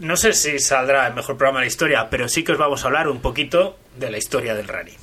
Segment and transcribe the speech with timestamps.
[0.00, 2.82] no sé si saldrá el mejor programa de la historia, pero sí que os vamos
[2.82, 4.96] a hablar un poquito de la historia del running.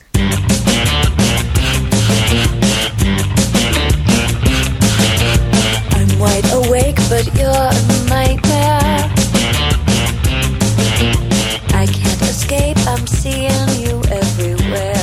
[5.96, 7.72] I'm wide awake, but you're a
[8.10, 9.12] nightmare.
[11.74, 14.96] I can't escape, I'm seeing you everywhere.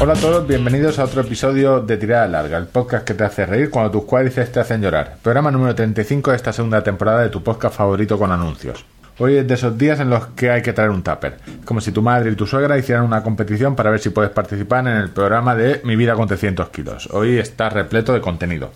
[0.00, 3.46] Hola a todos, bienvenidos a otro episodio de Tirada Larga, el podcast que te hace
[3.46, 5.16] reír cuando tus cuádriceps te hacen llorar.
[5.22, 8.84] Programa número 35 de esta segunda temporada de tu podcast favorito con anuncios.
[9.18, 11.38] Hoy es de esos días en los que hay que traer un tupper.
[11.64, 14.86] Como si tu madre y tu suegra hicieran una competición para ver si puedes participar
[14.86, 17.08] en el programa de Mi vida con 300 kilos.
[17.12, 18.72] Hoy está repleto de contenido.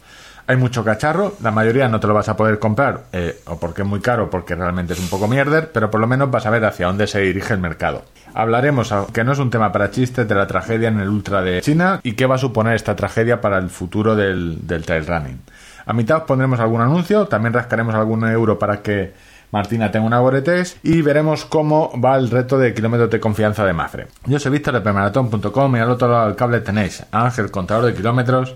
[0.46, 3.82] Hay mucho cacharro, la mayoría no te lo vas a poder comprar, eh, o porque
[3.82, 6.50] es muy caro, porque realmente es un poco mierder, pero por lo menos vas a
[6.50, 8.02] ver hacia dónde se dirige el mercado.
[8.32, 11.60] Hablaremos, aunque no es un tema para chistes, de la tragedia en el Ultra de
[11.60, 15.40] China y qué va a suponer esta tragedia para el futuro del, del trail running.
[15.84, 19.12] A mitad os pondremos algún anuncio, también rascaremos algún euro para que
[19.50, 23.72] Martina tenga una Goretex y veremos cómo va el reto de kilómetros de confianza de
[23.72, 24.06] Mafre.
[24.26, 27.86] Yo soy Víctor de premaratón.com y al otro lado del cable tenéis a Ángel, contador
[27.86, 28.54] de kilómetros,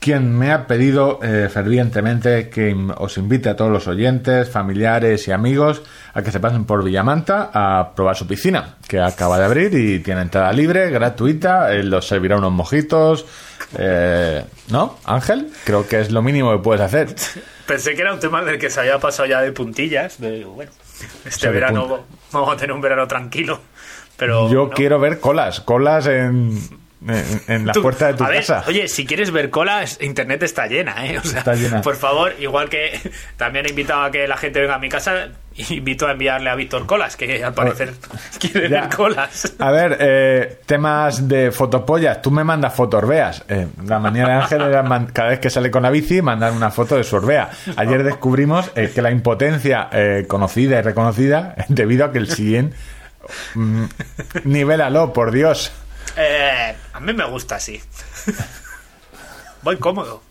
[0.00, 5.32] quien me ha pedido eh, fervientemente que os invite a todos los oyentes, familiares y
[5.32, 5.82] amigos
[6.14, 10.00] a que se pasen por Villamanta a probar su piscina, que acaba de abrir y
[10.00, 13.26] tiene entrada libre, gratuita, él os servirá unos mojitos,
[13.78, 14.98] eh, ¿no?
[15.04, 17.14] Ángel, creo que es lo mínimo que puedes hacer.
[17.66, 20.20] Pensé que era un tema del que se había pasado ya de puntillas.
[20.20, 20.70] De, bueno,
[21.24, 23.60] este verano vamos a tener un verano tranquilo.
[24.16, 26.58] Pero Yo quiero ver colas, colas en,
[27.06, 28.64] en, la puerta de tu casa.
[28.66, 31.20] Oye, si quieres ver colas, internet está llena, ¿eh?
[31.22, 31.82] está llena.
[31.82, 32.98] Por favor, igual que
[33.36, 35.28] también he invitado a que la gente venga a mi casa,
[35.70, 37.92] invito a enviarle a Víctor colas, que al parecer
[38.40, 39.54] quiere ver colas.
[39.58, 42.22] A ver, eh, temas de fotopollas.
[42.22, 43.44] Tú me mandas fotorbeas.
[43.48, 46.70] Eh, la manía de Ángel era cada vez que sale con la bici mandar una
[46.70, 47.50] foto de su orbea.
[47.76, 52.76] Ayer descubrimos eh, que la impotencia eh, conocida y reconocida debido a que el siguiente...
[53.54, 53.84] Mm,
[54.44, 55.72] nivelalo, por Dios.
[56.16, 57.78] Eh, a mí me gusta así.
[59.62, 60.22] Voy cómodo.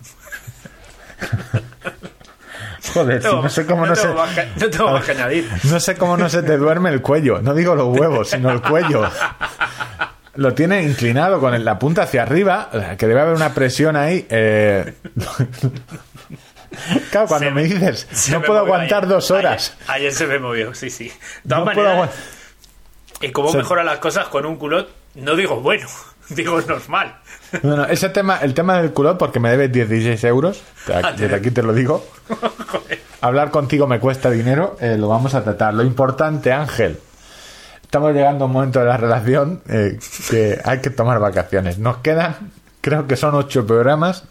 [2.94, 4.08] Joder, no, sé cómo no, se...
[4.08, 5.48] no tengo más que añadir.
[5.64, 7.40] No sé cómo no se te duerme el cuello.
[7.42, 9.08] No digo los huevos, sino el cuello.
[10.36, 14.26] Lo tiene inclinado con la punta hacia arriba, que debe haber una presión ahí.
[14.30, 14.96] Eh...
[17.10, 19.78] Claro, cuando me, dices, no puedo aguantar dos horas.
[19.88, 21.10] Ayer, se me movió, sí, sí.
[21.44, 22.10] De no puedo
[23.22, 24.90] ¿Y cómo mejora las cosas con un culot?
[25.16, 25.88] No digo bueno,
[26.30, 27.18] digo normal.
[27.62, 30.62] Bueno, ese tema, el tema del culot, porque me debes 16 euros,
[31.18, 32.06] desde aquí te lo digo.
[33.22, 35.74] Hablar contigo me cuesta dinero, eh, lo vamos a tratar.
[35.74, 37.00] Lo importante, Ángel,
[37.82, 40.00] estamos llegando a un momento de la relación eh,
[40.30, 41.78] que hay que tomar vacaciones.
[41.78, 44.24] Nos quedan, creo que son 8 programas.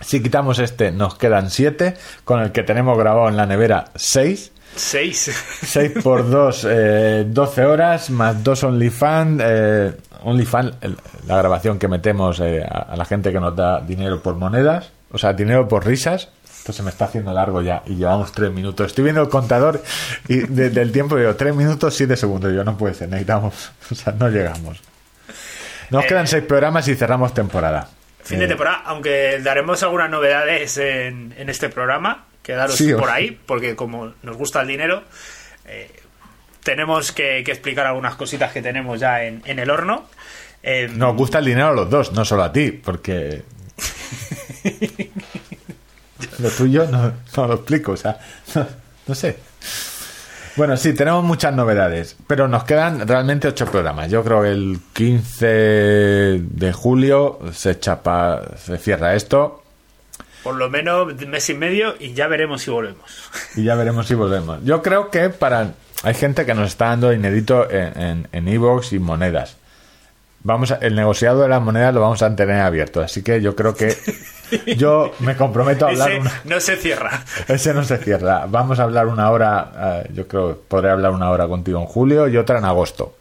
[0.00, 1.94] Si quitamos este, nos quedan 7,
[2.24, 4.52] con el que tenemos grabado en la nevera 6.
[4.76, 5.30] 6.
[5.62, 9.42] 6 por 2, eh, 12 horas, más 2 OnlyFans.
[9.44, 9.92] Eh,
[10.22, 10.72] OnlyFans,
[11.26, 15.18] la grabación que metemos eh, a, la gente que nos da dinero por monedas, o
[15.18, 16.28] sea, dinero por risas.
[16.44, 18.88] Esto se me está haciendo largo ya y llevamos 3 minutos.
[18.88, 19.82] Estoy viendo el contador
[20.28, 22.52] y del tiempo digo 3 minutos, 7 segundos.
[22.52, 24.80] Yo no puede ser, necesitamos, o sea, no llegamos.
[25.88, 27.88] Nos quedan 6 programas y cerramos temporada.
[28.22, 33.76] Fin de temporada, aunque daremos algunas novedades en, en este programa quedaros por ahí, porque
[33.76, 35.02] como nos gusta el dinero,
[35.66, 35.90] eh,
[36.62, 40.04] tenemos que, explicar algunas cositas que tenemos ya en, el horno.
[40.62, 43.42] Em, nos gusta el dinero a los dos, no solo a ti, porque
[46.38, 48.18] lo tuyo no, lo explico, o sea,
[49.06, 49.38] no, sé.
[50.56, 54.10] Bueno, sí, tenemos muchas novedades, pero nos quedan realmente ocho programas.
[54.10, 59.59] Yo creo que el 15 de julio se chapa, se cierra esto
[60.42, 63.30] por lo menos mes y medio y ya veremos si volvemos.
[63.56, 64.64] Y ya veremos si volvemos.
[64.64, 69.00] Yo creo que para hay gente que nos está dando inédito en Evox en, y
[69.00, 69.56] monedas.
[70.42, 73.54] Vamos a, el negociado de las monedas lo vamos a tener abierto, así que yo
[73.54, 73.94] creo que
[74.76, 76.12] yo me comprometo a hablar.
[76.12, 77.24] Ese no se cierra.
[77.46, 78.46] Ese no se cierra.
[78.48, 80.02] Vamos a hablar una hora.
[80.06, 83.16] Eh, yo creo que podré hablar una hora contigo en julio y otra en agosto.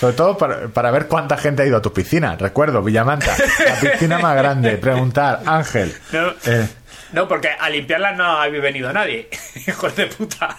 [0.00, 2.34] Sobre todo para, ver cuánta gente ha ido a tu piscina.
[2.34, 3.36] Recuerdo, Villamanta,
[3.66, 4.78] la piscina más grande.
[4.78, 5.94] Preguntar, Ángel.
[6.10, 6.66] No, eh,
[7.12, 9.28] no porque a limpiarla no ha venido nadie.
[9.66, 10.56] Hijos de puta.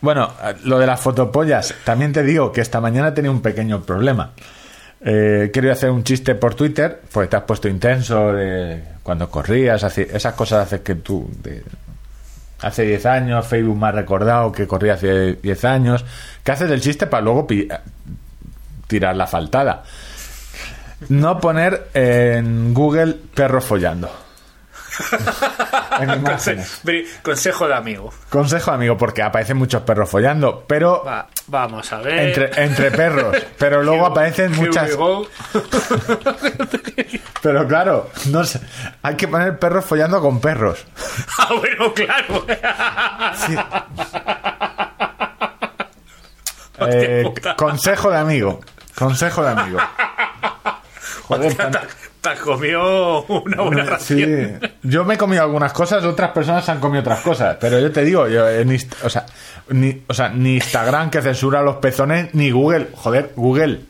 [0.00, 0.34] Bueno,
[0.64, 4.32] lo de las fotopollas, también te digo que esta mañana tenía un pequeño problema.
[5.00, 9.96] Eh, quería hacer un chiste por Twitter, porque te has puesto intenso de cuando corrías,
[9.96, 11.30] esas cosas haces que tú...
[12.60, 16.04] hace 10 años, Facebook me ha recordado que corría hace 10 años,
[16.48, 17.46] ¿Qué haces del chiste para luego
[18.86, 19.82] tirar la faltada?
[21.10, 24.10] No poner en Google perro follando.
[26.00, 26.24] En.
[27.22, 28.12] Consejo de amigo.
[28.28, 31.04] Consejo de amigo, porque aparecen muchos perros follando, pero...
[31.46, 32.28] vamos a ver.
[32.28, 34.90] Entre, entre perros, pero luego aparecen muchas...
[37.42, 38.60] pero claro, no sé,
[39.02, 40.84] hay que poner perros follando con perros.
[41.38, 42.44] ah, bueno, claro.
[46.80, 47.24] Eh,
[47.56, 48.60] consejo de amigo.
[48.94, 49.78] Consejo de amigo.
[51.28, 51.56] Joder,
[52.20, 54.58] te, has comido una buena ración.
[54.60, 54.68] Sí.
[54.82, 57.56] Yo me he comido algunas cosas, otras personas han comido otras cosas.
[57.60, 58.46] Pero yo te digo, yo,
[59.02, 59.26] o, sea,
[59.68, 62.88] ni, o sea, ni Instagram que censura los pezones, ni Google.
[62.94, 63.80] Joder, Google.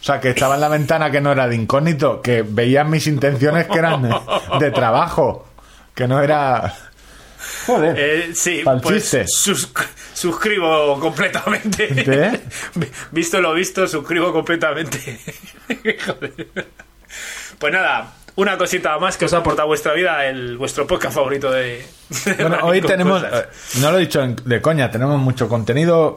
[0.00, 3.06] O sea, que estaba en la ventana que no era de incógnito, que veían mis
[3.06, 4.08] intenciones que eran
[4.58, 5.46] de trabajo,
[5.94, 6.74] que no era...
[7.66, 7.96] Joder.
[7.98, 9.16] Eh, sí, pues
[10.14, 12.40] suscribo completamente.
[13.10, 15.18] visto lo visto, suscribo completamente.
[17.60, 21.50] Pues nada, una cosita más que os ha aportado vuestra vida, el vuestro podcast favorito
[21.50, 21.86] de.
[22.40, 23.46] bueno, hoy tenemos, eh,
[23.82, 26.16] no lo he dicho de coña, tenemos mucho contenido.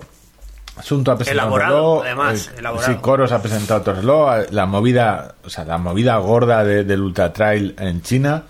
[0.78, 2.94] Asunto ha presentado elaborado, además, elaborado.
[2.94, 7.76] Sí, Coros ha presentado Torreló, la movida, o sea, la movida gorda del Ultra Trail
[7.78, 8.44] en China.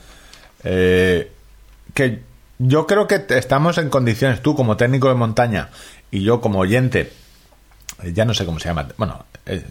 [0.63, 1.31] Eh,
[1.95, 2.21] que
[2.59, 5.69] yo creo que estamos en condiciones, tú como técnico de montaña
[6.11, 7.11] y yo como oyente,
[8.03, 9.65] eh, ya no sé cómo se llama, bueno, eh,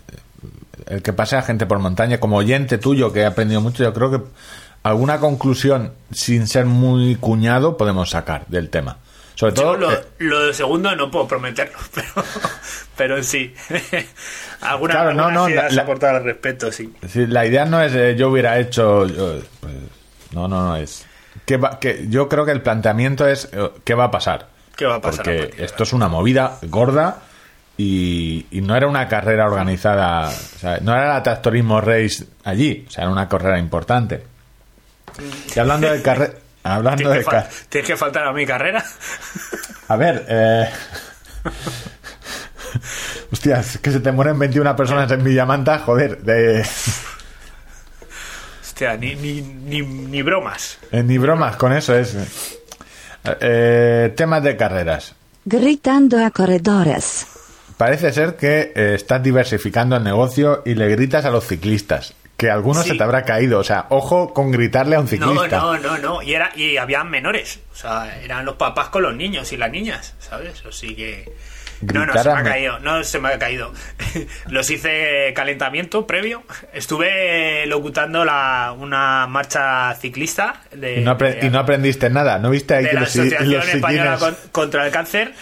[0.87, 4.11] el que pasea gente por montaña, como oyente tuyo que he aprendido mucho, yo creo
[4.11, 4.21] que
[4.83, 8.99] alguna conclusión sin ser muy cuñado podemos sacar del tema.
[9.35, 12.27] Sobre todo lo, eh, lo, de segundo no puedo prometerlo, pero,
[12.97, 13.55] pero sí.
[14.61, 16.93] alguna, claro, no, no, la, al respecto, sí.
[17.15, 19.07] La idea no es yo hubiera hecho,
[19.61, 19.75] pues,
[20.33, 21.07] no, no, no es
[21.47, 24.49] que, yo creo que el planteamiento es eh, qué va a pasar.
[24.77, 25.25] ¿Qué va a pasar?
[25.25, 27.23] Porque esto es una movida gorda
[28.51, 30.31] y, no era una carrera organizada,
[30.83, 34.23] no era la Tractorismo Race allí, o sea, era una carrera importante.
[35.55, 36.33] Y hablando de carrera...
[36.65, 38.85] Hablando ¿Tienes, de que ¿Tienes que faltar a mi carrera?
[39.89, 40.71] A ver, eh...
[43.33, 46.65] Hostias, que se te mueren 21 personas en Villamanta, joder, de
[48.99, 50.79] ni, ni, ni, bromas.
[50.91, 52.17] Eh, ni bromas con eso es.
[53.41, 55.15] Eh, temas de carreras.
[55.45, 57.27] Gritando a corredores.
[57.83, 62.15] Parece ser que eh, estás diversificando el negocio y le gritas a los ciclistas.
[62.37, 63.59] Que algunos se te habrá caído.
[63.59, 65.59] O sea, ojo con gritarle a un ciclista.
[65.59, 66.23] No, no, no, no.
[66.23, 67.59] Y, era, y había menores.
[67.73, 70.63] O sea, eran los papás con los niños y las niñas, ¿sabes?
[70.65, 71.33] Así que
[71.81, 73.73] no, no, se me ha caído, no se me ha caído.
[74.49, 76.45] Los hice calentamiento previo.
[76.73, 80.63] Estuve locutando la, una marcha ciclista.
[80.71, 84.19] De, y, no aprendiste nada, ¿no viste ahí que la Asociación Española
[84.53, 85.35] contra el Cáncer,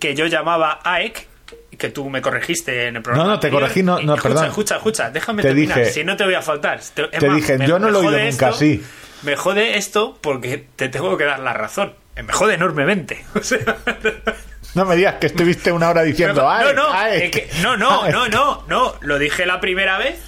[0.00, 1.35] que yo llamaba AEC,
[1.76, 3.28] que tú me corregiste en el programa.
[3.28, 4.44] No, no, te corregí, no, no escucha, perdón.
[4.46, 6.80] Escucha, escucha, déjame terminar, si no te voy a faltar.
[6.94, 8.84] Te, dije, yo no lo he oído nunca así.
[9.22, 11.94] Me jode esto porque te tengo que dar la razón.
[12.16, 13.24] Me jode enormemente.
[13.34, 13.76] O sea,
[14.74, 16.42] no me digas que estuviste una hora diciendo,
[17.62, 20.18] no, no, no, no, no, no, no, lo dije la primera vez,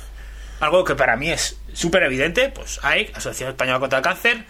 [0.61, 4.45] algo que para mí es súper evidente, pues AEC, Asociación Española contra el Cáncer,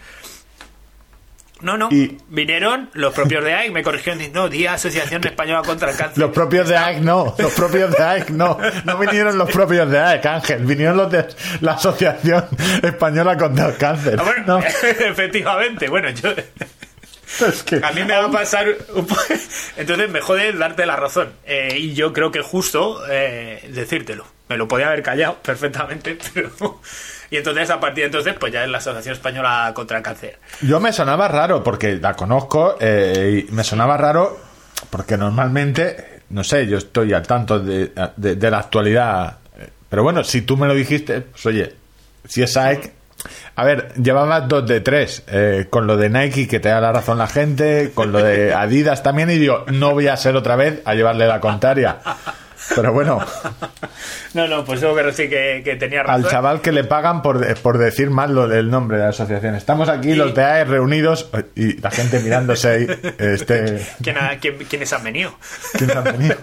[1.60, 1.88] no, no.
[2.28, 6.18] Vinieron los propios de AEC, me corrigieron no, día Asociación Española contra el Cáncer.
[6.18, 8.58] Los propios de AEC no, los propios de AEC no.
[8.84, 10.64] No vinieron los propios de AEC, Ángel.
[10.64, 11.26] Vinieron los de
[11.60, 12.44] la Asociación
[12.82, 14.16] Española contra el Cáncer.
[14.18, 15.88] Ah, bueno, efectivamente.
[15.88, 16.32] Bueno, yo
[17.82, 19.06] a mí me va a pasar un
[19.76, 21.32] Entonces me jode darte la razón.
[21.44, 24.26] Eh, y yo creo que es justo eh, decírtelo.
[24.48, 26.80] Me lo podía haber callado perfectamente, pero...
[27.30, 30.38] Y entonces, a partir de entonces, pues ya es la Asociación Española contra el Cáncer.
[30.62, 34.48] Yo me sonaba raro, porque la conozco, eh, y me sonaba raro
[34.90, 39.38] porque normalmente, no sé, yo estoy al tanto de, la actualidad.
[39.88, 41.74] Pero bueno, si tú me lo dijiste, pues oye,
[42.26, 42.92] si es AEC,
[43.56, 46.92] a ver, llevabas dos de tres, eh, con lo de Nike que te da la
[46.92, 50.56] razón la gente, con lo de Adidas también, y digo, no voy a ser otra
[50.56, 51.98] vez a llevarle la contraria.
[52.74, 53.24] Pero bueno.
[54.34, 56.24] No, no, pues tengo que decir que, tenía razón.
[56.24, 59.54] Al chaval que le pagan por, por decir mal lo del nombre de la asociación.
[59.54, 62.86] Estamos aquí, los de AE reunidos, y la gente mirándose ahí.
[63.18, 63.86] Este...
[64.68, 65.34] ¿Quiénes han venido?
[65.72, 66.36] ¿Quiénes han venido?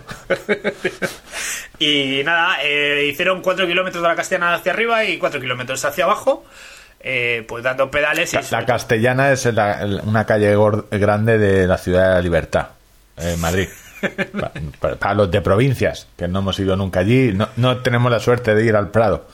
[1.80, 6.06] y nada, eh, hicieron cuatro kilómetros de la Castellana hacia arriba y cuatro kilómetros hacia
[6.06, 6.44] abajo.
[7.00, 8.34] Eh, pues dando pedales.
[8.34, 10.58] Y la, Castellana es una calle
[10.92, 12.70] grande de la ciudad de la Libertad,
[13.18, 13.70] en Madrid.
[15.00, 18.56] Para, los de provincias, que no hemos ido nunca allí, no, no tenemos la suerte
[18.56, 19.28] de ir al Prado.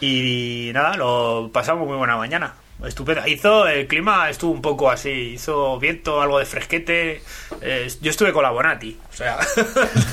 [0.00, 2.54] Y, nada, lo pasamos muy buena mañana.
[2.84, 3.26] Estupendo.
[3.26, 7.22] Hizo el clima, estuvo un poco así, hizo viento, algo de fresquete.
[7.62, 9.38] Eh, yo estuve con la Bonati, o sea,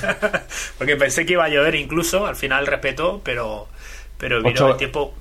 [0.77, 3.67] porque pensé que iba a llover incluso, al final respetó, pero
[4.17, 5.13] pero vino el tiempo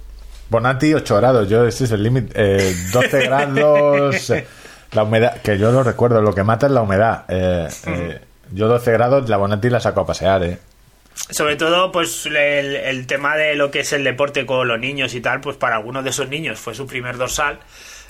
[0.52, 2.74] Bonatti 8 grados, yo ese es el límite.
[2.92, 4.32] 12 grados,
[4.92, 7.24] la humedad, que yo lo recuerdo, lo que mata es la humedad.
[8.50, 10.58] yo 12 grados, la Bonatti la saco a pasear, ¿eh?
[11.30, 15.20] sobre todo pues el, tema de lo que es el deporte con los niños y
[15.20, 17.58] tal pues para algunos de esos niños fue su primer dorsal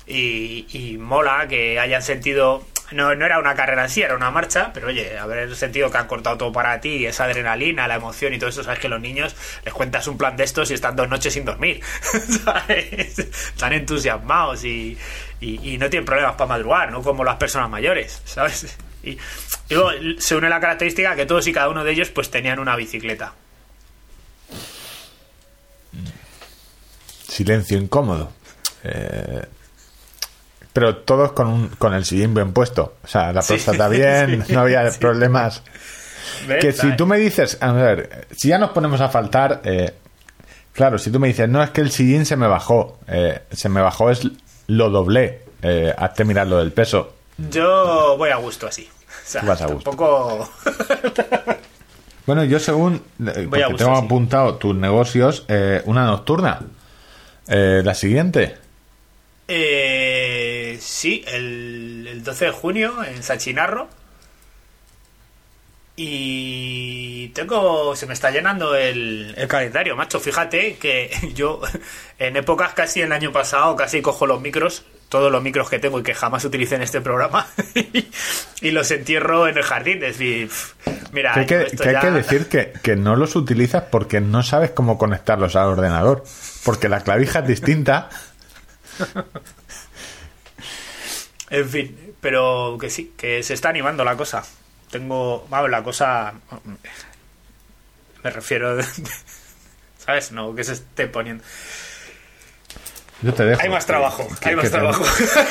[0.06, 4.70] y, mola que hayan sentido no, no era una carrera en sí, era una marcha,
[4.74, 8.38] pero oye, haber sentido que han cortado todo para ti, esa adrenalina, la emoción y
[8.38, 9.34] todo eso, sabes que los niños
[9.64, 11.80] les cuentas un plan de estos y están dos noches sin dormir,
[12.68, 14.98] Están entusiasmados y,
[15.42, 18.76] y, no tienen problemas para madrugar, no como las personas mayores, ¿sabes?
[19.02, 19.18] Y,
[19.70, 22.76] luego se une la característica que todos y cada uno de ellos pues tenían una
[22.76, 23.32] bicicleta.
[27.26, 28.30] Silencio incómodo.
[28.84, 29.46] Eh,
[30.72, 32.96] pero todos con, un, con el sillín bien puesto.
[33.02, 35.62] O sea, la próstata bien, no había problemas.
[36.60, 39.94] Que si tú me dices, a ver, si ya nos ponemos a faltar, eh,
[40.72, 43.68] claro, si tú me dices, no, es que el sillín se me bajó, eh, se
[43.68, 44.22] me bajó, es
[44.72, 47.12] lo doblé, eh, hazte mirar lo del peso.
[47.50, 48.88] Yo voy a gusto así.
[49.42, 49.90] vas a gusto.
[52.26, 55.44] bueno, yo según, eh, porque tengo apuntado tus negocios,
[55.84, 56.60] una nocturna.
[57.46, 58.56] la siguiente.
[59.48, 63.88] Eh, sí, el, 12 de junio en Sachinarro.
[65.94, 67.94] Y tengo.
[67.96, 70.20] Se me está llenando el, calendario, macho.
[70.20, 71.60] Fíjate que yo,
[72.18, 76.00] en épocas casi el año pasado, casi cojo los micros, todos los micros que tengo
[76.00, 77.46] y que jamás utilicé en este programa,
[78.62, 80.02] y los entierro en el jardín.
[80.02, 80.50] Es decir,
[81.12, 81.34] mira.
[81.34, 84.96] Que hay que, hay que decir que, que no los utilizas porque no sabes cómo
[84.96, 86.24] conectarlos al ordenador.
[86.64, 88.08] Porque la clavija es distinta.
[91.50, 94.42] en fin, pero que sí, que se está animando la cosa.
[94.92, 96.34] Tengo, vamos, la cosa,
[98.22, 98.78] me refiero,
[99.98, 100.32] ¿sabes?
[100.32, 101.42] No, que se esté poniendo.
[103.22, 103.62] Yo te dejo.
[103.62, 105.02] Hay más trabajo, hay más trabajo.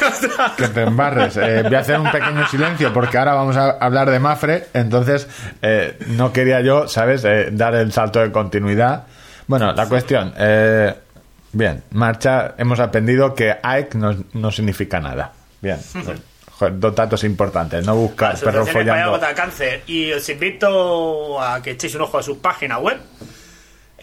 [0.58, 1.38] que te embarres.
[1.38, 4.68] Eh, voy a hacer un pequeño silencio porque ahora vamos a hablar de Mafre.
[4.76, 5.28] Entonces,
[5.64, 9.08] eh, no quería yo, ¿sabes?, eh, dar el salto de continuidad.
[9.48, 10.36] Bueno, la cuestión.
[11.54, 15.32] Bien, marcha, hemos aprendido que AEC no, significa nada.
[15.62, 15.80] Bien,
[16.70, 19.20] dos datos importantes, no buscar perro follando.
[19.36, 19.84] cáncer.
[19.88, 23.00] Y os invito a que echéis un ojo a su página web.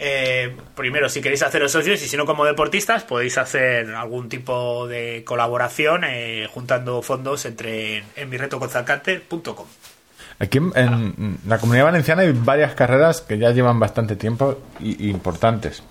[0.01, 4.87] Eh, primero, si queréis haceros socios y si no como deportistas, podéis hacer algún tipo
[4.87, 9.67] de colaboración eh, juntando fondos entre en mirretoconzalcante.com.
[10.39, 15.83] Aquí en, la comunidad valenciana hay varias carreras que ya llevan bastante tiempo y importantes.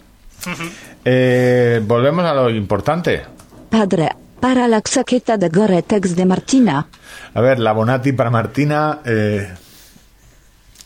[1.05, 3.23] Eh, volvemos a lo importante.
[3.69, 4.09] Padre,
[4.41, 6.87] para la chaqueta de Goretex de Martina.
[7.35, 9.01] A ver, la Bonati para Martina.
[9.05, 9.49] Eh,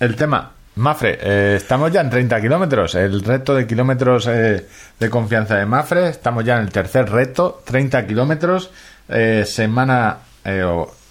[0.01, 0.53] el tema.
[0.75, 2.95] Mafre, eh, estamos ya en 30 kilómetros.
[2.95, 6.09] El reto de kilómetros de confianza de Mafre.
[6.09, 7.63] Estamos ya en el tercer reto.
[7.65, 8.71] 30 kilómetros.
[9.45, 10.19] semana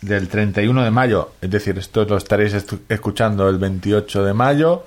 [0.01, 1.33] del 31 de mayo.
[1.41, 2.55] Es decir, esto lo estaréis
[2.89, 4.85] escuchando el 28 de mayo.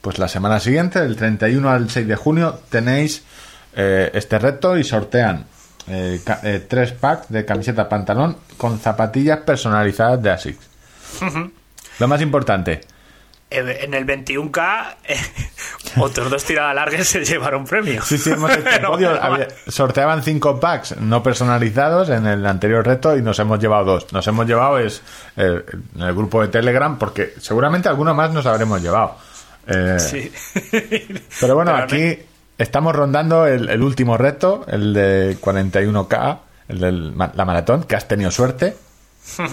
[0.00, 3.24] Pues la semana siguiente, del 31 al 6 de junio, tenéis
[3.74, 5.46] eh, este reto y sortean
[5.88, 10.68] eh, eh, tres packs de camiseta pantalón con zapatillas personalizadas de ASICS.
[11.98, 12.80] Lo más importante.
[13.50, 14.96] En el 21K,
[16.00, 18.02] otros dos tiradas largas se llevaron premio.
[18.02, 18.98] Sí, sí, hemos hecho
[19.68, 24.12] sorteaban cinco packs no personalizados en el anterior reto y nos hemos llevado dos.
[24.12, 25.02] Nos hemos llevado es
[25.36, 25.62] en
[26.00, 29.16] el grupo de Telegram porque seguramente alguno más nos habremos llevado.
[29.66, 30.32] Eh, sí.
[31.40, 32.18] pero bueno, aquí
[32.58, 38.30] estamos rondando el, último reto, el de 41K, el de la maratón, que has tenido
[38.30, 38.76] suerte.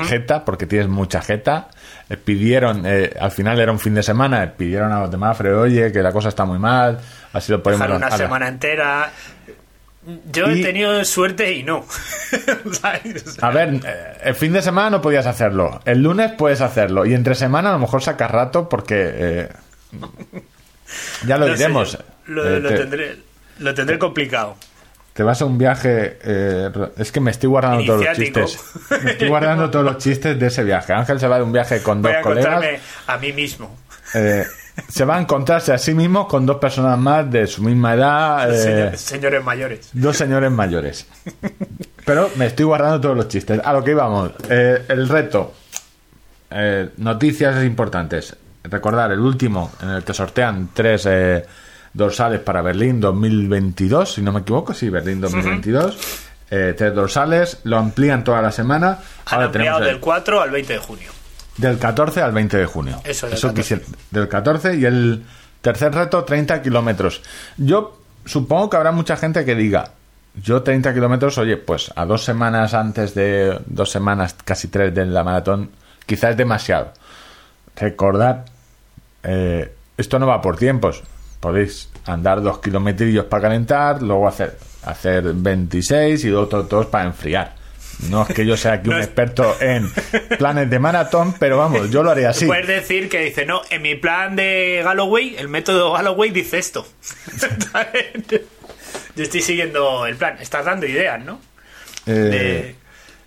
[0.08, 1.70] Jeta, porque tienes mucha jeta.
[2.10, 5.94] Eh, pidieron, eh, al final era un fin de semana, pidieron a los demás, oye,
[5.94, 7.00] que la cosa está muy mal,
[7.32, 7.90] así lo podemos...
[7.90, 9.12] una semana entera.
[10.32, 11.86] Yo he tenido suerte y no.
[13.42, 13.80] a ver,
[14.24, 15.80] el fin de semana no podías hacerlo.
[15.86, 17.06] El lunes puedes hacerlo.
[17.06, 19.48] Y entre semana a lo mejor sacas rato porque
[21.26, 22.00] ya lo diremos.
[22.28, 23.18] Lo, eh, tendré,
[23.60, 24.56] lo tendré complicado.
[25.14, 26.20] Te vas a un viaje.
[26.24, 28.60] Eh, es que me estoy guardando todos los chistes.
[29.04, 30.94] Me estoy guardando todos los chistes de ese viaje.
[30.94, 32.82] Ángel se va de un viaje con dos colegas.
[33.08, 33.76] A mí mismo.
[34.14, 34.46] Eh,
[34.88, 38.96] se va a encontrarse a sí mismo con dos personas más de su misma edad.
[38.96, 39.90] señores mayores.
[39.92, 41.08] Dos señores mayores.
[42.06, 43.60] Pero me estoy guardando todos los chistes.
[43.64, 44.32] A lo que íbamos.
[44.50, 45.54] el reto.
[46.98, 51.06] noticias importantes recordar el último en el que sortean tres
[51.94, 55.98] dorsales para Berlín 2022, si no me equivoco, sí, Berlín 2022.
[56.50, 59.00] Eh, tres dorsales, lo amplían toda la semana.
[59.28, 61.12] Han ampliado del 4 al 20 de junio.
[61.58, 63.02] Del 14 al 20 de junio.
[63.06, 63.82] Eso, del, Eso 14.
[64.12, 65.24] del 14 y el
[65.62, 67.22] tercer reto 30 kilómetros.
[67.58, 69.92] Yo supongo que habrá mucha gente que diga,
[70.36, 75.06] yo 30 kilómetros, oye, pues a dos semanas antes de, dos semanas, casi tres de
[75.06, 75.72] la maratón,
[76.06, 76.94] quizás es demasiado.
[77.76, 78.46] Recordad,
[79.24, 81.04] eh, esto no va por tiempos.
[81.42, 87.56] Podéis andar dos kilometrillos para calentar, luego hacer, hacer 26 y otros dos para enfriar.
[88.10, 89.92] No es que yo sea aquí un experto en
[90.38, 92.46] planes de maratón, pero vamos, yo lo haría así.
[92.46, 96.86] Puedes decir que dice, no, en mi plan de Galloway, el método Galloway dice esto.
[99.16, 100.38] yo estoy siguiendo el plan.
[100.40, 101.40] Estás dando ideas, ¿no?
[102.06, 102.76] Eh,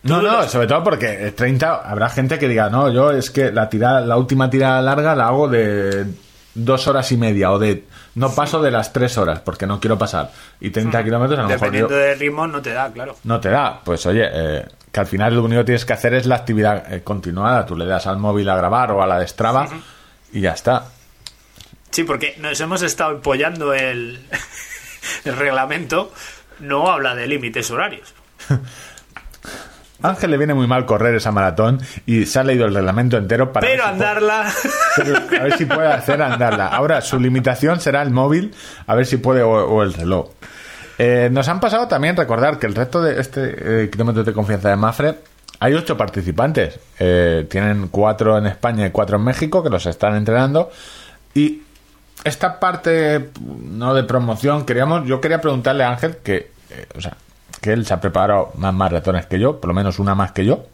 [0.05, 3.69] no, no, sobre todo porque 30 habrá gente que diga, no, yo es que la
[3.69, 6.05] tirada, la última tirada larga la hago de
[6.55, 9.99] dos horas y media o de no paso de las tres horas porque no quiero
[9.99, 10.31] pasar
[10.61, 11.05] y 30 hmm.
[11.05, 13.17] kilómetros a lo Dependiendo mejor del ritmo no te da, claro.
[13.25, 16.15] No te da, pues oye, eh, que al final lo único que tienes que hacer
[16.15, 17.67] es la actividad eh, continuada.
[17.67, 19.69] Tú le das al móvil a grabar o a la de Strava
[20.33, 20.87] y ya está.
[21.91, 24.21] Sí, porque nos hemos estado apoyando el,
[25.25, 26.13] el reglamento,
[26.61, 28.15] no habla de límites horarios.
[30.05, 33.53] Ángel le viene muy mal correr esa maratón y se ha leído el reglamento entero
[33.53, 33.67] para...
[33.67, 34.47] Pero andarla...
[34.47, 36.67] a ver si puede hacer andarla.
[36.67, 38.55] Ahora, su limitación será el móvil,
[38.87, 40.29] a ver si puede, o, el reloj.
[40.99, 44.69] Eh, nos han pasado también recordar que el resto de este eh, kilómetro de confianza
[44.69, 45.15] de Mafre
[45.59, 46.79] hay ocho participantes.
[46.99, 50.71] Eh, tienen cuatro en España y cuatro en México que los están entrenando.
[51.33, 51.63] Y
[52.25, 56.51] esta parte no de promoción, queríamos, yo quería preguntarle a Ángel que,
[56.95, 57.17] o sea,
[57.65, 60.45] que él se ha preparado más maratones que yo, por lo menos una más que
[60.45, 60.67] yo.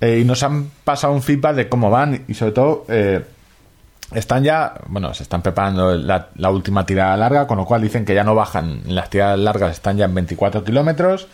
[0.00, 3.22] Eh, y nos han pasado un feedback de cómo van y sobre todo eh,
[4.12, 8.12] están ya, bueno, se están preparando la, última tirada larga, con lo cual dicen que
[8.12, 11.28] ya no bajan, las tiradas largas están ya en 24 kilómetros.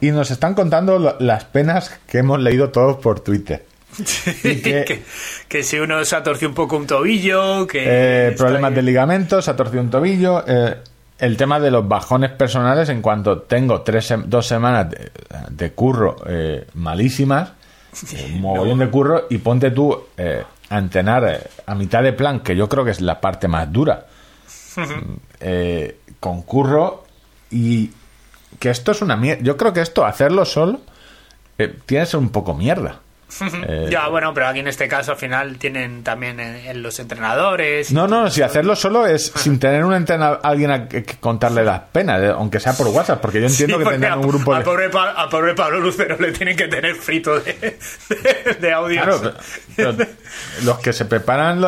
[0.00, 3.64] Y nos están contando las penas que hemos leído todos por Twitter.
[4.42, 5.02] que,
[5.46, 7.84] que, si uno se ha torcido un poco un tobillo, que...
[7.86, 10.44] Eh, problemas de ligamentos, se ha torcido un tobillo
[11.20, 14.88] el tema de los bajones personales en cuanto tengo tres, dos semanas
[15.50, 17.52] de, curro eh, malísimas,
[18.34, 22.40] un mogollón de curro, y ponte tú eh, a entrenar eh, a mitad de plan,
[22.40, 24.06] que yo creo que es la parte más dura,
[25.40, 27.04] eh, con curro,
[27.50, 27.90] y
[28.58, 29.42] que esto es una mierda.
[29.42, 30.80] Yo creo que esto, hacerlo solo,
[31.56, 33.00] tiene que ser un poco mierda.
[33.70, 37.92] Eh, ya, bueno, pero aquí en este caso al final tienen también en, los entrenadores.
[37.92, 41.80] No, no, si hacerlo solo es sin tener un entrenador, alguien a que, contarle las
[41.92, 44.90] penas, eh, aunque sea por WhatsApp, porque yo entiendo que tendrán un grupo a, pobre
[44.92, 47.78] a pobre Pablo Lucero le tienen que tener frito de,
[48.60, 49.02] de, audio.
[49.02, 49.96] Claro,
[50.64, 51.62] los que se preparan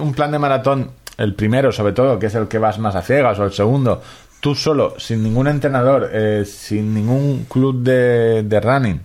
[0.00, 3.02] un plan de maratón, el primero sobre todo, que es el que vas más a
[3.02, 4.02] ciegas, o el segundo,
[4.40, 9.00] tú solo, sin ningún entrenador, eh, sin ningún club de, de running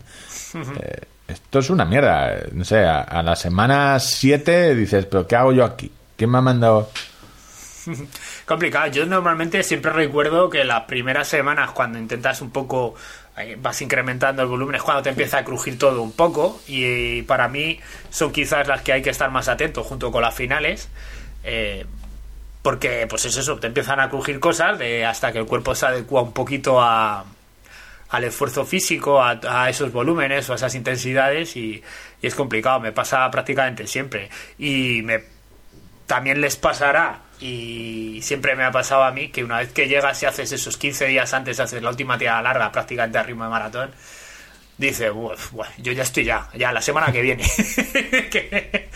[1.28, 2.44] esto es una mierda.
[2.54, 5.92] No sé, a, la semana 7 dices, pero ¿qué hago yo aquí?
[6.16, 6.90] ¿Quién me ha mandado?
[8.46, 8.88] Complicado.
[8.88, 12.96] Yo normalmente siempre recuerdo que las primeras semanas, cuando intentas un poco,
[13.38, 16.62] eh, vas incrementando el volumen, es cuando te empieza a crujir todo un poco.
[16.68, 20.34] Y para mí son quizás las que hay que estar más atentos junto con las
[20.34, 20.90] finales.
[21.44, 21.86] Eh,
[22.62, 25.86] porque, pues es eso, te empiezan a crujir cosas de hasta que el cuerpo se
[25.86, 27.26] adecua un poquito a,
[28.10, 31.84] al esfuerzo físico, a, esos volúmenes o a esas intensidades y,
[32.22, 34.30] es complicado, me pasa prácticamente siempre.
[34.58, 35.24] Y me,
[36.06, 40.22] también les pasará, y siempre me ha pasado a mí, que una vez que llegas
[40.24, 43.50] y haces esos 15 días antes, haces la última tirada larga prácticamente a ritmo de
[43.50, 43.92] maratón,
[44.78, 45.12] dice,
[45.78, 47.44] yo ya estoy ya, ya la semana que viene.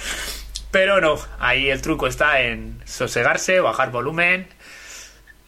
[0.72, 4.48] Pero no, ahí el truco está en sosegarse, bajar volumen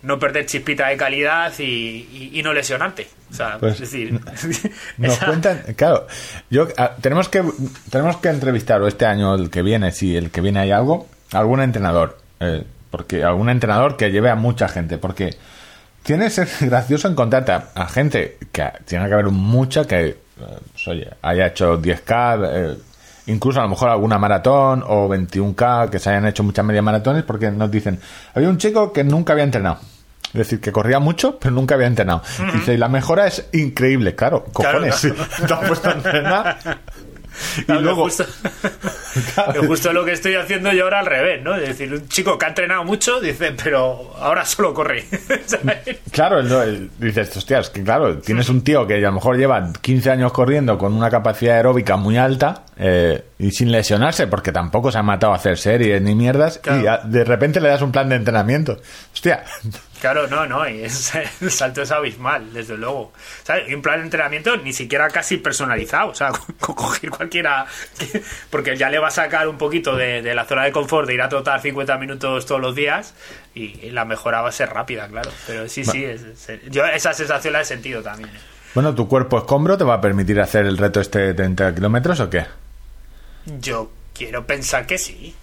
[0.04, 3.08] no perder chispita de calidad y, no lesionarte.
[3.32, 4.20] O sea, pues, es decir,
[4.98, 6.08] nos cuentan, claro,
[6.50, 7.42] yo ah, tenemos que
[7.90, 11.08] tenemos que entrevistar o este año el que viene, si el que viene hay algo,
[11.32, 15.36] algún entrenador, eh, porque algún entrenador que lleve a mucha gente, porque
[16.04, 20.88] tiene que ser gracioso encontrarte a, gente que tiene que haber mucha que eh, pues,
[20.90, 22.78] oye, haya hecho 10k, eh,
[23.28, 27.24] incluso a lo mejor alguna maratón o 21k que se hayan hecho muchas media maratones
[27.24, 28.00] porque nos dicen,
[28.36, 29.93] había un chico que nunca había entrenado
[30.34, 32.24] es decir, que corría mucho, pero nunca había entrenado.
[32.54, 35.00] Dice, y la mejora es increíble, claro, cojones.
[35.48, 36.80] Te has puesto a entrenar.
[37.68, 38.26] y luego justo,
[39.68, 41.56] justo, lo que estoy haciendo yo ahora al revés, ¿no?
[41.56, 45.06] Es decir, un chico que ha entrenado mucho dice, pero ahora solo corre.
[46.12, 46.44] claro,
[47.00, 50.78] dices, hostias, que claro, tienes un tío que a lo mejor lleva 15 años corriendo
[50.78, 55.34] con una capacidad aeróbica muy alta eh, y sin lesionarse, porque tampoco se ha matado
[55.34, 58.80] a hacer series ni mierdas, y de repente le das un plan de entrenamiento.
[59.14, 59.44] Hostia,
[60.04, 63.14] Claro, no, no, y es, el salto es abismal, desde luego.
[63.44, 63.70] ¿Sabes?
[63.70, 67.66] Y un plan de entrenamiento ni siquiera casi personalizado, o sea, coger cualquiera,
[68.50, 71.22] porque ya le va a sacar un poquito de, la zona de confort de ir
[71.22, 73.16] a trotar 50 minutos todos los días
[73.56, 75.32] y, la mejora va a ser rápida, claro.
[75.48, 76.06] Pero sí, sí,
[76.70, 78.28] yo esa sensación la he sentido también.
[78.28, 78.40] ¿eh?
[78.74, 82.20] Bueno, ¿tu cuerpo escombro te va a permitir hacer el reto este de 30 kilómetros
[82.20, 82.46] o qué?
[83.46, 85.34] Yo quiero pensar que sí.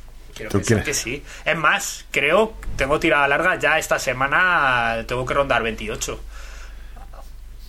[0.40, 1.22] Quiero pensar que sí.
[1.44, 6.18] Es más, creo, tengo tirada larga, ya esta semana tengo que rondar 28.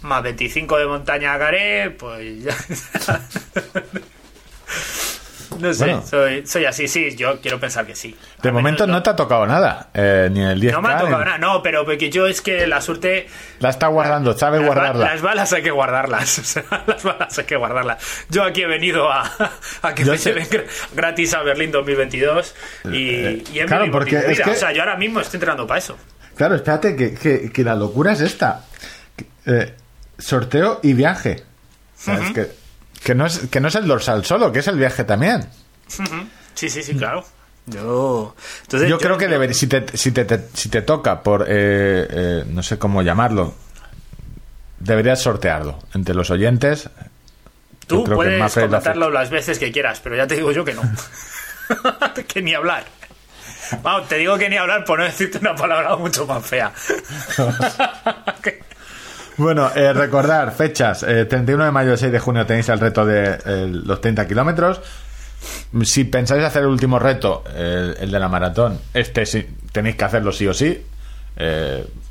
[0.04, 2.56] Más 25 de montaña Garé, pues ya.
[5.62, 8.16] No sé, soy, soy, así, sí, yo quiero pensar que sí.
[8.42, 11.24] De momento no, te ha tocado nada, eh, ni el 10 No me ha tocado
[11.24, 13.28] nada, no, pero porque yo es que la suerte...
[13.60, 15.06] La está guardando, sabe guardarla.
[15.06, 18.26] Las balas hay que guardarlas, o sea, las balas hay que guardarlas.
[18.30, 19.32] Yo aquí he venido a,
[19.82, 20.48] a que me lleven
[20.94, 24.50] gratis a Berlín 2022 y, eh, y claro, porque es que...
[24.50, 25.98] O sea, yo ahora mismo estoy entrenando para eso.
[26.36, 28.66] Claro, espérate, que, que, que la locura es esta.
[29.46, 29.74] Eh,
[30.18, 31.44] sorteo y viaje.
[32.34, 32.61] que
[33.04, 35.48] que no, es, que no es el dorsal solo, que es el viaje también.
[36.56, 37.26] Sí, sí, sí, claro.
[37.68, 38.36] Yo,
[38.70, 42.64] yo, creo que debería, si, te, si, te, si te toca por, eh, eh, no
[42.64, 43.54] sé cómo llamarlo,
[44.80, 46.90] deberías sortearlo entre los oyentes.
[47.88, 50.82] Tú puedes comentarlo las veces que quieras, pero ya te digo yo que no.
[52.28, 52.86] que ni hablar.
[53.84, 56.72] Vamos, te digo que ni hablar por no decirte una palabra mucho más fea.
[59.38, 61.00] Bueno, eh, recordar fechas.
[61.02, 64.28] 31 eh, de mayo y 6 de junio tenéis el reto de eh, los 30
[64.28, 64.82] kilómetros.
[65.84, 70.32] Si pensáis hacer el último reto, el de la maratón, este sí, tenéis que hacerlo
[70.32, 70.86] sí o sí.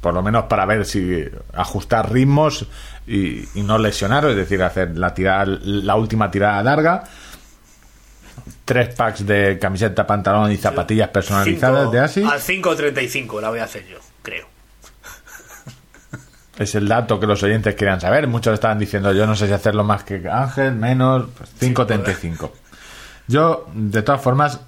[0.01, 2.67] por lo menos para ver si ajustar ritmos
[3.07, 7.05] y, no lesionaros, es decir, hacer la, tirada, la última tirada larga.
[8.65, 12.25] Tres packs de camiseta, pantalón y zapatillas personalizadas de Asi.
[12.25, 13.99] Al 5.35 la voy a hacer yo,
[16.61, 18.27] es el dato que los oyentes querían saber.
[18.27, 22.37] Muchos estaban diciendo, yo no sé si hacerlo más que Ángel, menos, 5.35.
[22.37, 22.53] Pues,
[23.27, 24.61] yo, de todas formas,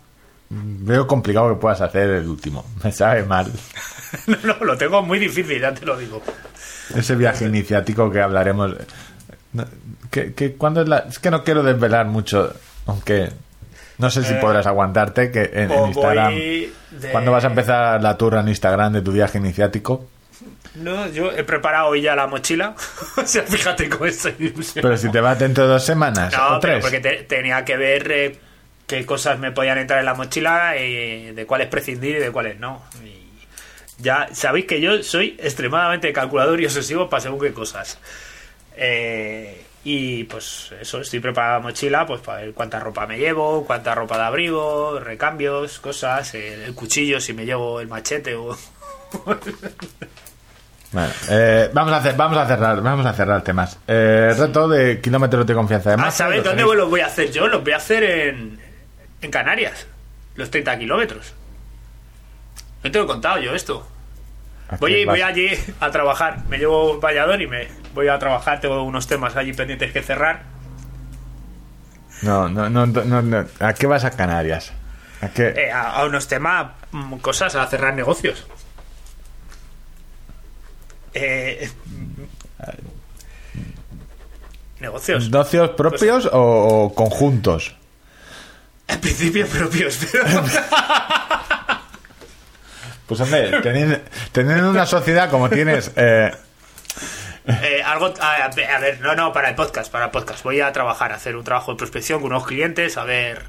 [0.49, 2.65] veo complicado que puedas hacer el último.
[2.83, 3.53] Me sabe mal.
[4.27, 6.23] no, no, lo tengo muy difícil, ya te lo digo.
[6.97, 8.75] Ese viaje iniciático que hablaremos.
[10.11, 12.55] Que, cuando es, la, es que no quiero desvelar mucho,
[12.87, 13.29] aunque
[13.99, 16.35] no sé si eh, podrás aguantarte que en, Instagram.
[17.11, 20.09] ¿Cuándo vas a empezar la tour en Instagram de tu viaje iniciático?
[20.75, 22.75] No, yo he preparado hoy ya la mochila.
[23.17, 24.83] o sea, fíjate con esa ilusión.
[24.83, 26.33] Pero si te vas dentro de dos semanas.
[26.33, 26.83] No, tres.
[26.83, 28.39] porque tenía que ver eh,
[28.87, 32.59] qué cosas me podían entrar en la mochila, y de cuáles prescindir y de cuáles
[32.59, 32.83] no.
[33.99, 37.99] ya sabéis que yo soy extremadamente calculador y obsesivo para según qué cosas.
[38.77, 43.65] Eh, y pues eso, estoy preparando la mochila pues para ver cuánta ropa me llevo,
[43.67, 48.57] cuánta ropa de abrigo, recambios, cosas, el cuchillo, si me llevo el machete o...
[50.93, 53.79] Bueno, eh, vamos, a hacer, vamos a cerrar, vamos a cerrar temas.
[53.87, 55.91] Eh, reto de kilómetros de confianza.
[55.91, 57.49] Además, ah, ¿sabes dónde los voy a hacer yo?
[57.49, 58.61] Los voy a hacer en,
[59.23, 59.87] en Canarias,
[60.35, 61.33] los 30 kilómetros.
[62.85, 63.89] No te lo he contado yo esto.
[64.81, 65.49] Voy, voy allí
[65.81, 66.45] a trabajar.
[66.49, 68.61] Me llevo vallador y me voy a trabajar.
[68.61, 70.43] Tengo unos temas allí pendientes que cerrar.
[72.23, 74.73] No, no, no, no, ¿A qué vas a Canarias?
[75.21, 75.49] ¿A, qué?
[75.49, 78.47] Eh, a unos temas, mm, cosas, a cerrar negocios.
[81.15, 81.71] Eh,
[84.81, 85.31] negocios.
[85.31, 87.77] ¿Negocios propios pues- o, conjuntos?
[88.89, 90.25] En principio propios, pero...
[93.07, 93.61] pues hombre,
[94.33, 95.93] teniendo, una sociedad como tienes...
[95.97, 96.31] Eh,
[97.47, 100.45] eh, algo a, ver, no, no, para el podcast, para el podcast.
[100.45, 103.47] Voy a trabajar, a hacer un trabajo de prospección con unos clientes, a ver,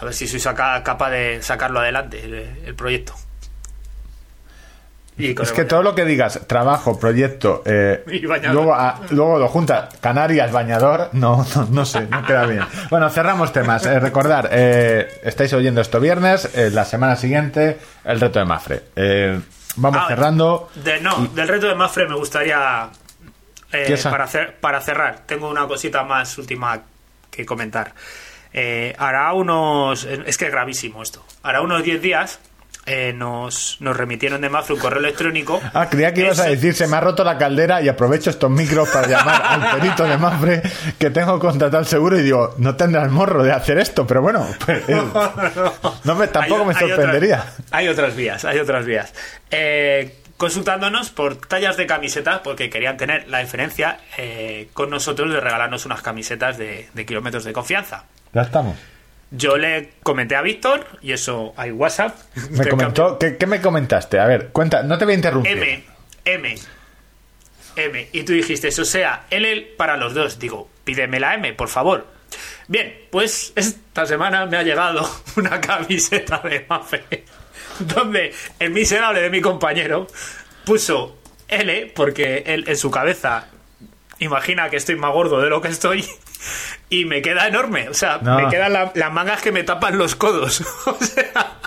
[0.00, 2.24] a ver si soy capaz de sacarlo adelante
[2.64, 3.14] el proyecto
[5.18, 8.04] es que todo lo que digas, trabajo, proyecto, eh,
[8.52, 8.76] luego,
[9.10, 12.64] luego lo junta Canarias, bañador, no, no, sé, no queda bien.
[12.90, 13.84] Bueno, cerramos temas.
[13.86, 18.82] Eh, recordar, eh, estáis oyendo esto viernes, la semana siguiente, el reto de Mafre.
[19.76, 20.70] vamos ah, cerrando.
[21.02, 22.88] no, del reto de Mafre me gustaría,
[24.04, 26.80] para, hacer, para cerrar, tengo una cosita más última
[27.30, 27.92] que comentar.
[28.98, 32.40] hará unos, es que es gravísimo esto, hará unos 10 días
[32.88, 35.60] eh, nos, nos remitieron de Mafre un correo electrónico.
[35.74, 38.50] Ah, creía que ibas a decir, se me ha roto la caldera y aprovecho estos
[38.50, 40.62] micros para llamar al perito de Mafre
[40.98, 44.22] que tengo contratado el seguro y digo, no tendrá el morro de hacer esto, pero
[44.22, 44.82] bueno, pues,
[46.04, 47.44] no, me, tampoco me sorprendería.
[47.70, 49.12] Hay otras, vías, hay otras vías.
[49.50, 55.40] Eh, consultándonos por tallas de camisetas, porque querían tener la diferencia eh, con nosotros de
[55.40, 58.04] regalarnos unas camisetas de, de kilómetros de confianza.
[58.32, 58.76] Ya estamos.
[59.30, 62.16] Yo le comenté a Víctor, y eso hay WhatsApp.
[62.50, 64.18] Me comentó, ¿qué, me comentaste?
[64.18, 65.52] A ver, cuenta, no te voy a interrumpir.
[65.52, 65.84] M,
[66.24, 66.54] M,
[67.76, 68.08] M.
[68.12, 70.38] Y tú dijiste, eso sea L para los dos.
[70.38, 72.06] Digo, pídeme la M, por favor.
[72.66, 77.24] Bien, pues esta semana me ha llegado una camiseta de Mafe,
[77.80, 80.06] donde el miserable de mi compañero
[80.64, 83.48] puso L, porque él en su cabeza
[84.18, 86.04] imagina que estoy más gordo de lo que estoy
[86.90, 87.88] y me queda enorme.
[87.88, 90.62] O sea, me quedan las mangas que me tapan los codos.
[90.86, 91.58] o sea.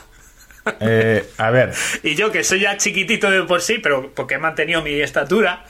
[0.79, 1.73] Eh, a ver.
[2.03, 5.65] Y yo, que soy ya chiquitito de por sí, pero porque he mantenido mi estatura,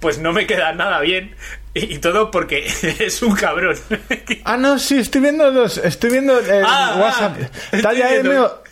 [0.00, 1.34] pues no me queda nada bien.
[1.74, 2.66] Y, todo porque
[2.98, 3.76] es un cabrón.
[4.44, 5.76] ah, no, sí, estoy viendo los.
[5.78, 7.82] Estoy viendo el ah, ah, WhatsApp.
[7.82, 8.62] ¿Talla M o.?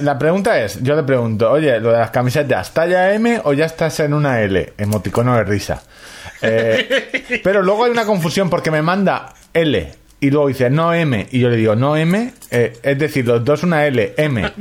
[0.00, 3.66] La pregunta es, yo le pregunto, oye, lo de las camisetas, ¿talla M o ya
[3.66, 4.72] estás en una L?
[4.76, 5.84] Emoticono de risa.
[6.42, 11.28] Eh, pero luego hay una confusión porque me manda L y luego dice no M
[11.30, 14.42] y yo le digo no M, eh, es decir, los dos una L, M.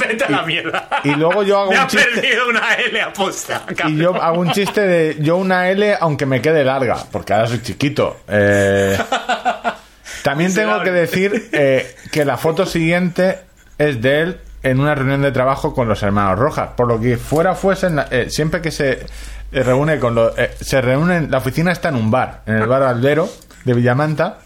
[0.00, 0.88] vete a la mierda.
[1.04, 2.10] Y luego yo hago me un chiste.
[2.10, 3.64] perdido una L aposta.
[3.86, 7.46] Y yo hago un chiste de yo una L aunque me quede larga, porque ahora
[7.46, 8.20] soy chiquito.
[8.28, 8.98] Eh,
[10.22, 13.38] también tengo que decir que la foto siguiente
[13.78, 16.70] es de él en una reunión de trabajo con los hermanos Rojas.
[16.76, 19.06] Por lo que fuera fuesen, siempre que se
[19.52, 20.36] reúne con los.
[20.38, 21.30] Eh, se reúnen.
[21.30, 23.28] La oficina está en un bar, en el bar Albero
[23.64, 24.38] de Villamanta.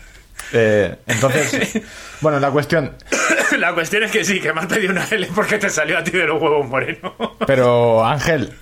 [0.53, 1.83] Eh, entonces,
[2.21, 2.93] bueno, la cuestión.
[3.59, 6.03] La cuestión es que sí, que me has pedido una L porque te salió a
[6.03, 7.15] ti de los huevos moreno.
[7.47, 8.53] Pero, Ángel,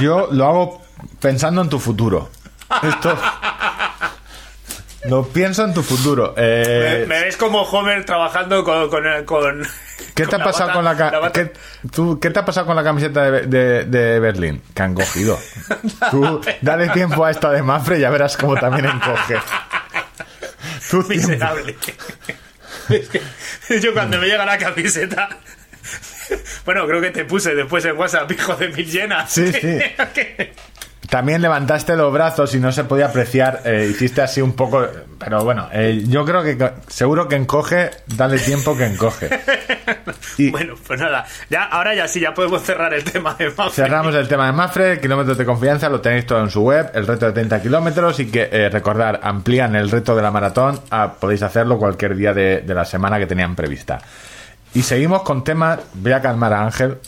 [0.00, 0.82] yo lo hago
[1.20, 2.30] pensando en tu futuro.
[2.82, 3.18] Esto.
[5.04, 6.34] Lo pienso en tu futuro.
[6.36, 9.66] Eh, me, ves como Homer trabajando con, con
[10.14, 11.52] ¿Qué te ha pasado con la, ¿qué,
[12.20, 14.62] ¿Qué te ha pasado con la camiseta de, de, Berlín?
[14.72, 15.38] Que han cogido.
[16.10, 19.36] tú dale tiempo a esta de Mafre y ya verás cómo también encoge.
[20.90, 21.76] Tú Miserable.
[23.82, 25.28] yo cuando me llega la camiseta.
[26.64, 29.30] Bueno, creo que te puse después en WhatsApp, hijo de mil llenas.
[29.30, 29.78] Sí, sí.
[31.08, 33.60] También levantaste los brazos y no se podía apreciar.
[33.64, 34.86] Eh, hiciste así un poco.
[35.18, 37.90] Pero bueno, eh, yo creo que seguro que encoge.
[38.06, 39.28] Dale tiempo que encoge.
[40.36, 41.24] Y bueno, pues nada.
[41.48, 43.70] Ya, ahora ya sí, ya podemos cerrar el tema de Mafre.
[43.70, 45.00] Cerramos el tema de Mafre.
[45.00, 46.90] Kilómetros de confianza lo tenéis todo en su web.
[46.92, 48.18] El reto de 30 kilómetros.
[48.18, 50.80] Y que eh, recordar, amplían el reto de la maratón.
[51.20, 54.00] podéis hacerlo cualquier día de, de la semana que tenían prevista.
[54.74, 55.78] Y seguimos con temas.
[55.94, 56.98] Voy a calmar a Ángel,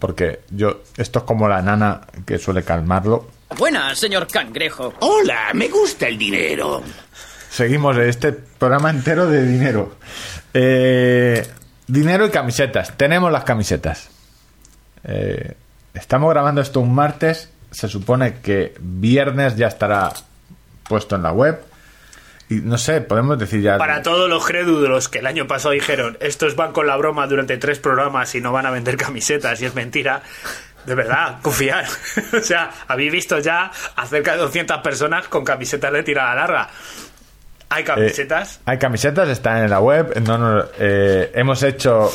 [0.00, 3.28] porque yo esto es como la nana que suele calmarlo.
[3.56, 4.94] Buenas, señor Cangrejo.
[5.00, 6.82] Hola, me gusta el dinero.
[7.50, 9.96] Seguimos este programa entero de dinero.
[10.54, 11.46] Eh,
[11.86, 12.96] dinero y camisetas.
[12.96, 14.10] Tenemos las camisetas.
[15.04, 15.54] Eh,
[15.94, 17.50] estamos grabando esto un martes.
[17.70, 20.12] Se supone que viernes ya estará
[20.88, 21.62] puesto en la web.
[22.48, 23.78] Y no sé, podemos decir ya.
[23.78, 27.56] Para todos los crédulos que el año pasado dijeron, estos van con la broma durante
[27.56, 30.22] tres programas y no van a vender camisetas, y es mentira.
[30.86, 31.84] De verdad, confiar.
[32.32, 36.68] o sea, habéis visto ya a cerca de 200 personas con camisetas de tirada larga.
[37.68, 38.56] ¿Hay camisetas?
[38.56, 40.20] Eh, hay camisetas, están en la web.
[40.20, 42.12] No, eh, hemos hecho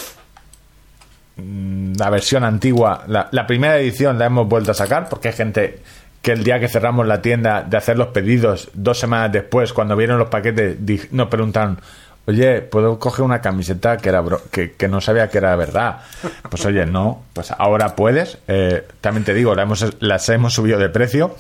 [1.38, 3.06] mm, la versión antigua.
[3.08, 5.80] La, primera edición la hemos vuelto a sacar porque hay gente
[6.22, 9.96] que el día que cerramos la tienda de hacer los pedidos, dos semanas después, cuando
[9.96, 10.78] vieron los paquetes,
[11.12, 11.80] nos preguntaron
[12.28, 16.02] oye, ¿puedo coger una camiseta que, era que, no sabía que era verdad?
[16.50, 18.38] Pues oye, no, pues ahora puedes.
[18.48, 21.36] Eh, también te digo, la hemos, las hemos subido de precio.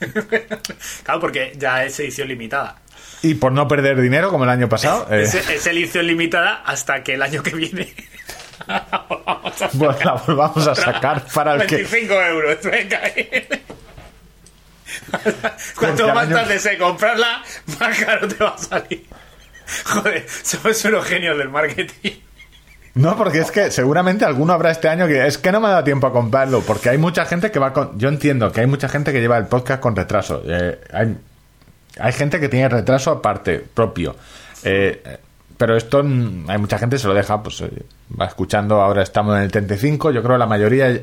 [1.04, 2.76] claro, porque ya es edición limitada.
[3.22, 5.06] Y por no perder dinero, como el año pasado.
[5.10, 5.70] Es, eh.
[5.70, 7.92] edición limitada hasta que el año que viene.
[8.66, 13.00] la volvamos a sacar para el 25 euros, venga.
[15.76, 17.42] Cuanto más tarde se comprarla,
[17.80, 19.04] más caro te va a salir.
[19.84, 22.10] Joder, somos unos genios del marketing.
[22.94, 25.70] No, porque es que seguramente alguno habrá este año que es que no me ha
[25.70, 27.98] dado tiempo a comprarlo, porque hay mucha gente que va con...
[27.98, 30.42] Yo entiendo que hay mucha gente que lleva el podcast con retraso.
[30.46, 31.16] Eh, hay,
[31.98, 34.14] hay, gente que tiene retraso aparte, propio.
[34.62, 35.18] Eh,
[35.56, 37.70] pero esto hay mucha gente se lo deja, pues eh,
[38.20, 41.00] va escuchando, ahora estamos en el 35, yo creo la mayoría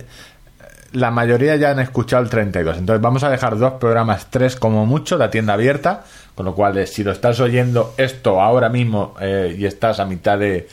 [0.91, 2.77] la mayoría ya han escuchado el 32.
[2.77, 6.03] Entonces vamos a dejar dos programas, tres como mucho, la tienda abierta.
[6.39, 10.05] Con lo cual, eh, si lo estás oyendo esto ahora mismo eh, y estás a
[10.05, 10.69] mitad de,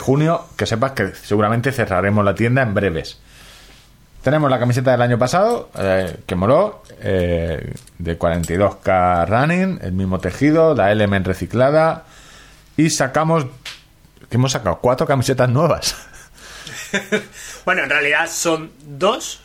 [0.00, 3.20] junio, que sepas que seguramente cerraremos la tienda en breves.
[4.22, 10.74] Tenemos la camiseta del año pasado, eh, que moró, de 42K Running, el mismo tejido,
[10.74, 12.04] la Element reciclada.
[12.78, 13.44] Y sacamos,
[14.30, 15.94] que hemos sacado cuatro camisetas nuevas.
[17.66, 19.42] bueno, en realidad son dos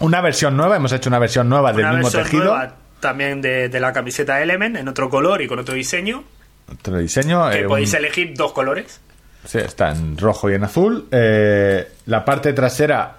[0.00, 2.56] una versión nueva, hemos hecho una versión nueva del mismo tejido.
[3.04, 6.24] También de, la camiseta Element, en otro color y con otro diseño.
[6.72, 7.50] otro diseño.
[7.50, 9.00] Que podéis elegir dos colores.
[9.44, 11.06] Sí, está en rojo y en azul.
[11.10, 13.18] la parte trasera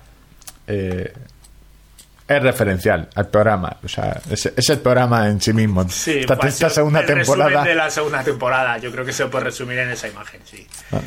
[2.27, 3.77] es referencial al programa.
[3.83, 5.87] O sea, es, el programa en sí mismo.
[5.89, 7.63] Sí, esta, pues, segunda temporada.
[7.63, 8.77] de la segunda temporada.
[8.79, 10.67] Yo creo que se puede resumir en esa imagen, sí.
[10.91, 10.99] Ah.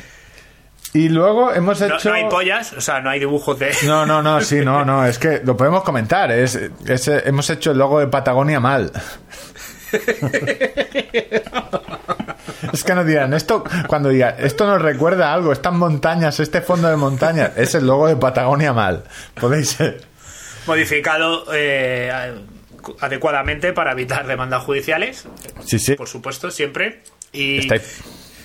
[0.95, 2.09] Y luego hemos hecho.
[2.09, 3.75] No, hay pollas, o sea, no hay dibujos de.
[3.85, 5.05] No, no, no, sí, no, no.
[5.05, 6.31] Es que lo podemos comentar.
[6.33, 6.59] Es,
[7.25, 8.91] hemos hecho el logo de Patagonia mal.
[12.73, 16.89] es que no dirán, esto, cuando digan, esto nos recuerda algo, estas montañas, este fondo
[16.89, 19.05] de montañas, es el logo de Patagonia mal.
[19.41, 19.79] Podéis
[20.67, 22.13] modificado eh,
[23.01, 25.27] adecuadamente para evitar demandas judiciales.
[25.65, 25.95] Sí, sí.
[25.95, 27.03] Por supuesto, siempre.
[27.33, 27.69] Y,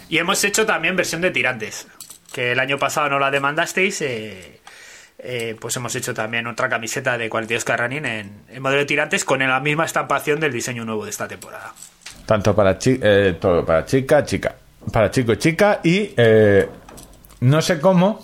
[0.10, 1.88] y hemos hecho también versión de tirantes,
[2.34, 4.02] que el año pasado no la demandasteis.
[4.02, 4.60] Eh,
[5.20, 9.24] eh, pues hemos hecho también otra camiseta de 42 Carranín en, en, modelo de tirantes
[9.24, 11.74] con la misma estampación del diseño nuevo de esta temporada.
[12.26, 12.78] Tanto para,
[13.40, 14.56] todo para chica, chica.
[14.92, 15.80] Para chico y chica.
[15.84, 16.14] Y
[17.40, 18.22] no sé cómo.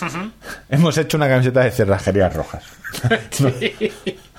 [0.70, 2.64] Hemos hecho una camiseta de cerrajerías rojas.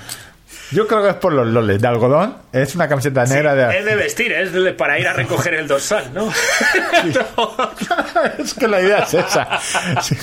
[0.74, 2.36] Yo creo que es por los loles de algodón.
[2.52, 3.78] Es una camiseta negra de.
[3.78, 6.28] Es de vestir, es para ir a recoger el dorsal, ¿no?
[8.40, 9.60] es que la idea es esa.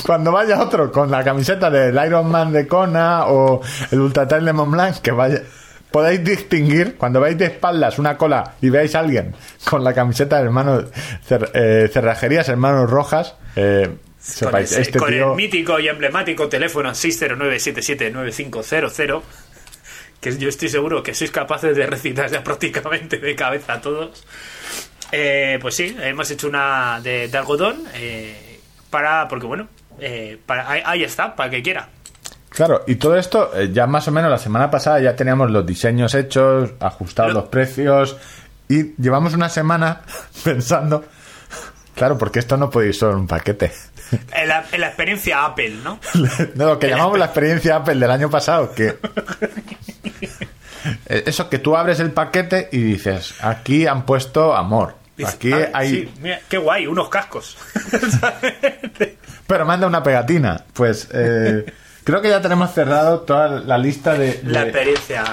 [0.04, 3.60] cuando vaya otro con la camiseta del Iron Man de Kona o
[3.90, 5.42] el Ultra Trail de Mont Blanc, que vaya.
[5.90, 9.34] Podéis distinguir cuando veis de espaldas una cola y veáis a alguien
[9.68, 10.84] con la camiseta de hermanos
[11.52, 13.90] eh, cerrajerías hermanos rojas, eh,
[14.40, 19.22] con, este el mítico y emblemático teléfono 609-779500,
[20.20, 24.24] que yo estoy seguro que sois capaces de recitar ya prácticamente de cabeza a todos.
[25.12, 31.02] Eh, pues sí, hemos hecho una de, algodón eh, para, porque bueno, eh, para, ahí,
[31.02, 31.88] está, para que quiera.
[32.50, 36.14] Claro, y todo esto, ya más o menos la semana pasada ya teníamos los diseños
[36.14, 38.16] hechos, ajustados los precios,
[38.68, 40.02] y llevamos una semana
[40.44, 41.04] pensando,
[41.94, 43.72] claro, porque esto no puede ir solo en un paquete.
[44.32, 46.00] En la, experiencia Apple, ¿no?
[46.56, 48.98] lo que llamamos la experiencia Apple del año pasado, que...
[51.06, 54.96] Eso que tú abres el paquete y dices, aquí han puesto amor.
[55.24, 56.10] Aquí ah, hay...
[56.48, 57.58] qué guay, unos cascos.
[59.46, 60.64] Pero manda una pegatina.
[60.72, 61.66] Pues eh,
[62.04, 64.40] creo que ya tenemos cerrado toda la lista de...
[64.44, 65.24] La experiencia...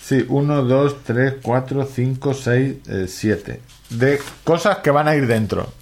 [0.00, 2.76] Sí, 1, 2, 3, 4, 5, 6,
[3.06, 3.60] 7.
[3.90, 5.72] De cosas que van a ir dentro.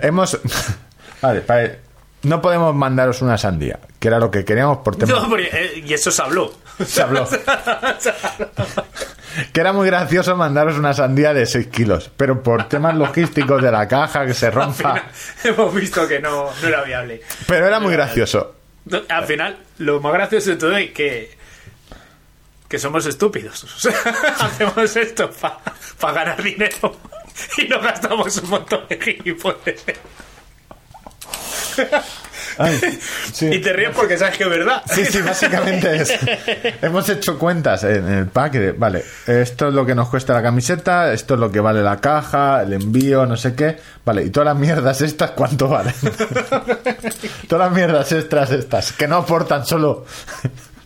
[0.00, 0.38] Hemos.
[1.22, 1.44] Vale,
[2.22, 5.12] no podemos mandaros una sandía, que era lo que queríamos por tema.
[5.38, 6.52] Eh, y eso se habló.
[6.86, 7.28] Se habló.
[9.52, 13.70] que era muy gracioso mandaros una sandía de 6 kilos, pero por temas logísticos de
[13.70, 15.06] la caja que se rompa.
[15.44, 17.22] hemos visto que no, era viable.
[17.46, 18.56] Pero era muy gracioso.
[19.08, 21.42] Al final, lo más gracioso de todo es que
[22.72, 23.86] que somos estúpidos.
[24.40, 25.30] hacemos esto
[26.00, 26.96] para ganar dinero.
[27.58, 29.84] y nos gastamos un montón de gilipollas.
[33.40, 34.82] Y te ríes porque sabes que es verdad.
[34.86, 36.12] Sí, sí, básicamente es.
[36.82, 38.78] Hemos hecho cuentas en el pack.
[38.78, 42.00] vale, esto es lo que nos cuesta la camiseta, esto es lo que vale la
[42.00, 43.76] caja, el envío, no sé qué.
[44.04, 45.94] Vale, y todas las mierdas estas, ¿cuánto valen?
[47.48, 50.06] todas las mierdas extras estas, que no aportan solo.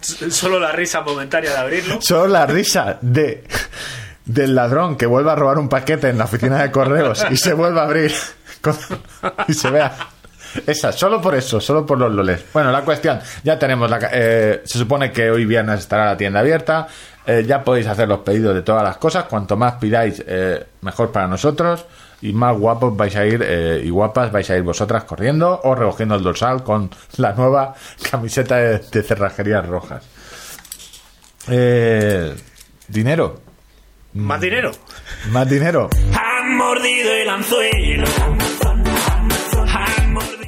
[0.01, 1.99] Solo la risa momentánea de abrirlo.
[2.01, 3.45] Solo la risa de
[4.25, 7.53] del ladrón que vuelva a robar un paquete en la oficina de correos y se
[7.55, 8.13] vuelva a abrir
[9.47, 9.97] y se vea
[10.67, 12.45] esa, solo por eso, solo por los loles.
[12.53, 13.99] Bueno, la cuestión, ya tenemos la...
[14.13, 16.89] Eh, se supone que hoy viernes estará la tienda abierta,
[17.27, 21.13] eh, ya podéis hacer los pedidos de todas las cosas, cuanto más pidáis, eh, mejor
[21.13, 21.85] para nosotros,
[22.23, 23.43] y más guapos vais a ir,
[23.85, 27.75] y guapas vais a ir vosotras corriendo o recogiendo el dorsal con la nueva
[28.11, 30.03] camiseta de, de cerrajerías rojas.
[32.89, 33.41] dinero.
[34.15, 34.71] Más dinero.
[35.31, 35.91] Más dinero.
[36.15, 38.07] Han mordido el anzuelo.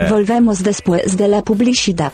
[0.08, 2.12] Volvemos después de la publicidad.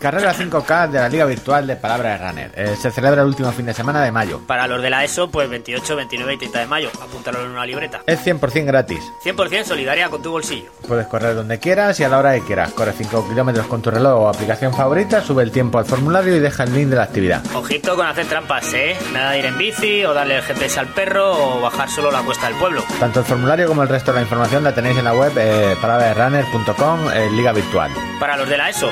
[0.00, 2.52] Carrera 5K de la Liga Virtual de Palabra de Runner.
[2.56, 4.40] Eh, se celebra el último fin de semana de mayo.
[4.46, 6.90] Para los de la ESO, pues 28, 29 y 30 de mayo.
[7.02, 8.00] Apúntalo en una libreta.
[8.06, 9.00] Es 100% gratis.
[9.22, 10.70] 100% solidaria con tu bolsillo.
[10.88, 12.72] Puedes correr donde quieras y a la hora que quieras.
[12.72, 16.38] Corre 5 kilómetros con tu reloj o aplicación favorita, sube el tiempo al formulario y
[16.40, 17.42] deja el link de la actividad.
[17.54, 18.96] Ojito con hacer trampas, ¿eh?
[19.12, 22.22] Nada de ir en bici o darle el GPS al perro o bajar solo la
[22.22, 22.82] cuesta del pueblo.
[22.98, 25.76] Tanto el formulario como el resto de la información la tenéis en la web eh,
[25.78, 27.90] palabraderunner.com, eh, Liga Virtual.
[28.18, 28.88] Para los de la ESO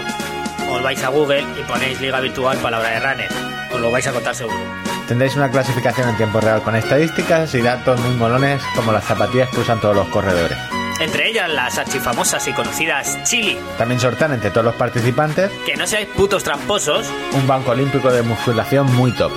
[0.68, 3.28] os vais a Google y ponéis Liga Virtual Palabra de Runner.
[3.72, 4.58] Os lo vais a contar seguro.
[5.06, 9.48] Tendréis una clasificación en tiempo real con estadísticas y datos muy molones como las zapatillas
[9.50, 10.58] que usan todos los corredores.
[11.00, 13.56] Entre ellas las archifamosas y conocidas Chili.
[13.78, 15.50] También sortean entre todos los participantes.
[15.64, 17.06] Que no seáis putos tramposos.
[17.32, 19.32] Un banco olímpico de musculación muy top.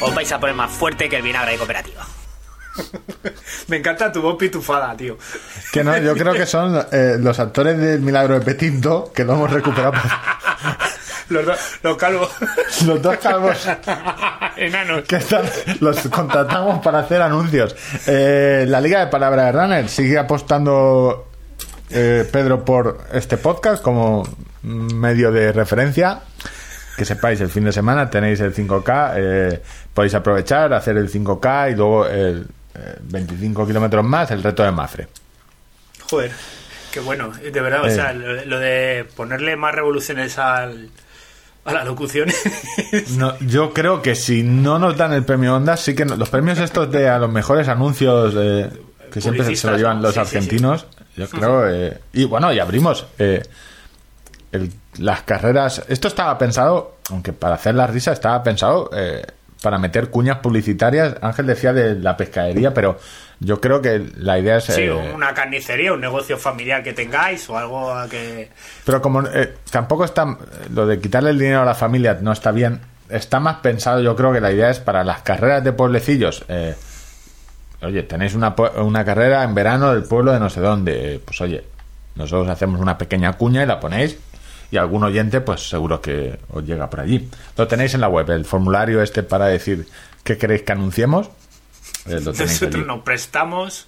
[0.00, 2.06] Os vais a poner más fuerte que el vinagre de cooperativa.
[3.68, 5.16] Me encanta tu voz pitufada, tío.
[5.72, 9.34] Que no, yo creo que son eh, los actores del Milagro de Petinto que lo
[9.34, 9.94] hemos recuperado.
[11.30, 11.46] los,
[11.82, 12.30] los calvos.
[12.86, 13.68] Los dos calvos.
[14.56, 15.04] Enanos.
[15.04, 15.44] Que están,
[15.80, 17.74] los contratamos para hacer anuncios.
[18.06, 21.28] Eh, la Liga de Palabra de Runner sigue apostando
[21.90, 24.26] eh, Pedro por este podcast como
[24.62, 26.20] medio de referencia.
[26.96, 29.62] Que sepáis, el fin de semana tenéis el 5K, eh,
[29.94, 32.46] podéis aprovechar, hacer el 5K y luego el
[33.02, 35.08] 25 kilómetros más, el reto de Mafre.
[36.08, 36.32] Joder,
[36.90, 40.90] qué bueno, de verdad, o sea, lo de ponerle más revoluciones al,
[41.64, 42.28] a la locución.
[43.16, 46.58] no, yo creo que si no nos dan el premio Onda, sí que los premios
[46.58, 48.34] estos de a los mejores anuncios
[49.10, 51.68] que siempre se lo llevan los argentinos, yo creo.
[51.68, 53.42] Eh, y bueno, y abrimos eh,
[54.98, 55.82] las carreras.
[55.88, 59.22] Esto estaba pensado, aunque para hacer la risa, estaba pensado eh,
[59.62, 61.16] para meter cuñas publicitarias.
[61.20, 62.98] Ángel decía de la pescadería, pero
[63.40, 64.64] yo creo que la idea es.
[64.64, 68.50] Sí, una carnicería, un negocio familiar que tengáis o algo que.
[68.84, 69.22] Pero como
[69.70, 70.36] tampoco está.
[70.72, 72.80] Lo de quitarle el dinero a la familia no está bien.
[73.08, 76.44] Está más pensado, yo creo que la idea es para las carreras de pueblecillos.
[76.48, 76.76] Eh,
[77.82, 81.64] oye, tenéis una, una carrera en verano del pueblo de no sé dónde, pues oye,
[82.14, 84.16] nosotros hacemos una pequeña cuña y la ponéis
[84.70, 87.28] y algún oyente pues seguro que os llega por allí.
[87.56, 89.86] Lo tenéis en la web, el formulario este para decir
[90.22, 91.28] qué queréis que anunciemos.
[92.06, 93.86] Eh, nosotros nos prestamos.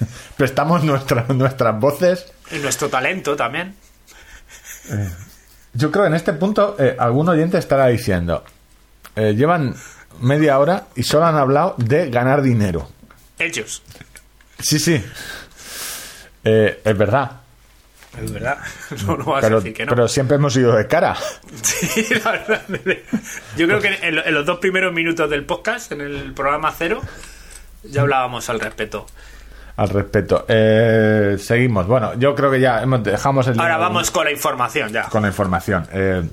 [0.36, 2.32] prestamos nuestras voces.
[2.52, 3.74] Y nuestro talento también.
[4.90, 5.10] Eh,
[5.74, 8.44] yo creo que en este punto eh, algún oyente estará diciendo,
[9.16, 9.74] llevan
[10.20, 12.88] media hora y solo han hablado de ganar dinero
[13.38, 13.82] hechos.
[14.58, 15.02] Sí, sí.
[16.44, 17.42] Eh, es verdad.
[18.16, 18.58] Es verdad.
[19.06, 19.90] No, vas pero, a decir que no.
[19.90, 21.16] Pero siempre hemos ido de cara.
[21.62, 22.62] Sí, la verdad.
[23.56, 27.00] Yo creo que en, los dos primeros minutos del podcast, en el programa cero,
[27.84, 29.06] ya hablábamos al respecto.
[29.76, 30.44] Al respecto.
[30.48, 31.86] Eh, seguimos.
[31.86, 33.60] Bueno, yo creo que ya hemos, dejamos el.
[33.60, 35.04] Ahora vamos con la información ya.
[35.04, 35.86] Con la información.
[35.92, 36.28] Eh,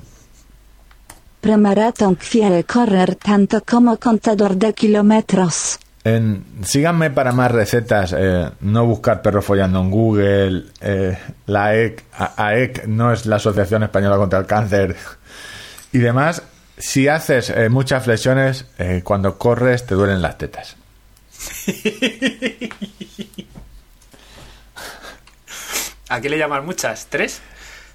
[1.40, 5.78] Premaratón quiere correr tanto como contador de kilómetros
[6.62, 12.04] síganme para más recetas, eh, no buscar perro follando en Google, eh, la AEC,
[12.36, 14.94] AEC no es la Asociación Española contra el Cáncer
[15.92, 16.42] y demás.
[16.78, 18.66] Si haces eh, muchas flexiones,
[19.02, 20.76] cuando corres te duelen las tetas.
[26.08, 27.06] ¿A qué le llaman muchas?
[27.06, 27.40] ¿Tres?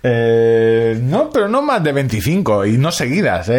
[0.03, 3.51] no, pero no más de 25 y no seguidas,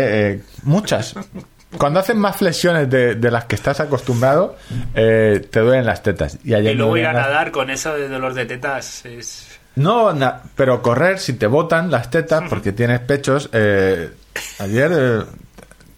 [0.65, 1.15] muchas
[1.79, 4.57] cuando haces más flexiones de, las que estás acostumbrado,
[4.95, 6.39] eh, te duelen las tetas.
[6.45, 9.49] Y, luego ir a nadar con eso de dolor de tetas es...
[9.75, 10.15] No,
[10.55, 13.49] pero correr, si te botan las tetas porque tienes pechos...
[13.53, 14.11] Eh,
[14.59, 15.23] ayer, eh,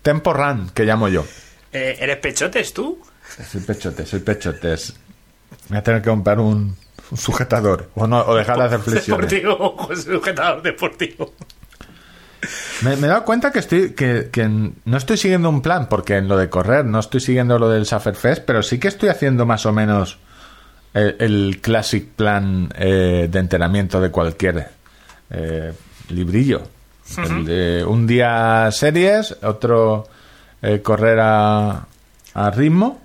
[0.03, 1.25] tempo run, que llamo yo.
[1.73, 3.01] ¿Eres pechotes tú?
[3.51, 4.95] Soy pechotes, soy pechotes.
[5.69, 6.77] Voy a tener que comprar un,
[7.17, 9.31] sujetador o, no, o dejar de hacer flexiones.
[9.31, 11.35] Deportivo, sujetador deportivo.
[12.83, 14.31] Me, he dado cuenta que estoy que,
[14.85, 17.87] no estoy siguiendo un plan, porque en lo de correr no estoy siguiendo lo del
[17.87, 20.19] Fest, pero sí que estoy haciendo más o menos
[20.95, 24.71] el, classic plan eh, de entrenamiento de cualquier
[25.31, 25.73] eh,
[26.09, 26.63] librillo.
[27.87, 30.07] un día series, otro
[30.63, 31.87] eh, correr a,
[32.55, 33.01] ritmo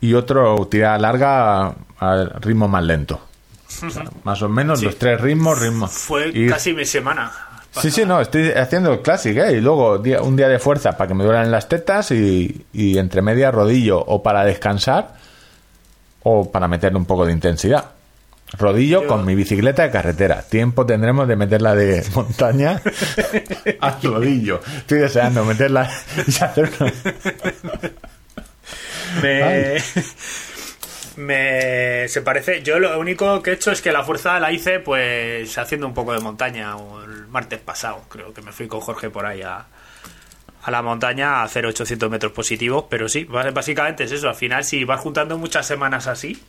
[0.00, 3.20] y otro tirar larga a, ritmo más lento.
[4.24, 5.90] más o menos los tres ritmos, ritmos.
[5.90, 7.49] Fue casi mi semana.
[7.72, 9.52] Sí, sí, no, estoy haciendo el clásico, ¿eh?
[9.52, 13.50] Y luego un día de fuerza para que me duelan las tetas y, entre media
[13.50, 15.14] rodillo o para descansar
[16.22, 17.90] o para meterle un poco de intensidad.
[18.58, 20.42] Rodillo con mi bicicleta de carretera.
[20.42, 22.80] Tiempo tendremos de meterla de montaña
[23.80, 24.60] a rodillo.
[24.78, 25.88] Estoy deseando meterla
[26.26, 26.86] y hacerlo.
[29.22, 29.76] Me
[31.20, 34.80] me se parece yo lo único que he hecho es que la fuerza la hice
[34.80, 39.10] pues haciendo un poco de montaña el martes pasado creo que me fui con Jorge
[39.10, 39.66] por ahí a,
[40.66, 44.84] la montaña a hacer 800 metros positivos pero sí básicamente es eso al final si
[44.84, 46.40] vas juntando muchas semanas así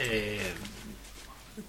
[0.00, 0.52] eh,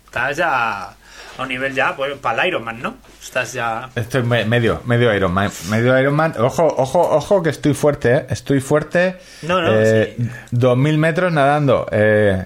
[0.06, 0.96] estás ya a
[1.42, 6.00] un nivel ya pues para el Ironman no estás ya estoy medio medio Ironman medio
[6.00, 8.26] Ironman ojo ojo ojo que estoy fuerte ¿eh?
[8.30, 9.72] estoy fuerte no no
[10.52, 12.46] 2000 metros nadando eh,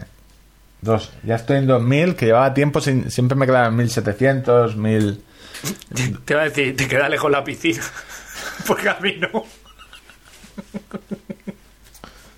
[0.82, 5.24] dos ya estoy en 2000 que llevaba tiempo sin, siempre me quedaba en 1700 1000
[6.26, 7.82] te iba a decir te queda lejos la piscina
[8.68, 9.46] porque a mí no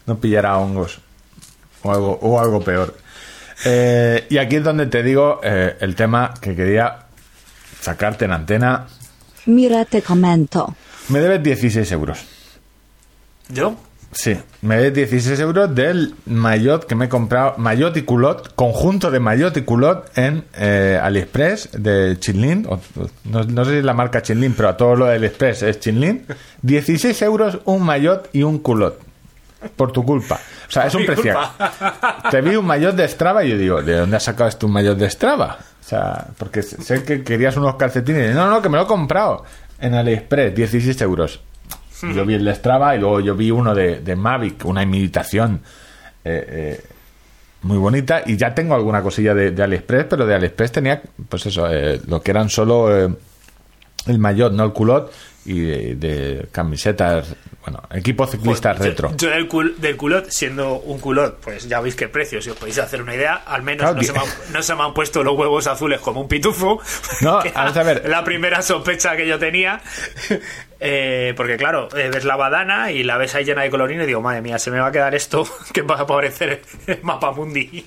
[0.05, 0.99] no pillará hongos
[1.83, 2.95] o algo o algo peor
[3.63, 7.05] eh, y aquí es donde te digo eh, el tema que quería
[7.79, 8.87] sacarte en antena.
[9.45, 10.75] Mira, te comento.
[11.09, 12.25] Me debes 16 euros.
[13.49, 13.75] ¿Yo?
[14.15, 19.11] Sí, me de 16 euros del maillot que me he comprado, maillot y culot, conjunto
[19.11, 22.65] de maillot y culot en eh, AliExpress de Chinlin.
[23.25, 26.25] No, sé si es la marca Chinlin, pero a todo lo de AliExpress es Chinlin.
[26.61, 29.01] 16 euros un maillot y un culot.
[29.75, 30.39] Por tu culpa.
[30.69, 31.37] O sea, es un precio.
[32.31, 34.71] Te vi un maillot de Strava y yo digo, ¿de dónde has sacado esto un
[34.71, 35.57] maillot de Strava?
[35.81, 38.33] O sea, porque sé que querías unos calcetines.
[38.33, 39.43] No, no, que me lo he comprado
[39.77, 41.41] en AliExpress, 16 euros.
[42.13, 45.61] Yo vi el de Strava y luego yo vi uno de, Mavic, una imitación
[46.23, 46.81] eh, eh,
[47.63, 48.23] muy bonita.
[48.25, 52.21] Y ya tengo alguna cosilla de, AliExpress, pero de AliExpress tenía, pues eso, eh, lo
[52.21, 55.11] que eran solo el maillot, no el culot,
[55.45, 59.15] y de, camisetas, bueno, equipo ciclista retro.
[59.15, 59.47] Yo, del,
[59.97, 63.35] culot, siendo un culot, pues ya veis qué precio, si os podéis hacer una idea,
[63.45, 64.01] al menos no,
[64.63, 66.81] se me han, puesto los huevos azules como un pitufo.
[67.21, 68.07] No, a ver.
[68.09, 69.81] La primera sospecha que yo tenía.
[70.87, 74.07] Eh, porque claro, eh, ves la badana y la ves ahí llena de colorines y
[74.07, 77.31] digo, madre mía, se me va a quedar esto que va a aparecer el mapa
[77.31, 77.85] mundi.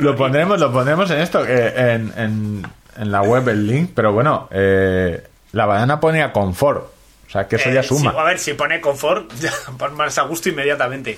[0.00, 2.62] Lo pondremos, lo pondremos en esto, eh, en, en,
[2.96, 6.99] en, la web el link, pero bueno, la badana ponía confort.
[7.30, 8.10] O sea, que eso ya suma.
[8.10, 9.52] a ver, si pone confort, ya
[9.92, 11.16] más a gusto inmediatamente.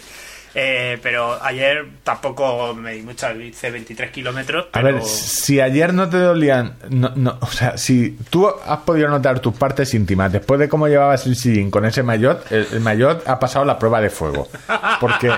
[0.54, 4.66] Eh, pero ayer tampoco me di muchas, hice 23 kilómetros.
[4.72, 9.40] A ver, si ayer no te dolían, no, o sea, si tú has podido notar
[9.40, 13.40] tus partes íntimas después de cómo llevabas el sillín con ese maillot, el, maillot ha
[13.40, 14.48] pasado la prueba de fuego.
[15.00, 15.32] Porque,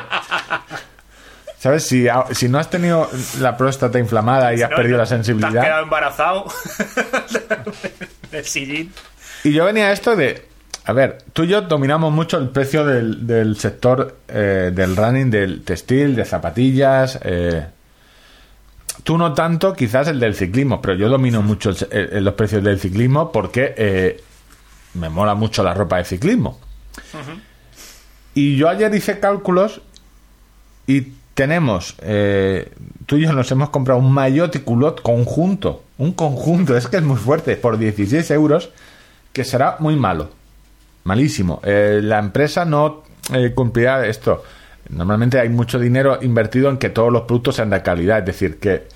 [1.60, 1.86] ¿sabes?
[1.86, 3.08] Si, si no has tenido
[3.38, 5.52] la próstata inflamada y has perdido la sensibilidad.
[5.52, 6.46] Te has quedado embarazado
[8.32, 8.92] del sillín.
[9.44, 10.53] Y yo venía a esto de
[10.86, 15.62] a ver, tú y yo dominamos mucho el precio del, sector eh, del running, del
[15.62, 17.18] textil, de zapatillas.
[17.22, 17.66] Eh.
[19.02, 23.32] Tú no tanto, quizás el del ciclismo, pero yo domino mucho los precios del ciclismo
[23.32, 24.22] porque eh,
[24.94, 26.60] me mola mucho la ropa de ciclismo.
[28.34, 29.80] Y yo ayer hice cálculos
[30.86, 31.96] y tenemos,
[33.06, 36.98] tú y yo nos hemos comprado un maillot y culot conjunto, un conjunto, es que
[36.98, 38.70] es muy fuerte, por 16 euros,
[39.32, 40.28] que será muy malo
[41.04, 41.60] malísimo.
[41.62, 43.02] Eh, la empresa no
[43.32, 44.42] eh, cumplirá esto.
[44.90, 48.18] Normalmente hay mucho dinero invertido en que todos los productos sean de calidad.
[48.18, 48.86] Es decir, que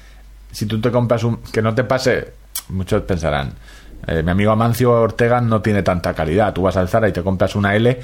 [0.51, 1.39] si tú te compras un.
[1.53, 2.33] que no te pase.
[2.71, 3.53] Muchos pensarán.
[4.07, 6.53] Eh, mi amigo Amancio Ortega no tiene tanta calidad.
[6.53, 7.99] Tú vas al Zara y te compras una L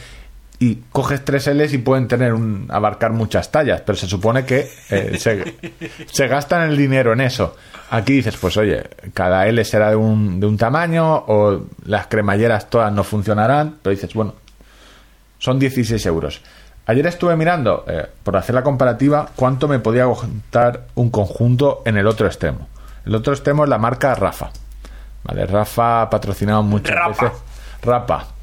[0.58, 4.68] y coges tres Ls y pueden tener un, abarcar muchas tallas, pero se supone que
[5.18, 5.54] se,
[6.06, 7.56] se gastan el dinero en eso.
[7.90, 8.82] Aquí dices, pues oye,
[9.12, 13.94] cada L será de un, de un tamaño o las cremalleras todas no funcionarán, pero
[13.94, 14.34] dices, bueno,
[15.38, 16.40] son 16 euros.
[16.86, 21.96] Ayer estuve mirando, eh, por hacer la comparativa, cuánto me podía costar un conjunto en
[21.96, 22.68] el otro extremo.
[23.06, 24.50] El otro extremo es la marca Rafa.
[25.24, 25.46] ¿Vale?
[25.46, 27.32] Rafa ha patrocinado muchas veces.
[27.82, 28.33] Rafa.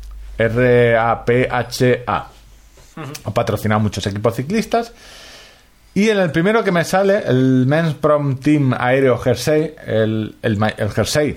[0.46, 2.28] R-A-P-H-A.
[3.24, 4.94] Ha patrocinado muchos equipos ciclistas
[5.94, 10.92] y en el primero que me sale, el Men's Prom Team Aéreo Jersey, el, el,
[10.92, 11.36] Jersey,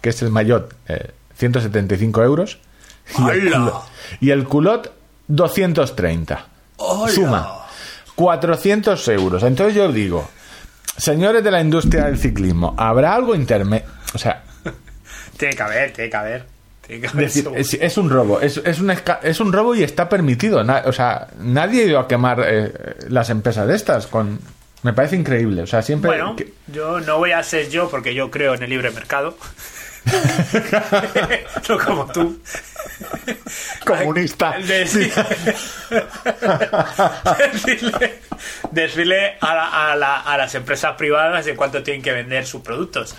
[0.00, 0.72] que es el maillot,
[1.34, 2.58] 175 eh, euros.
[4.20, 4.92] Y el, culot,
[5.26, 6.46] 230.
[7.08, 7.66] Suma.
[8.14, 9.42] 400 euros.
[9.42, 10.28] Entonces yo digo,
[10.96, 13.86] señores de la industria del ciclismo, ¿habrá algo intermedio?
[14.14, 14.44] O sea...
[15.36, 16.57] tiene que haber, tiene que haber
[16.88, 18.90] es, un robo, es, es, un,
[19.22, 20.64] es un robo y está permitido.
[20.84, 22.72] o sea, nadie ha ido a quemar eh,
[23.08, 24.06] las empresas de estas.
[24.06, 24.40] con
[24.82, 25.62] Me parece increíble.
[25.62, 26.08] O sea, siempre.
[26.08, 26.34] Bueno,
[26.68, 29.36] yo no voy a ser yo porque yo creo en el libre mercado.
[31.68, 32.40] no como tú.
[33.84, 34.56] Comunista.
[38.72, 43.14] Decirle, a, a las empresas privadas en cuánto tienen que vender sus productos.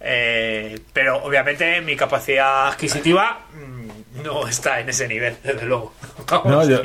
[0.00, 5.92] Eh, pero obviamente mi capacidad adquisitiva mm, no está en ese nivel, desde luego.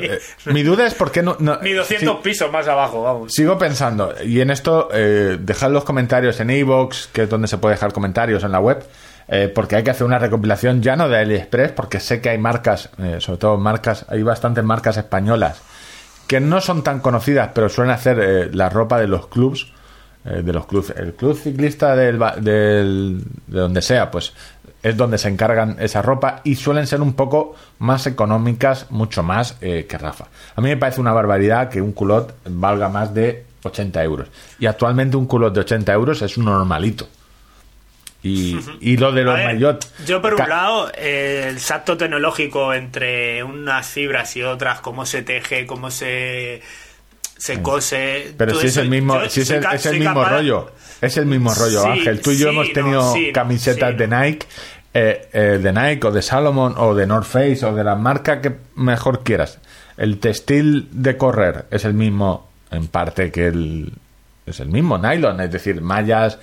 [0.00, 1.36] Eh, mi duda es por qué no.
[1.62, 3.32] Ni 200 pisos más abajo, vamos.
[3.32, 7.58] Sigo pensando, y en esto, eh, dejad los comentarios en iVoox, que es donde se
[7.58, 8.84] puede dejar comentarios en la web.
[9.28, 12.38] Eh, porque hay que hacer una recopilación ya no de AliExpress, porque sé que hay
[12.38, 15.62] marcas, sobre todo marcas, hay bastantes marcas españolas
[16.28, 19.72] que no son tan conocidas, pero suelen hacer la ropa de los clubs
[20.26, 20.92] eh, de los clubes.
[20.96, 24.32] El club ciclista del, del, de donde sea, pues
[24.82, 29.56] es donde se encargan esa ropa y suelen ser un poco más económicas, mucho más
[29.60, 30.26] eh, que Rafa.
[30.54, 34.28] A mí me parece una barbaridad que un culot valga más de 80 euros.
[34.58, 37.08] Y actualmente un culot de 80 euros es un normalito.
[38.22, 39.86] Y, y lo de los maillot.
[40.04, 45.66] Yo, por un lado, el salto tecnológico entre unas fibras y otras, cómo se teje,
[45.66, 46.62] cómo se
[47.36, 48.34] se cose.
[48.36, 50.72] Pero si es el mismo, si es, el, mismo rollo.
[51.00, 52.20] Es el mismo rollo, Ángel.
[52.20, 54.46] Tú y yo hemos tenido camisetas de Nike,
[54.94, 58.40] eh, eh, de Nike o de Salomon o de North Face o de la marca
[58.40, 59.58] que mejor quieras.
[59.96, 63.92] el textil de correr es el mismo en parte que el
[64.46, 66.38] es el mismo nylon, es decir, mallas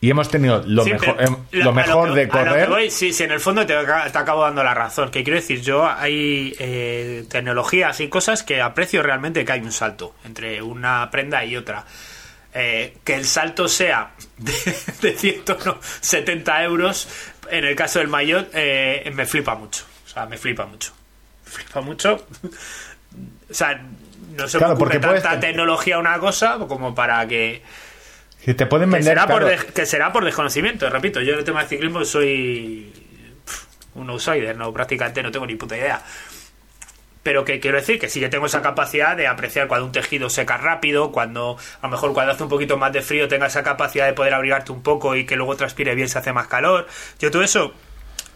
[0.00, 2.90] y hemos tenido lo mejor, em, lo, mejor de correr.
[2.90, 5.10] sí, sí, en el fondo te, te, acabo dando la razón.
[5.10, 9.72] Que quiero decir, yo hay eh, tecnologías y cosas que aprecio realmente que hay un
[9.72, 11.84] salto entre una prenda y otra.
[12.52, 14.52] Eh, que el salto sea de,
[15.00, 17.08] de 170 euros,
[17.50, 19.84] en el caso del maillot, eh, me flipa mucho.
[20.04, 20.92] O sea, me flipa mucho.
[21.46, 22.26] Me flipa mucho.
[23.50, 23.80] o sea,
[24.36, 27.62] no se claro, me tanta tecnología una cosa como para que
[28.44, 29.14] te pueden vender.
[29.14, 31.20] Que será, por que será por desconocimiento, repito.
[31.20, 32.92] Yo en el tema del ciclismo soy
[33.94, 36.02] un outsider, no prácticamente no tengo ni puta idea.
[37.22, 40.30] Pero que quiero decir que sí que tengo esa capacidad de apreciar cuando un tejido
[40.30, 43.64] seca rápido, cuando a lo mejor cuando hace un poquito más de frío tenga esa
[43.64, 46.86] capacidad de poder abrigarte un poco y que luego transpire bien se hace más calor.
[47.18, 47.74] Yo todo eso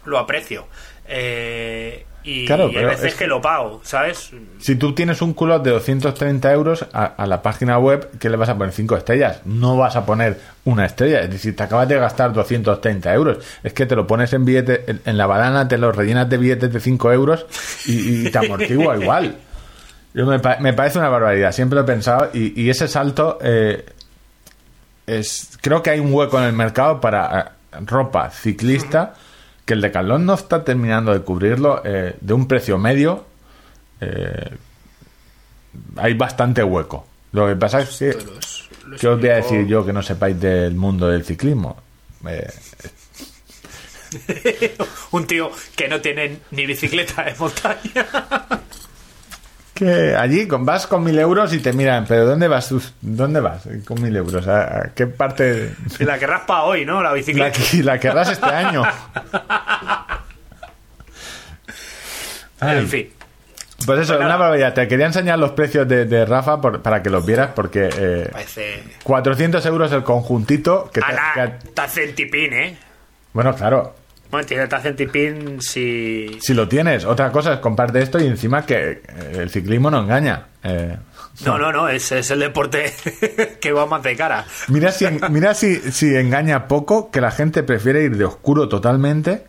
[0.05, 0.67] lo aprecio.
[1.07, 4.31] Eh, y, claro, hay veces que lo pago, ¿sabes?
[4.59, 8.49] Si tú tienes un culot de 230 euros a, la página web, ¿qué le vas
[8.51, 8.75] a poner?
[8.75, 9.41] 5 estrellas.
[9.47, 11.21] No vas a poner una estrella.
[11.21, 13.39] Es decir, te acabas de gastar 230 euros.
[13.63, 16.73] Es que te lo pones en billete, en, la badana, te lo rellenas de billetes
[16.73, 17.47] de 5 euros
[17.87, 19.37] y, te amortigua igual.
[20.13, 21.53] Yo me, parece una barbaridad.
[21.53, 22.29] Siempre lo he pensado.
[22.35, 23.87] Y, ese salto, eh,
[25.07, 27.41] es creo que hay un hueco en el mercado para
[27.73, 29.15] eh, ropa ciclista
[29.71, 33.25] que el Decathlon no está terminando de cubrirlo eh, de un precio medio.
[34.01, 34.51] Eh,
[35.95, 37.07] hay bastante hueco.
[37.31, 38.19] Lo que pasa es que,
[38.99, 41.77] ¿qué os voy a decir yo que no sepáis del mundo del ciclismo?
[42.27, 42.53] Eh,
[45.13, 48.09] un tío que no tiene ni bicicleta de montaña
[49.81, 54.03] que allí vas con mil euros y te miran, pero ¿dónde vas ¿Dónde vas con
[54.03, 54.47] mil euros?
[54.47, 55.75] ¿A, qué parte?
[56.01, 57.03] La que raspa hoy, ¿no?
[57.03, 57.59] La bicicleta.
[57.79, 58.83] La, la querrás este año.
[62.61, 63.09] en fin.
[63.87, 64.75] Pues eso, pues una barbaridad.
[64.75, 68.85] Te quería enseñar los precios de, Rafa para que los vieras, porque eh, Parece...
[69.03, 70.91] 400 euros el conjuntito.
[70.93, 72.77] Que está centipín, ¿eh?
[73.33, 73.95] Bueno, claro.
[74.31, 76.39] Bueno, tiene el si...
[76.41, 77.05] Si lo tienes.
[77.05, 79.03] Otra cosa es comparte esto y encima que eh,
[79.39, 80.47] el ciclismo no engaña.
[80.63, 80.97] Eh,
[81.45, 82.93] no, no, no, es, es el deporte
[83.61, 84.45] que va más de cara.
[84.69, 89.45] Mira si, mira si, si engaña poco que la gente prefiere ir de oscuro totalmente,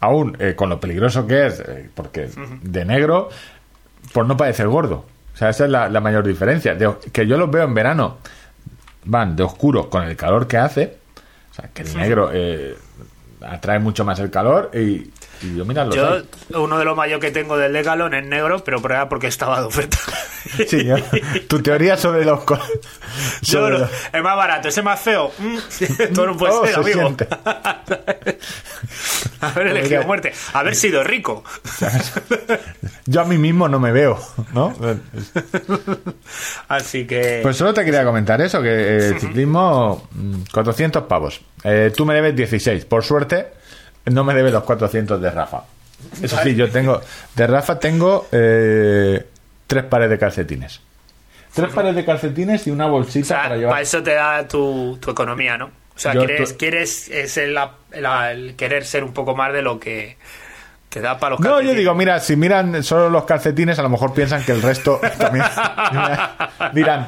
[0.00, 1.62] aún eh, con lo peligroso que es,
[1.94, 2.28] porque
[2.62, 3.28] de negro,
[4.12, 5.06] por no parecer gordo.
[5.32, 6.76] O sea, esa es la, mayor diferencia.
[7.12, 8.18] que yo los veo en verano,
[9.04, 10.96] van de oscuro con el calor que hace.
[11.50, 12.30] O sea, que el negro
[13.44, 15.10] atrae mucho más el calor y,
[15.42, 16.22] yo, mira, yo
[16.54, 19.66] uno de los mayores que tengo del Decalón es negro, pero por porque estaba de
[19.66, 19.98] oferta.
[20.68, 20.88] Sí,
[21.48, 22.40] tu teoría sobre los
[23.42, 25.30] sobre Es más barato, ese más feo.
[25.38, 25.56] Mm,
[26.14, 27.16] todo no puede oh, ser, amigo.
[29.40, 31.44] Haber elegido muerte, haber sido rico.
[33.06, 34.18] Yo a mí mismo no me veo,
[34.52, 34.74] ¿no?
[36.68, 37.40] Así que.
[37.42, 40.08] Pues solo te quería comentar eso: que el ciclismo,
[40.52, 41.40] 400 mm, pavos.
[41.64, 42.84] Eh, tú me debes 16.
[42.84, 43.61] Por suerte,
[44.06, 45.64] no me debes los 400 de Rafa.
[46.20, 47.00] Eso sí, yo tengo.
[47.34, 49.24] De Rafa tengo eh,
[49.66, 50.80] tres pares de calcetines.
[51.54, 53.72] Tres pares de calcetines y una bolsita para llevar.
[53.72, 55.66] Para eso te da tu, economía, ¿no?
[55.94, 57.58] O sea, quieres, quieres es el,
[58.56, 60.16] querer ser un poco más de lo que
[60.92, 63.88] te da para los No, yo digo, mira, si miran solo los calcetines, a lo
[63.88, 65.44] mejor piensan que el resto también.
[66.74, 67.06] dirán.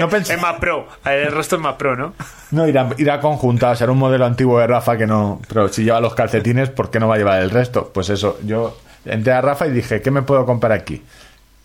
[0.00, 2.14] No es más pro, el resto es más pro, ¿no?
[2.50, 5.40] No, irá, irá conjuntado, será un modelo antiguo de Rafa que no.
[5.48, 7.92] Pero si lleva los calcetines, ¿por qué no va a llevar el resto?
[7.94, 11.00] Pues eso, yo entré a Rafa y dije, ¿qué me puedo comprar aquí?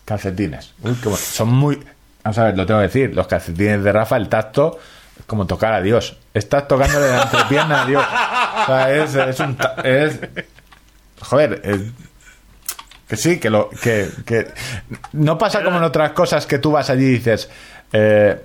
[0.04, 0.72] Calcetines.
[0.82, 1.16] Uy, qué bueno.
[1.16, 1.82] Son muy.
[2.22, 3.12] Vamos a ver, lo tengo que decir.
[3.12, 4.78] Los calcetines de Rafa, el tacto,
[5.18, 6.16] es como tocar a Dios.
[6.32, 8.04] Estás tocándole la entrepierna a Dios.
[8.62, 9.58] O sea, es, es un.
[9.82, 10.20] Es,
[11.20, 11.90] joder, eh,
[13.08, 14.48] que sí, que lo que, que
[15.12, 17.48] no pasa como en otras cosas que tú vas allí y dices
[17.92, 18.40] eh,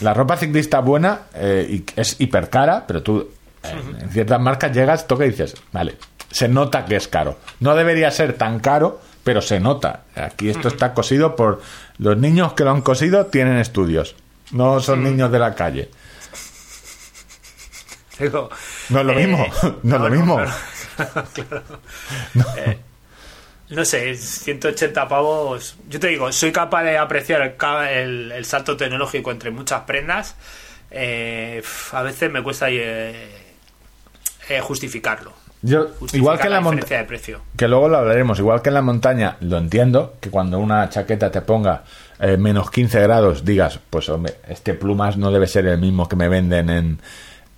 [0.00, 3.30] la ropa ciclista buena eh, y es hiper cara, pero tú
[3.62, 5.96] en ciertas marcas llegas, toca y dices, vale,
[6.30, 7.38] se nota que es caro.
[7.60, 10.04] No debería ser tan caro, pero se nota.
[10.14, 11.60] Aquí esto está cosido por
[11.98, 14.14] los niños que lo han cosido tienen estudios,
[14.52, 15.90] no son niños de la calle.
[18.20, 19.46] no es lo mismo,
[19.82, 20.40] no, es lo mismo.
[22.56, 22.78] Eh,
[23.70, 23.84] no.
[23.84, 25.76] sé, 180 pavos.
[25.88, 27.56] Yo te digo, soy capaz de apreciar
[27.90, 30.36] el, salto tecnológico entre muchas prendas.
[30.90, 33.30] Eh, a veces me cuesta eh,
[34.62, 35.32] justificarlo.
[35.60, 37.04] Yo, igual que en la, montaña,
[37.56, 41.32] que luego lo hablaremos, igual que en la montaña, lo entiendo, que cuando una chaqueta
[41.32, 41.82] te ponga
[42.38, 46.28] menos 15 grados, digas, pues hombre, este plumas no debe ser el mismo que me
[46.28, 47.00] venden en,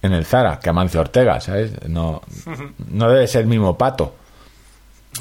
[0.03, 1.73] en el Zara que Amancio Ortega, ¿sabes?
[1.89, 2.23] No,
[2.89, 4.15] no debe ser el mismo pato.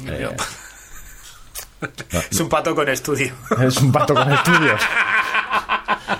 [0.06, 0.28] Eh,
[2.30, 3.32] Es un pato con estudio.
[3.60, 4.80] Es un pato con estudios.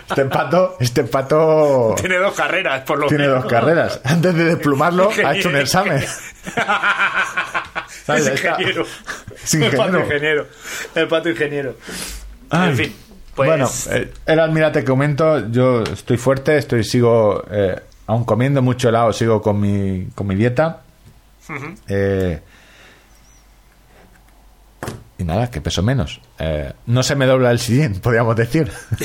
[0.08, 1.94] Este pato, este pato.
[1.98, 4.00] Tiene dos carreras, por lo Tiene dos carreras.
[4.04, 6.04] Antes de desplumarlo, ha hecho un examen.
[8.08, 8.86] Es ingeniero.
[9.52, 10.46] El pato ingeniero.
[10.96, 11.74] El pato ingeniero.
[12.50, 12.96] En fin.
[13.36, 13.48] Pues...
[13.48, 17.80] Bueno, eh, el almirante que comento, yo estoy fuerte, estoy sigo eh,
[18.11, 20.80] aún comiendo mucho helado, sigo con mi, con mi dieta.
[21.86, 22.42] eh,
[25.16, 26.20] y nada, que peso menos.
[26.38, 28.72] Eh, no se me dobla el sillín, podríamos decir.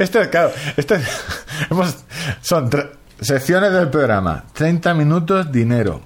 [0.00, 1.08] esto es, claro, esto es,
[1.70, 2.04] hemos,
[2.40, 2.68] son
[3.20, 4.46] secciones del programa.
[4.54, 6.00] 30 minutos, dinero.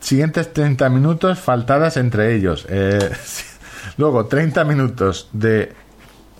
[0.00, 2.64] Siguientes 30 minutos, faltadas entre ellos.
[2.70, 3.10] Eh,
[3.98, 5.74] luego, 30 minutos de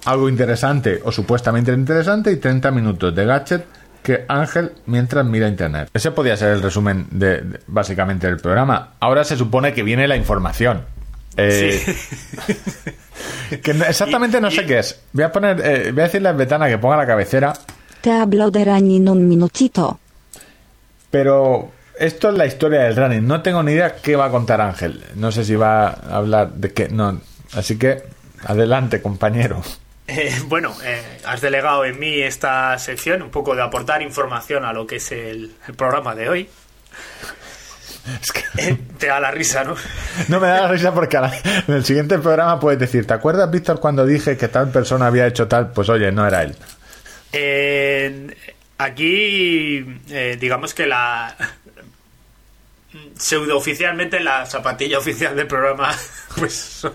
[0.05, 3.65] algo interesante o supuestamente interesante y 30 minutos de gadget
[4.03, 5.91] que Ángel mientras mira internet.
[5.93, 8.95] Ese podía ser el resumen de, de básicamente del programa.
[9.01, 10.85] Ahora se supone que viene la información.
[11.37, 13.57] Eh, sí.
[13.63, 14.67] que exactamente y, no sé y...
[14.67, 15.01] qué es.
[15.13, 17.53] Voy a poner, eh, voy a decirle a Betana que ponga la cabecera.
[18.01, 19.99] Te hablo de running un minutito.
[21.11, 23.27] Pero esto es la historia del running.
[23.27, 25.05] No tengo ni idea qué va a contar Ángel.
[25.17, 26.89] No sé si va a hablar de qué.
[26.89, 27.21] No.
[27.53, 28.03] Así que
[28.45, 29.63] adelante, compañero.
[30.13, 34.73] Eh, bueno, eh, has delegado en mí esta sección, un poco de aportar información a
[34.73, 36.49] lo que es el, el programa de hoy.
[38.21, 38.43] Es que...
[38.57, 39.77] eh, te da la risa, ¿no?
[40.29, 41.33] No me da la risa porque la,
[41.69, 45.27] en el siguiente programa puedes decir, ¿te acuerdas, Víctor, cuando dije que tal persona había
[45.27, 45.71] hecho tal?
[45.71, 46.57] Pues oye, no era él.
[48.79, 51.37] aquí, eh, digamos que la...
[53.17, 55.95] Pseudo oficialmente la zapatilla oficial del programa,
[56.37, 56.95] pues son...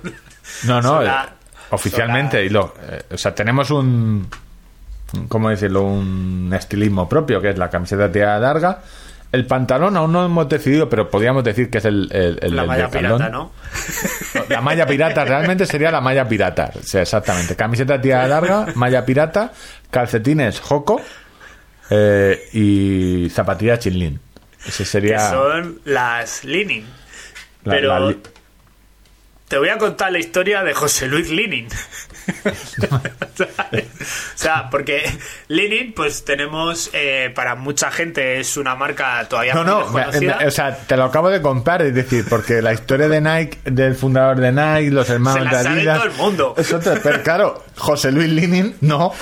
[0.63, 1.34] No, no, son la,
[1.71, 4.27] Oficialmente, y lo, eh, o sea, tenemos un,
[5.27, 5.83] ¿cómo decirlo?
[5.83, 8.79] Un estilismo propio, que es la camiseta tirada larga.
[9.31, 12.61] El pantalón aún no hemos decidido, pero podríamos decir que es el, el, el la
[12.61, 13.51] el malla pirata, ¿no?
[14.49, 17.55] La malla pirata realmente sería la malla pirata, o sea, exactamente.
[17.55, 19.51] Camiseta tirada larga, malla pirata,
[19.89, 21.01] calcetines joco
[21.89, 24.19] eh, y zapatillas chinlin.
[24.65, 25.17] Ese sería.
[25.17, 26.85] Que son las linin.
[27.63, 28.17] La, pero la li
[29.47, 31.67] te voy a contar la historia de José Luis Linin.
[32.87, 32.99] o
[34.35, 35.03] sea, porque
[35.47, 40.51] Linin, pues tenemos, eh, para mucha gente es una marca todavía no, no, me, o
[40.51, 44.37] sea, te lo acabo de comprar, es decir, porque la historia de Nike, del fundador
[44.39, 46.55] de Nike, los hermanos Se la de Adidas, todo el mundo.
[46.57, 49.13] Eso te, pero claro, José Luis Linin, no.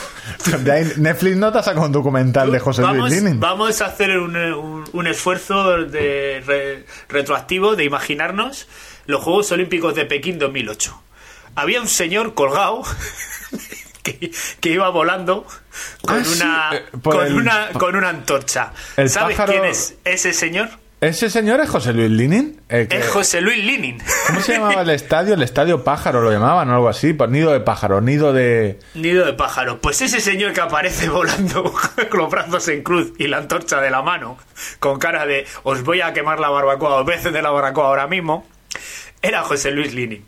[0.97, 3.39] Netflix no te ha sacado un documental de José vamos, Luis Linin.
[3.41, 8.67] Vamos a hacer un, un, un esfuerzo de re, retroactivo de imaginarnos
[9.05, 11.01] los Juegos Olímpicos de Pekín 2008.
[11.55, 12.81] Había un señor colgado
[14.03, 15.45] que, que iba volando
[16.01, 18.73] con, Ah, sí, una, eh, con, el- una, con una antorcha.
[18.97, 20.69] el ¿Sabes pájaro- quién es ese señor?
[20.99, 22.61] ¿Ese señor es José Luis Linin?
[22.69, 24.01] Eh, que- Es José Luis Linin.
[24.27, 25.33] ¿Cómo se llamaba el estadio?
[25.33, 27.11] El estadio pájaro lo llamaban o algo así.
[27.11, 28.79] Pues nido de pájaro, nido de...
[28.93, 29.79] Nido de pájaro.
[29.81, 31.63] Pues ese señor que aparece volando
[32.09, 34.37] con los brazos en cruz y la antorcha de la mano,
[34.79, 38.07] con cara de os voy a quemar la barbacoa dos veces de la barbacoa ahora
[38.07, 38.47] mismo,
[39.23, 40.23] era José Luis Linin.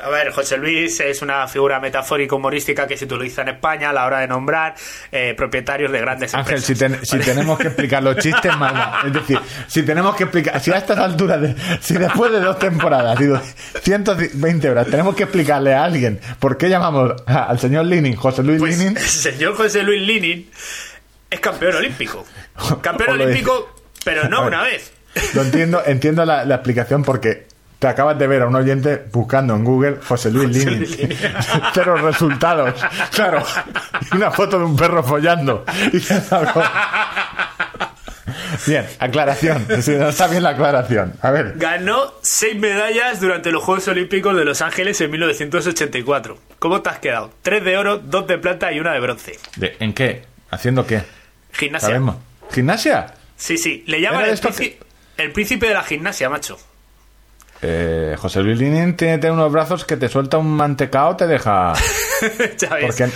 [0.00, 3.92] A ver, José Luis es una figura metafórica humorística que se utiliza en España a
[3.92, 4.74] la hora de nombrar
[5.10, 6.66] eh, propietarios de grandes Ángel, empresas.
[6.66, 9.00] si, ten- si tenemos que explicar los chistes, va.
[9.04, 12.56] Es decir, si tenemos que explicar, si a estas alturas, de- si después de dos
[12.60, 13.40] temporadas, digo,
[13.82, 18.44] 120 horas, tenemos que explicarle a alguien por qué llamamos a- al señor Linin José
[18.44, 20.48] Luis Pues Linin, el señor José Luis Linin
[21.30, 22.24] es campeón olímpico.
[22.82, 23.74] Campeón olímpico,
[24.04, 24.48] pero no ver.
[24.48, 24.92] una vez.
[25.34, 27.49] lo entiendo, entiendo la, la explicación porque
[27.80, 30.86] te acabas de ver a un oyente buscando en Google José Luis Linin.
[31.74, 32.74] Cero resultados.
[33.12, 33.42] Claro.
[34.12, 35.64] Y Una foto de un perro follando.
[35.92, 35.98] Y
[38.66, 39.66] Bien, aclaración.
[39.82, 41.14] Sí, no está bien la aclaración.
[41.22, 41.54] A ver.
[41.56, 46.38] Ganó seis medallas durante los Juegos Olímpicos de Los Ángeles en 1984.
[46.58, 47.32] ¿Cómo te has quedado?
[47.42, 49.38] Tres de oro, dos de plata y una de bronce.
[49.56, 50.24] ¿De- ¿En qué?
[50.50, 51.02] ¿Haciendo qué?
[51.52, 51.88] Gimnasia.
[51.88, 52.16] ¿Sabemos?
[52.52, 53.14] ¿Gimnasia?
[53.36, 53.84] Sí, sí.
[53.86, 54.26] Le llaman
[55.16, 56.58] el príncipe de la gimnasia, macho.
[57.62, 61.74] Eh, José Luis Linin tiene, unos brazos que te suelta un mantecao, te deja.
[62.80, 63.08] Porque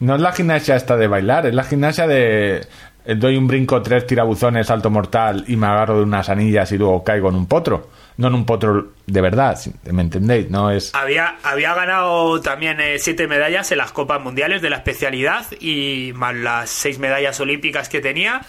[0.00, 2.66] no es la gimnasia esta de bailar, es la gimnasia de.
[3.04, 6.78] eh, Doy un brinco, tres tirabuzones, salto mortal y me agarro de unas anillas y
[6.78, 7.88] luego caigo en un potro.
[8.16, 10.50] No en un potro de verdad, si- ¿me entendéis?
[10.50, 10.92] No es.
[10.94, 16.10] Había, había ganado también eh, siete medallas en las Copas Mundiales de la especialidad y
[16.16, 18.40] más las seis medallas olímpicas que tenía.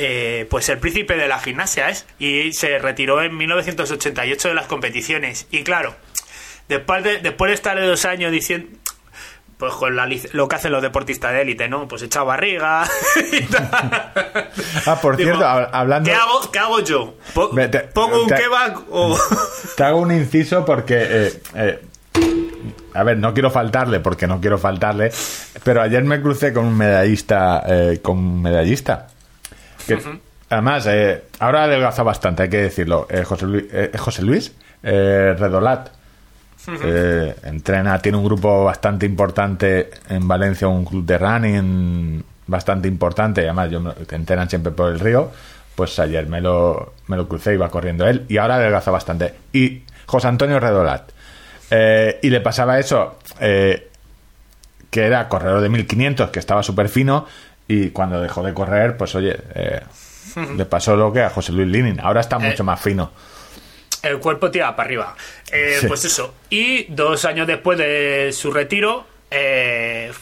[0.00, 2.06] Eh, pues el príncipe de la gimnasia es.
[2.18, 5.46] Y se retiró en 1988 de las competiciones.
[5.50, 5.94] Y claro,
[6.68, 8.68] después de, después de estar dos años diciendo.
[9.58, 11.86] pues con lo que hacen los deportistas de élite, ¿no?
[11.86, 12.84] Pues echa barriga.
[14.86, 16.10] ah, por cierto, hablando.
[16.10, 17.14] ¿Qué hago, qué hago yo?
[17.34, 19.18] ¿Pongo un kebab o.?
[19.76, 20.96] te hago un inciso porque.
[20.98, 21.80] Eh, eh,
[22.94, 25.12] a ver, no quiero faltarle porque no quiero faltarle,
[25.62, 29.08] pero ayer me crucé con un medallista, eh, con un medallista.
[30.48, 30.88] Además,
[31.38, 33.06] ahora ha adelgazado bastante, hay que decirlo.
[33.24, 33.64] José Luis,
[33.96, 34.52] José Luis
[34.82, 35.90] Redolat
[36.68, 43.42] eh, entrena, tiene un grupo bastante importante en Valencia, un club de running bastante importante,
[43.42, 45.30] además yo te entrenan siempre por el río,
[45.74, 49.34] pues ayer me lo, me lo crucé, iba corriendo él, y ahora adelgaza bastante.
[49.52, 51.12] Y José Antonio Redolat.
[51.70, 53.88] Eh, y le pasaba eso, eh,
[54.90, 57.26] que era corredor de 1500, que estaba súper fino,
[57.72, 59.36] y cuando dejó de correr, pues oye,
[60.56, 63.10] le pasó lo que a José Luis Linin, ahora está mucho más fino
[64.02, 65.16] el cuerpo tira para arriba.
[65.52, 66.34] Eh, pues eso.
[66.48, 70.12] Y dos años después de su retiro, eh,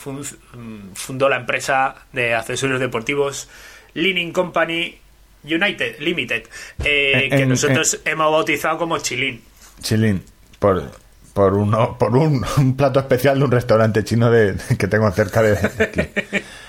[0.95, 3.49] fundó la empresa de accesorios deportivos
[3.95, 4.99] Leaning Company
[5.45, 6.45] United Limited,
[6.85, 9.43] eh, que nosotros hemos bautizado como Chilin.
[9.81, 10.23] Chilin,
[10.59, 10.91] por,
[11.33, 15.57] por, uno, por un, plato especial de un restaurante chino de, que tengo cerca de
[15.57, 16.01] aquí.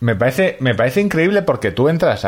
[0.00, 2.26] me, parece, me parece increíble porque tú entras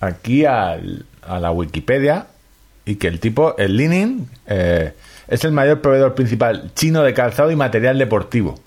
[0.00, 2.26] aquí al, a la Wikipedia
[2.84, 4.94] y que el tipo, el Linin, eh,
[5.28, 8.58] es el mayor proveedor principal chino de calzado y material deportivo.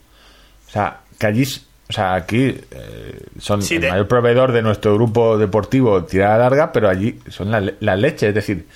[0.68, 1.44] O sea, que allí,
[1.90, 6.88] o sea, aquí eh, son el mayor proveedor de nuestro grupo deportivo tirada larga, pero
[6.88, 8.68] allí son la, leche, es decir.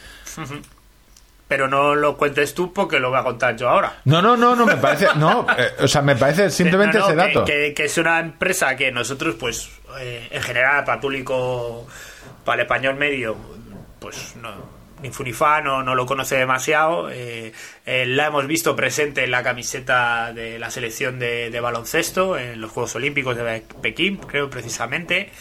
[1.47, 3.99] Pero no lo cuentes tú porque lo voy a contar yo ahora.
[4.05, 7.45] No, no, no, no, me parece, no, eh, o sea, me parece simplemente ese dato.
[7.45, 9.69] Que, que, es una empresa que nosotros, pues,
[9.99, 11.87] en general, para público,
[12.43, 13.37] para el español medio,
[13.99, 17.09] pues no, ni Funifa no, no lo conoce demasiado.
[17.11, 17.53] Eh,
[17.85, 22.71] eh, la hemos visto presente en la camiseta de la selección de, baloncesto en los
[22.71, 25.31] Juegos Olímpicos de Pekín, creo precisamente.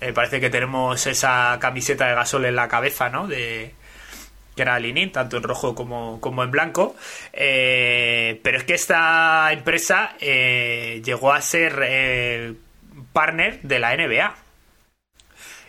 [0.00, 3.26] Eh, parece que tenemos esa camiseta de gasol en la cabeza, ¿no?
[3.26, 3.74] De,
[4.58, 6.96] que era Linin, tanto en rojo como, como en blanco.
[7.32, 12.56] pero es que esta empresa llegó a ser
[13.12, 14.34] partner de la NBA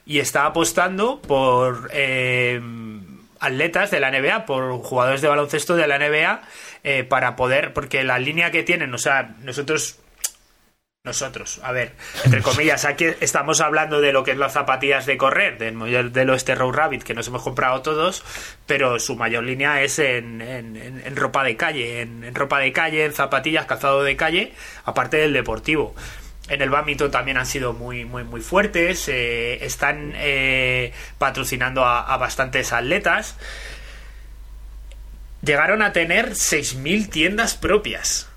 [0.09, 2.59] y está apostando por eh,
[3.39, 6.41] atletas de la NBA, por jugadores de baloncesto de la NBA,
[6.83, 9.99] eh, para poder, porque la línea que tienen, o sea, nosotros
[11.05, 11.93] nosotros, a ver,
[12.25, 16.33] entre comillas, aquí estamos hablando de lo que es las zapatillas de correr, del modelo
[16.33, 18.21] este Road Rabbit que nos hemos comprado todos,
[18.65, 23.65] pero su mayor línea es en, ropa de calle, en, ropa de calle, en zapatillas,
[23.65, 25.95] calzado de calle, aparte del deportivo
[26.49, 29.07] en el badminton también han sido muy, muy, muy fuertes.
[29.07, 33.35] Eh, están eh, patrocinando a, bastantes atletas.
[35.43, 38.29] Llegaron a tener 6.000 tiendas propias.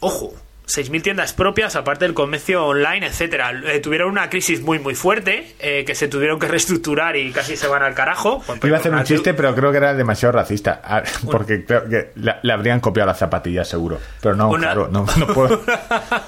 [0.00, 0.34] Ojo,
[0.70, 3.52] 6.000 tiendas propias, aparte del comercio online, etcétera.
[3.66, 7.56] Eh, tuvieron una crisis muy muy fuerte, eh, que se tuvieron que reestructurar y casi
[7.56, 8.42] se van al carajo.
[8.62, 12.10] Iba a hacer un chiste, pero creo que era demasiado racista, ah, porque creo que
[12.14, 13.98] le habrían copiado las zapatillas seguro.
[14.20, 15.62] Pero no, claro, no, no puedo.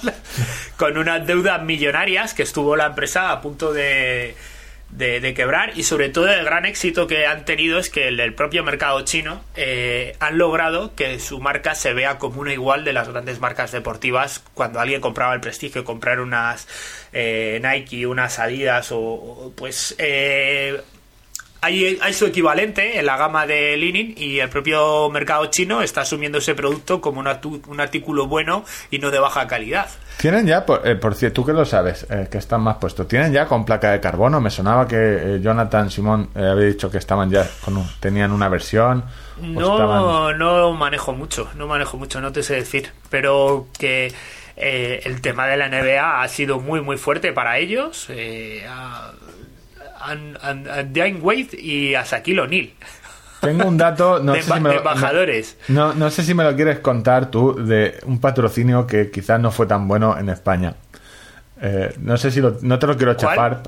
[0.77, 4.35] Con unas deudas millonarias que estuvo la empresa a punto de
[4.93, 8.63] de, quebrar y sobre todo el gran éxito que han tenido es que el, propio
[8.63, 13.09] mercado chino eh, han logrado que su marca se vea como una igual de las
[13.09, 14.43] grandes marcas deportivas.
[14.55, 16.69] Cuando alguien compraba el prestigio comprar unas
[17.13, 20.81] eh, Nike unas Adidas o, pues eh,
[21.63, 26.01] hay, hay, su equivalente en la gama de Linin y el propio mercado chino está
[26.01, 29.87] asumiendo ese producto como un artículo bueno y no de baja calidad.
[30.19, 33.33] Tienen ya, por, eh, cierto, tú que lo sabes, eh, que están más puestos, tienen
[33.33, 34.41] ya con placa de carbono.
[34.41, 39.05] Me sonaba que eh, Jonathan Simón había dicho que estaban ya con tenían una versión.
[39.41, 44.13] No, no manejo mucho, no manejo mucho, no te sé decir, pero que
[44.57, 48.09] el tema de la NBA ha sido muy muy fuerte para ellos.
[50.03, 50.83] A,
[51.21, 52.71] Wade y a Shaquille O'Neal.
[53.41, 54.83] Tengo un dato, no, sé si me lo,
[55.69, 59.51] No, no, sé si me lo quieres contar tú, de un patrocinio que quizás no
[59.51, 60.75] fue tan bueno en España.
[61.61, 63.63] Eh, no sé si no te lo quiero chapar.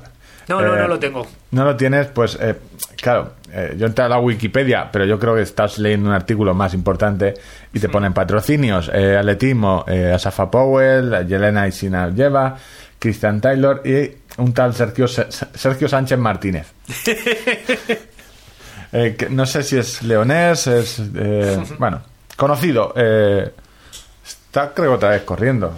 [0.47, 1.27] No, no, no eh, lo tengo.
[1.51, 2.55] No lo tienes, pues eh,
[2.95, 3.33] claro,
[3.77, 7.33] yo entré a la Wikipedia, pero yo creo que estás leyendo un artículo más importante
[7.73, 12.57] y te ponen patrocinios, atletismo, Asafa Powell, Yelena Isina lleva,
[12.99, 16.67] Christian Taylor y un tal Sergio, Sergio Sánchez Martínez.
[18.97, 21.01] Eh, no sé si es leonés, es.
[21.15, 22.01] Eh, bueno,
[22.37, 22.93] conocido.
[22.95, 23.51] Eh,
[24.25, 25.77] está, creo, otra vez corriendo.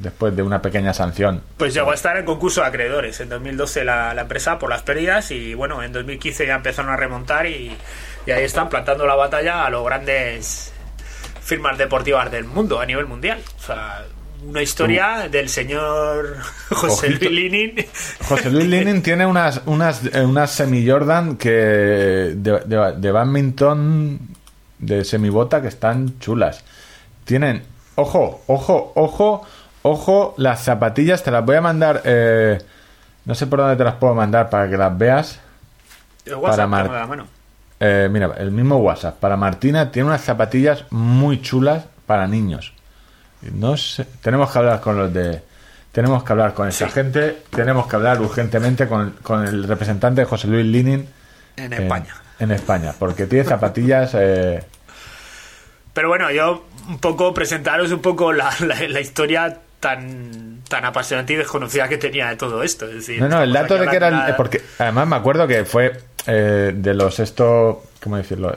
[0.00, 1.42] después de una pequeña sanción.
[1.58, 3.20] Pues llegó a estar en concurso de acreedores.
[3.20, 6.96] En 2012 la, la empresa por las pérdidas y bueno, en 2015 ya empezaron a
[6.96, 7.76] remontar y,
[8.26, 10.72] ahí están plantando la batalla a los grandes
[11.42, 13.42] firmas deportivas del mundo, a nivel mundial.
[13.58, 14.06] O sea,
[14.46, 16.38] una historia del señor
[16.70, 17.86] José Luis Linin.
[18.26, 24.18] José Luis Linin tiene unas, unas, eh, unas semi-Jordan que de, de, badminton
[24.78, 26.64] de semibota que están chulas.
[27.24, 27.62] Tienen,
[27.96, 29.46] ojo, ojo, ojo,
[29.82, 32.02] ojo, las zapatillas te las voy a mandar.
[32.04, 32.58] Eh,
[33.24, 35.40] no sé por dónde te las puedo mandar para que las veas.
[36.24, 37.26] El WhatsApp para la mano.
[37.80, 39.18] Eh, mira, el mismo WhatsApp.
[39.18, 42.72] Para Martina tiene unas zapatillas muy chulas para niños.
[43.42, 45.40] No sé, tenemos que hablar con los de.
[45.92, 47.42] Tenemos que hablar con esa gente.
[47.50, 49.14] Tenemos que hablar urgentemente con,
[49.46, 51.08] el representante de José Luis Linin.
[51.56, 52.14] En España.
[52.38, 54.12] En España, porque tiene zapatillas.
[54.14, 54.62] Eh,
[55.92, 61.36] Pero bueno, yo un poco presentaros un poco la, la, historia tan tan apasionante y
[61.36, 62.86] desconocida que tenía de todo esto.
[63.18, 64.36] no, no, el dato de que era.
[64.36, 67.84] Porque además me acuerdo que fue eh, de los esto.
[68.00, 68.54] ¿Cómo decirlo?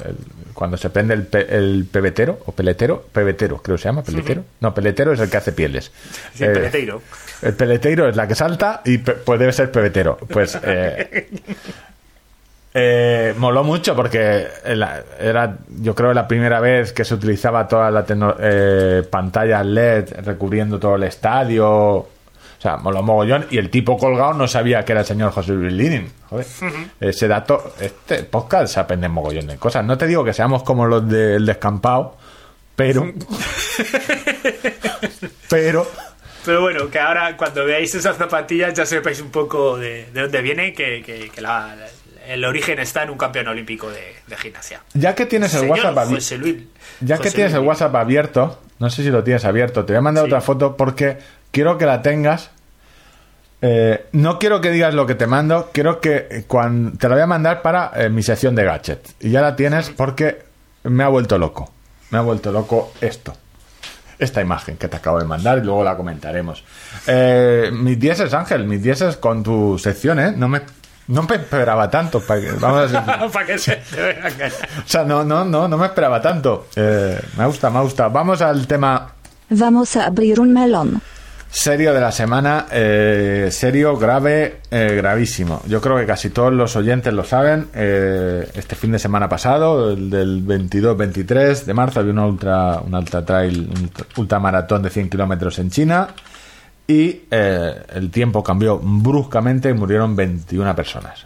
[0.54, 4.44] Cuando se prende el, el pebetero o peletero, pebetero creo que se llama, peletero.
[4.60, 5.92] No, peletero es el que hace pieles.
[6.34, 7.02] Sí, el eh, peleteiro.
[7.42, 10.18] El peleteiro es la que salta y pues debe ser pebetero.
[10.18, 11.30] Pues eh,
[12.74, 18.06] eh, moló mucho porque era, yo creo, la primera vez que se utilizaba toda la
[19.10, 22.08] pantalla LED recubriendo todo el estadio.
[22.62, 23.48] O sea, moló mogollón.
[23.50, 26.12] Y el tipo colgado no sabía que era el señor José Luis Linin.
[26.30, 26.46] Joder.
[27.00, 29.84] Ese dato, este podcast se aprende mogollón de cosas.
[29.84, 32.16] No te digo que seamos como los del descampado,
[32.76, 33.04] pero.
[35.50, 35.88] pero.
[36.46, 40.74] Pero bueno, que ahora cuando veáis esas zapatillas ya sepáis un poco de, dónde viene,
[40.74, 41.32] que,
[42.28, 44.82] el origen está en un campeón olímpico de, gimnasia.
[44.94, 46.36] Ya que tienes el WhatsApp abierto.
[47.00, 50.02] Ya que tienes el WhatsApp abierto, no sé si lo tienes abierto, te voy a
[50.02, 51.18] mandar otra foto porque
[51.52, 52.50] quiero que la tengas.
[53.62, 57.22] Eh, no quiero que digas lo que te mando, quiero que cuando te la voy
[57.24, 59.08] a mandar para eh, mi sección de gadget.
[59.20, 60.44] Y ya la tienes porque
[60.84, 61.72] me ha vuelto loco.
[62.10, 63.34] Me ha vuelto loco esto.
[64.18, 66.64] Esta imagen que te acabo de mandar y luego la comentaremos.
[67.08, 70.34] Eh, mis dieces, Ángel, mis dieces con tu sección, ¿eh?
[70.36, 70.62] No me,
[71.08, 72.20] no me esperaba tanto.
[72.20, 73.74] Para que, vamos a para que se
[74.86, 76.68] O sea, no, no, no, no me esperaba tanto.
[76.76, 78.08] me gusta, me gusta.
[78.10, 79.14] Vamos al tema.
[79.50, 81.02] Vamos a abrir un melón.
[81.54, 85.62] Serio de la semana, eh, serio, grave, eh, gravísimo.
[85.68, 87.68] Yo creo que casi todos los oyentes lo saben.
[87.74, 92.96] Eh, este fin de semana pasado, el del 22-23 de marzo, había una ultra, un
[92.96, 96.08] ultra trail, un ultramaratón de 100 kilómetros en China
[96.88, 101.26] y el tiempo cambió bruscamente y murieron 21 personas.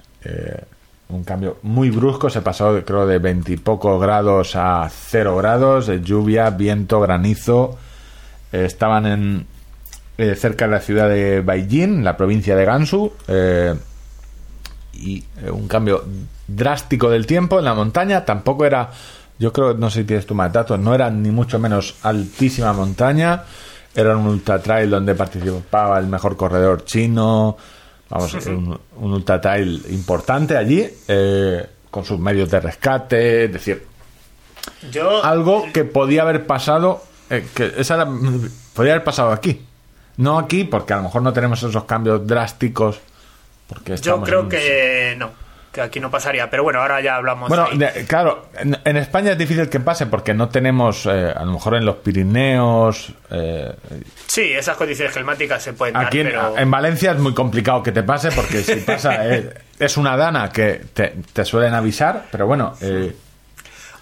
[1.09, 3.61] un cambio muy brusco, se pasó creo de 20 y
[3.99, 7.78] grados a 0 grados, lluvia, viento, granizo.
[8.51, 9.47] estaban en,
[10.18, 13.76] eh, cerca de la ciudad de Beijing, la provincia de Gansu, eh,
[14.93, 16.05] y eh, un cambio
[16.47, 18.24] drástico del tiempo en la montaña.
[18.24, 18.91] Tampoco era,
[19.38, 22.72] yo creo, no sé si tienes tu más datos, no era ni mucho menos altísima
[22.72, 23.43] montaña.
[23.93, 27.57] Era un ultra trail donde participaba el mejor corredor chino.
[28.09, 30.89] Vamos, un, un ultra trail importante allí,
[31.91, 33.45] con sus medios de rescate.
[33.45, 33.86] Es decir,
[34.91, 38.05] yo, algo que podía haber pasado, que esa
[38.74, 39.61] podía haber pasado aquí.
[40.18, 42.99] No aquí, porque a lo mejor no tenemos esos cambios drásticos.
[43.68, 45.32] Porque Yo creo que no,
[45.76, 46.49] que aquí no pasaría.
[46.49, 47.49] Pero bueno, ahora ya hablamos.
[47.49, 47.68] Bueno,
[48.07, 51.86] claro, en, España es difícil que pase porque no tenemos, eh, a lo mejor en
[51.86, 53.11] los Pirineos.
[53.30, 53.74] Eh,
[54.28, 56.53] sí, esas condiciones climáticas se pueden aquí dar.
[56.57, 60.49] En, Valencia es muy complicado que te pase porque si pasa, eh, es una dana
[60.49, 62.74] que te, te, suelen avisar, pero bueno.
[62.82, 63.13] Eh,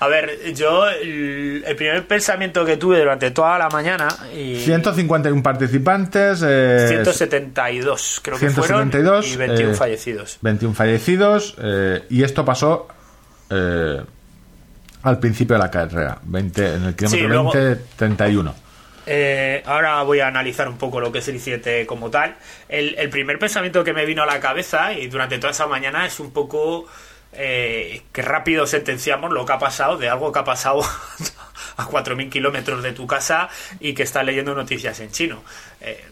[0.04, 4.10] a ver, yo el, primer pensamiento que tuve durante toda la mañana...
[4.36, 6.40] Y 151 participantes...
[6.40, 10.40] 172 creo que fueron y 21 eh, fallecidos.
[10.42, 12.90] 21 fallecidos eh, y esto pasó
[13.50, 14.02] eh,
[15.04, 18.56] al principio de la carrera, 20, en el kilómetro 20, 31.
[19.66, 22.36] ahora voy a analizar un poco lo que es el 7 como tal.
[22.68, 26.06] El, el primer pensamiento que me vino a la cabeza y durante toda esa mañana
[26.06, 26.88] es un poco
[27.36, 30.82] eh, que rápido sentenciamos lo que ha pasado de algo que ha pasado
[31.78, 35.44] a 4.000 kilómetros de tu casa y que estás leyendo noticias en chino.
[35.82, 36.04] Eh,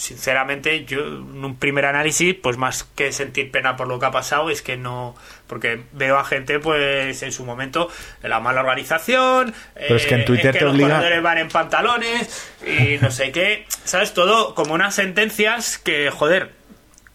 [0.00, 4.10] sinceramente, yo en un primer análisis, pues más que sentir pena por lo que ha
[4.10, 5.14] pasado, es que no.
[5.46, 7.88] Porque veo a gente, pues en su momento,
[8.22, 11.20] la mala organización, Pero es que en Twitter los obliga...
[11.20, 13.66] van en pantalones y no sé qué.
[13.84, 14.14] ¿Sabes?
[14.14, 16.52] Todo como unas sentencias que, joder,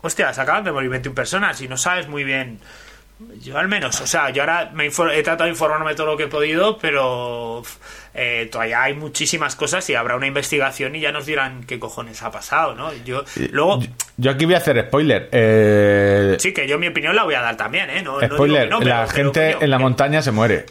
[0.01, 2.59] hostia, se acaban de morir 21 personas y no sabes muy bien
[3.41, 6.23] yo al menos, o sea, yo ahora me he tratado de informarme todo lo que
[6.23, 7.63] he podido, pero
[8.13, 12.21] eh, todavía hay muchísimas cosas y habrá una investigación y ya nos dirán qué cojones
[12.23, 12.91] ha pasado, ¿no?
[13.05, 13.79] Yo luego
[14.17, 15.29] yo, aquí voy a hacer spoiler.
[15.31, 16.35] Eh...
[16.39, 18.01] Sí, que yo mi opinión la voy a dar también, ¿eh?
[18.01, 20.65] No, spoiler, la gente en la montaña se muere.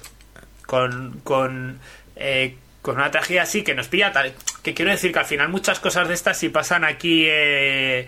[0.66, 1.78] Con, con
[2.16, 4.34] eh, con una tragedia así que nos pilla tal.
[4.62, 8.07] Que quiero decir que al final muchas cosas de estas, si pasan aquí eh,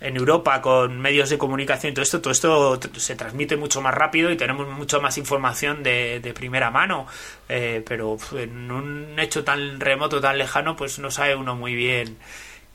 [0.00, 3.94] en Europa con medios de comunicación y todo esto, todo esto se transmite mucho más
[3.94, 7.06] rápido y tenemos mucho más información de, de primera mano.
[7.48, 12.18] Eh, pero en un hecho tan remoto, tan lejano, pues no sabe uno muy bien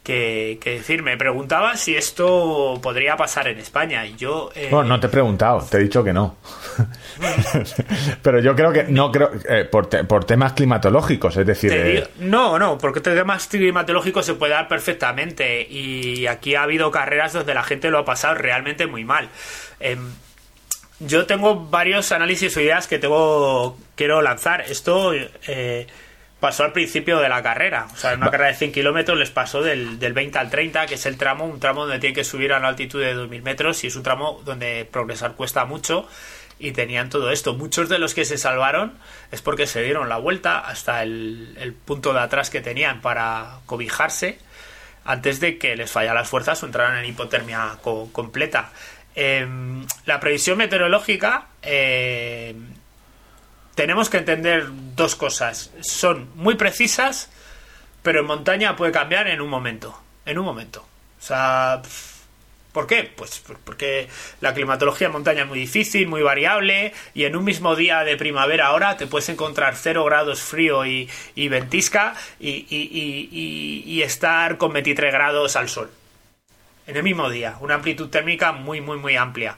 [0.10, 1.04] que, decir.
[1.04, 4.06] Me preguntaba si esto podría pasar en España.
[4.06, 4.50] Y yo.
[4.56, 6.38] Eh, bueno, no te he preguntado, te he dicho que no.
[8.22, 9.32] Pero yo creo que no creo.
[9.48, 11.72] Eh, por, por, temas climatológicos, es decir.
[11.74, 15.62] Eh, no, no, porque temas climatológicos se puede dar perfectamente.
[15.70, 19.30] Y aquí ha habido carreras donde la gente lo ha pasado realmente muy mal.
[19.80, 20.10] Em,
[21.00, 24.62] yo tengo varios análisis o ideas que tengo quiero lanzar.
[24.62, 25.14] Esto
[26.40, 27.88] pasó al principio de la carrera.
[27.94, 30.86] O sea, en una carrera de 100 kilómetros les pasó del, del 20 al 30,
[30.86, 33.42] que es el tramo, un tramo donde tienen que subir a una altitud de 2.000
[33.42, 36.08] metros y es un tramo donde progresar cuesta mucho
[36.60, 37.54] y tenían todo esto.
[37.54, 38.94] Muchos de los que se salvaron
[39.32, 44.38] es porque se dieron la vuelta hasta el, punto de atrás que tenían para cobijarse
[45.06, 48.72] antes de que les fallara las fuerzas o entraran en hipotermia completa.
[49.16, 52.54] Em, la previsión meteorológica eh,
[53.80, 54.66] tenemos que entender
[54.98, 55.72] dos cosas.
[55.80, 57.32] Son muy precisas,
[58.04, 59.98] pero en montaña puede cambiar en un momento.
[60.26, 60.82] En un momento.
[60.82, 61.82] O sea,
[62.74, 63.10] ¿por qué?
[63.16, 64.10] Pues porque
[64.42, 68.18] la climatología en montaña es muy difícil, muy variable, y en un mismo día de
[68.18, 71.08] primavera ahora te puedes encontrar 0 grados frío y,
[71.48, 75.90] ventisca y, estar con 23 grados al sol.
[76.86, 77.56] En el mismo día.
[77.62, 79.56] Una amplitud térmica muy, muy, muy amplia.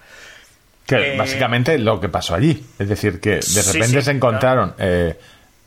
[0.91, 2.65] Que eh, básicamente lo que pasó allí.
[2.77, 5.17] Es decir, que de repente se encontraron eh,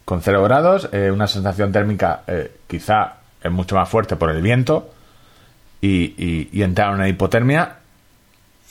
[0.05, 2.23] con cero grados, eh, una sensación térmica
[2.67, 3.15] quizá
[3.51, 4.91] mucho más fuerte por el viento
[5.81, 7.77] y, entraron en hipotermia.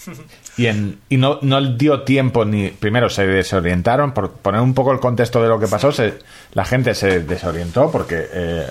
[0.55, 2.67] Y, en, y no, no dio tiempo ni.
[2.69, 6.19] Primero se desorientaron, por poner un poco el contexto de lo que pasó, se,
[6.51, 8.67] la gente se desorientó porque.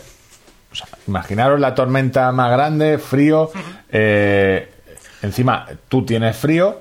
[1.08, 3.50] imaginaros la tormenta más grande, frío.
[3.90, 6.80] encima tú tienes frío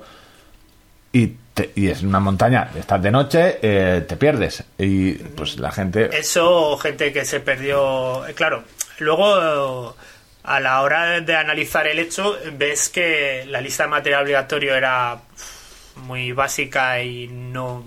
[1.12, 1.36] y,
[1.74, 4.64] y es una montaña, estás de noche, eh, te pierdes.
[4.78, 6.08] Y pues la gente...
[6.16, 8.26] Eso, gente que se perdió...
[8.26, 8.64] Eh, claro,
[8.98, 9.94] luego
[10.44, 15.20] a la hora de analizar el hecho, ves que la lista de material obligatorio era
[15.96, 17.84] muy básica y no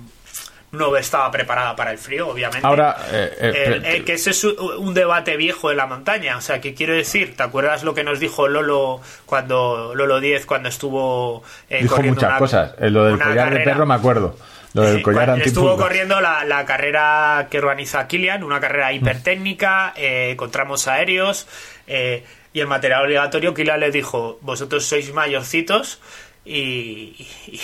[0.76, 2.66] no estaba preparada para el frío, obviamente.
[2.66, 6.38] Ahora, eh, eh, eh, que ese es un debate viejo de la montaña.
[6.38, 7.36] O sea, ¿qué quiero decir?
[7.36, 12.74] ¿Te acuerdas lo que nos dijo Lolo cuando Lolo 10 cuando estuvo dijo muchas cosas.
[12.80, 14.38] lo del collar de perro me acuerdo.
[14.74, 18.96] Lo del collar Estuvo corriendo la, carrera que organiza Kilian, una carrera mm.
[18.96, 19.94] hipertécnica,
[20.36, 21.48] con tramos aéreos.
[21.88, 26.00] y el material obligatorio, Kilian le dijo: Vosotros sois mayorcitos
[26.46, 27.16] y,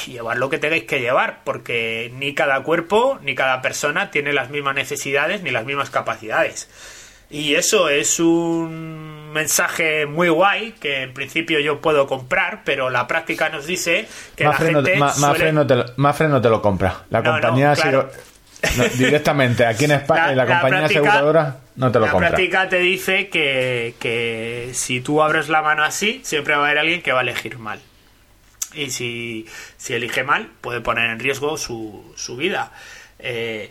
[0.08, 4.50] llevar lo que tengáis que llevar, porque ni cada cuerpo ni cada persona tiene las
[4.50, 6.70] mismas necesidades ni las mismas capacidades.
[7.30, 13.08] Y eso es un mensaje muy guay que en principio yo puedo comprar, pero la
[13.08, 17.04] práctica nos dice que la gente Mafre, no te lo, te lo compra.
[17.10, 17.74] La compañía
[18.96, 22.30] directamente aquí en España la, compañía aseguradora no te lo compra.
[22.30, 26.66] La práctica te dice que, que si tú abres la mano así, siempre va a
[26.66, 27.80] haber alguien que va a elegir mal
[28.74, 29.46] y si,
[29.90, 32.72] elige mal puede poner en riesgo su, su vida.
[33.20, 33.70] Eh,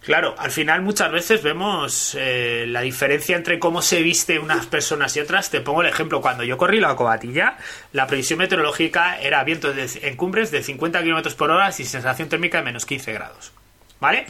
[0.00, 5.16] claro, al final muchas veces vemos eh, la diferencia entre cómo se viste unas personas
[5.16, 5.50] y otras.
[5.50, 7.56] Te pongo el ejemplo, cuando yo corrí la cobatilla,
[7.92, 12.58] la previsión meteorológica era vientos en cumbres de 50 km por hora y sensación térmica
[12.58, 13.52] de menos 15 grados.
[14.00, 14.26] ¿Vale?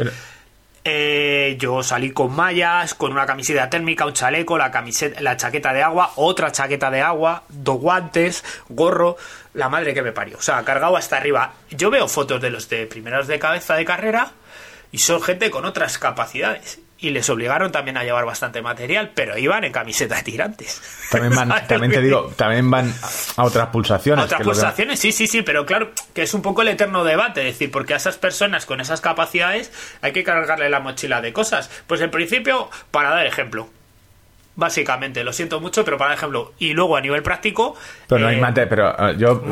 [0.85, 5.73] Eh, yo salí con mallas, con una camiseta térmica, un chaleco, la, camiseta, la chaqueta
[5.73, 9.17] de agua, otra chaqueta de agua, dos guantes, gorro,
[9.55, 10.39] la madre que me parió.
[10.39, 11.55] O sea, cargado hasta arriba.
[11.71, 14.33] Yo veo fotos de los de primeros de cabeza de carrera
[14.91, 16.81] y son gente con otras capacidades.
[17.03, 20.81] Y les obligaron también a llevar bastante material, pero iban en camiseta de tirantes.
[21.11, 22.95] También, van, también te digo, también van
[23.37, 24.23] a otras pulsaciones.
[24.23, 27.41] A otras pulsaciones, sí, sí, sí, pero claro, que es un poco el eterno debate,
[27.41, 29.71] es decir, porque a esas personas con esas capacidades
[30.01, 31.69] hay que cargarle la mochila de cosas.
[31.87, 33.69] Pues en principio, para dar ejemplo,
[34.55, 37.75] Básicamente, lo siento mucho, pero para ejemplo, y luego a nivel práctico.
[38.07, 39.43] Pero no hay eh, pero eh, yo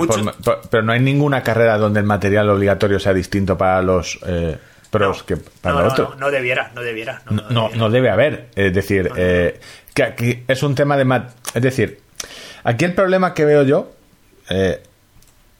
[0.70, 4.59] pero no hay ninguna carrera donde el material obligatorio sea distinto para los eh,
[4.91, 6.19] pros que para los otros.
[6.19, 7.23] No, debiera, no debiera.
[7.51, 8.49] No, no, debe haber.
[8.55, 11.23] Es decir, que aquí es un tema de.
[11.55, 12.01] Es decir,
[12.65, 13.93] aquí el problema que veo yo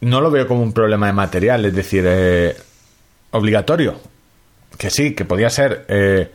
[0.01, 2.55] no lo veo como un problema de material, es decir,
[3.31, 3.99] obligatorio.
[4.77, 6.31] Que sí, que podía ser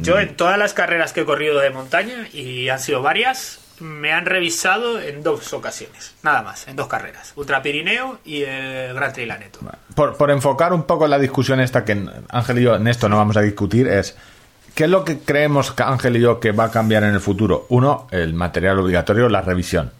[0.00, 4.12] yo en todas las carreras que he corrido de montaña, y han sido varias, me
[4.12, 9.12] han revisado en dos ocasiones, nada más, en dos carreras, Ultra Pirineo y el Gran
[9.12, 9.60] Trilaneto.
[9.94, 13.16] Por, por enfocar un poco la discusión esta que Ángel y yo en esto no
[13.16, 14.16] vamos a discutir es
[14.76, 17.66] ¿qué es lo que creemos Ángel y yo que va a cambiar en el futuro?
[17.70, 19.90] Uno, el material obligatorio, la revisión.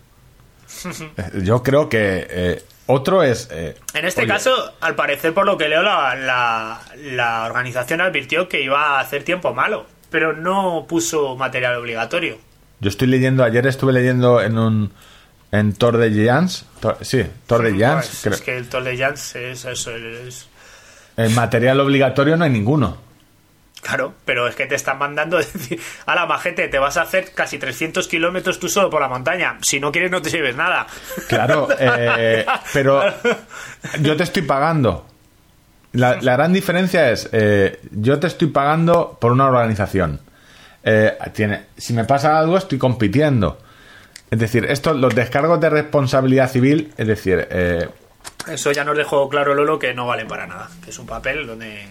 [1.42, 3.48] yo creo que eh, otro es...
[3.50, 8.60] Eh, en este caso, al parecer, por lo que leo, la, la, organización advirtió que
[8.60, 12.38] iba a hacer tiempo malo, pero no puso material obligatorio.
[12.80, 14.92] Yo estoy leyendo, ayer estuve leyendo en un...
[15.52, 16.66] En Tor de Giants,
[17.02, 18.20] sí, Tor de Giants.
[18.24, 19.94] Pues, es que el Tor de Giants es eso.
[19.94, 20.48] Es...
[21.16, 22.98] El material obligatorio no hay ninguno.
[23.86, 27.32] Claro, pero es que te están mandando decir, a la majete, te vas a hacer
[27.32, 29.58] casi 300 kilómetros tú solo por la montaña.
[29.62, 30.86] Si no quieres, no te lleves nada.
[31.28, 33.02] Claro, eh, pero
[34.00, 35.06] yo te estoy pagando.
[35.92, 40.20] La, gran diferencia es, eh, yo te estoy pagando por una organización.
[40.86, 43.58] Eh, tiene, si me pasa algo, estoy compitiendo.
[44.30, 47.46] Es decir, esto, los descargos de responsabilidad civil, es decir...
[48.48, 51.46] Eso ya nos dejó claro Lolo que no valen para nada, que es un papel
[51.46, 51.84] donde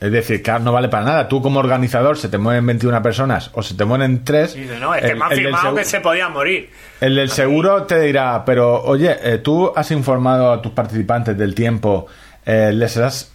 [0.00, 1.28] es decir, que no vale para nada.
[1.28, 4.56] Tú como organizador se te mueren 21 personas o se te mueren 3.
[4.80, 6.70] no, es que me han firmado que se podían morir.
[7.02, 11.54] El del seguro te dirá, pero oye, eh, tú has informado a tus participantes del
[11.54, 12.06] tiempo,
[12.46, 13.30] eh, les has...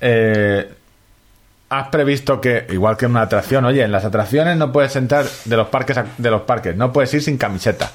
[1.66, 4.96] Eh, has previsto que, igual que en una atracción, oye, en las atracciones no puedes
[4.96, 7.92] entrar de los parques de los parques, no puedes ir sin camiseta.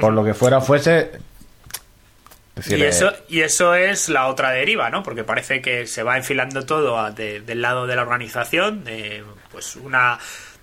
[0.00, 1.12] Por lo que fuera fuese,
[2.66, 5.02] y, eso, y eso es la otra deriva, ¿no?
[5.02, 10.18] Porque parece que se va enfilando todo del lado de la organización, de, pues una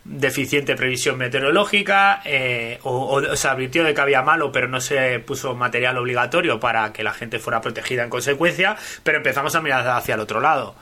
[0.05, 5.53] deficiente previsión meteorológica, eh, o, se advirtió de que había malo, pero no se puso
[5.53, 10.15] material obligatorio para que la gente fuera protegida en consecuencia, pero empezamos a mirar hacia
[10.15, 10.75] el otro lado.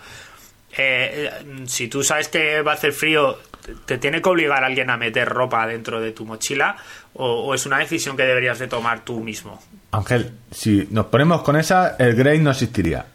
[0.78, 1.30] Eh,
[1.66, 3.38] si tú sabes que va a hacer frío,
[3.86, 6.78] ¿te tiene que obligar a alguien a meter ropa dentro de tu mochila?
[7.14, 9.60] o es una decisión que deberías de tomar tú mismo?
[9.92, 13.06] Ángel, si nos ponemos con esa, el Grey no existiría.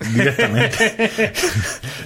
[0.00, 1.32] Directamente.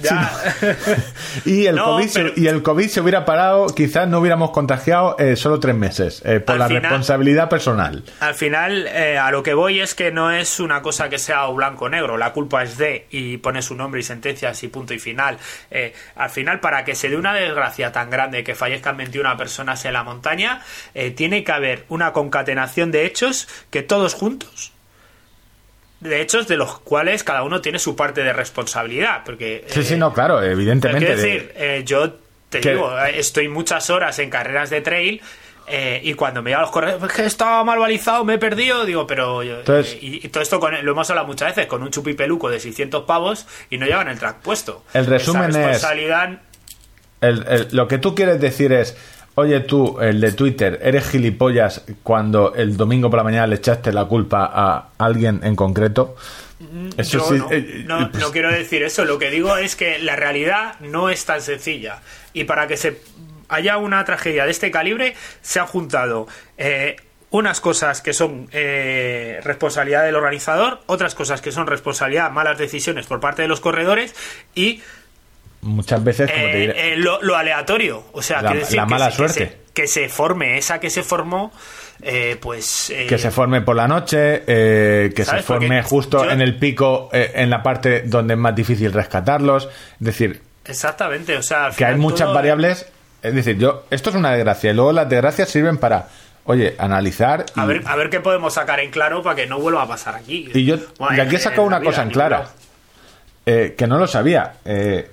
[1.45, 5.35] y, el COVID se, y el COVID se hubiera parado, quizás no hubiéramos contagiado eh,
[5.35, 8.03] solo tres meses, eh, por la responsabilidad personal.
[8.19, 11.47] Al final, eh, a lo que voy es que no es una cosa que sea
[11.47, 14.67] o blanco o negro, la culpa es de, y pone su nombre y sentencias y
[14.67, 15.37] punto y final.
[16.15, 19.93] al final, para que se dé una desgracia tan grande que fallezcan 21 personas en
[19.93, 20.61] la montaña,
[21.15, 24.73] tiene que haber una concatenación de hechos que todos juntos
[25.99, 29.23] de hechos de los cuales cada uno tiene su parte de responsabilidad.
[29.25, 31.11] Porque, sí, sí, no, claro, evidentemente.
[31.11, 32.13] Es decir, eh, yo
[32.49, 35.21] te digo, estoy muchas horas en carreras de trail.
[35.71, 38.85] Eh, y cuando me a los corredores, es que estaba mal balizado, me he perdido,
[38.85, 39.43] digo, pero.
[39.43, 43.45] Eh, y, todo esto lo hemos hablado muchas veces, con un chupipeluco de 600 pavos
[43.69, 44.83] y no llevan el track puesto.
[44.93, 45.85] El resumen es.
[47.71, 48.97] lo que tú quieres decir es
[49.39, 53.93] Oye tú, el de Twitter, ¿eres gilipollas cuando el domingo por la mañana le echaste
[53.93, 56.17] la culpa a alguien en concreto?
[56.59, 59.05] Mm, eso sí, eh, no, pues no, quiero decir eso.
[59.05, 62.01] Lo que digo es que la realidad no es tan sencilla.
[62.33, 62.99] Y para que se
[63.47, 66.97] haya una tragedia de este calibre, se han juntado eh,
[67.29, 73.07] unas cosas que son eh, responsabilidad del organizador, otras cosas que son responsabilidad, malas decisiones
[73.07, 74.13] por parte de los corredores
[74.53, 74.81] y
[75.61, 80.09] muchas veces como te eh, eh, lo, aleatorio o sea la, mala suerte que se,
[80.09, 81.51] forme esa que se formó
[82.01, 87.09] eh, pues que se forme por la noche que se forme justo en el pico
[87.11, 91.95] en la parte donde es más difícil rescatarlos es decir exactamente o sea que hay
[91.95, 92.87] muchas variables
[93.21, 96.07] es decir yo esto es una desgracia y luego las desgracias sirven para
[96.45, 97.45] Oye, analizar.
[97.55, 100.15] A, ver, a ver qué podemos sacar en claro para que no vuelva a pasar
[100.15, 100.49] aquí.
[100.51, 102.49] Y yo de aquí he sacado una cosa en clara.
[103.45, 104.53] que no lo sabía.
[104.65, 105.11] Eh,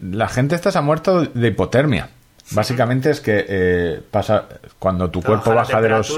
[0.00, 2.10] la gente esta se ha muerto de hipotermia.
[2.52, 4.44] Básicamente es que eh, pasa
[4.78, 6.16] cuando tu cuerpo baja de los,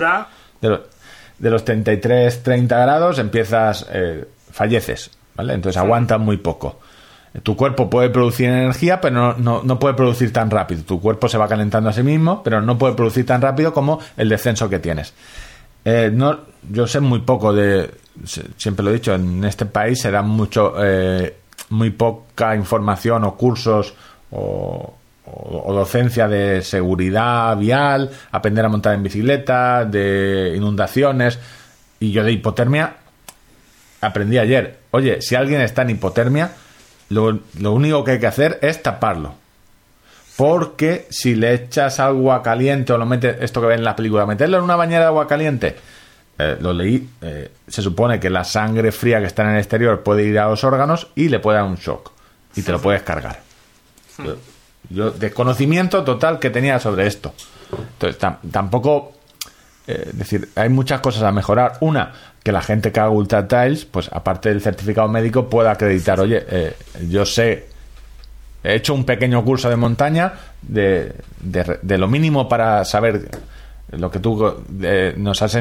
[0.61, 5.55] de los, 33, 30 grados, empiezas, eh, falleces, ¿vale?
[5.55, 6.81] Entonces aguantas muy poco.
[7.43, 10.83] Tu cuerpo puede producir energía, pero no, no, puede producir tan rápido.
[10.83, 14.01] Tu cuerpo se va calentando a sí mismo, pero no puede producir tan rápido como
[14.17, 15.15] el descenso que tienes.
[15.85, 17.91] Eh, no, yo sé muy poco de,
[18.57, 20.75] siempre lo he dicho, en este país se da mucho
[21.71, 23.95] muy poca información o cursos
[24.31, 24.95] o,
[25.69, 31.39] docencia de seguridad vial, aprender a montar en bicicleta, de inundaciones.
[32.01, 32.97] Y yo de hipotermia
[34.01, 34.79] aprendí ayer.
[34.91, 36.53] Oye, si alguien está en hipotermia,
[37.11, 39.35] lo, lo único que hay que hacer es taparlo.
[40.37, 44.25] Porque si le echas agua caliente o lo metes, esto que ven en la película,
[44.25, 45.77] meterlo en una bañera de agua caliente,
[46.39, 50.03] eh, lo leí, eh, se supone que la sangre fría que está en el exterior
[50.03, 52.13] puede ir a los órganos y le puede dar un shock
[52.55, 53.41] y te lo puedes cargar.
[54.91, 57.35] Yo, desconocimiento total que tenía sobre esto.
[57.71, 58.19] Entonces,
[58.51, 59.13] tampoco,
[59.87, 61.79] eh, decir, hay muchas cosas a mejorar.
[61.81, 62.13] Una,
[62.43, 66.75] que la gente que haga Ultra Tiles, pues aparte del certificado médico, pueda acreditar, oye,
[67.09, 67.69] yo sé
[68.63, 70.33] he hecho un pequeño curso de montaña
[70.63, 73.29] de, de, lo mínimo para saber
[73.91, 75.57] lo que tú eh, nos has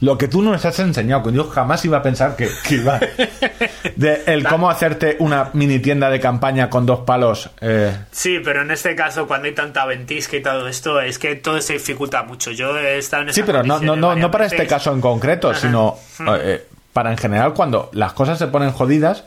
[0.00, 3.00] lo que tú nos has enseñado yo jamás iba a pensar que, iba
[3.96, 7.96] de el cómo hacerte una mini tienda de campaña con dos palos eh.
[8.10, 11.60] sí pero en este caso cuando hay tanta ventisca y todo esto es que todo
[11.62, 14.66] se dificulta mucho yo he estado en sí pero no no no, no para este
[14.66, 16.28] caso en concreto sino hmm.
[16.38, 19.24] eh, para en general cuando las cosas se ponen jodidas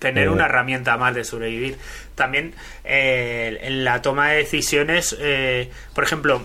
[0.00, 1.76] tener una herramienta más de sobrevivir.
[2.14, 6.42] También eh, en la toma de decisiones, eh, por ejemplo,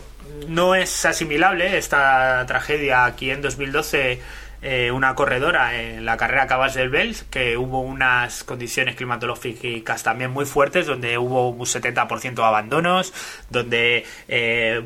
[0.47, 4.21] no es asimilable esta tragedia aquí en 2012
[4.61, 10.31] eh, una corredora en la carrera Cabas del Bels, que hubo unas condiciones climatológicas también
[10.31, 13.13] muy fuertes, donde hubo un 70% de abandonos,
[13.51, 14.05] donde,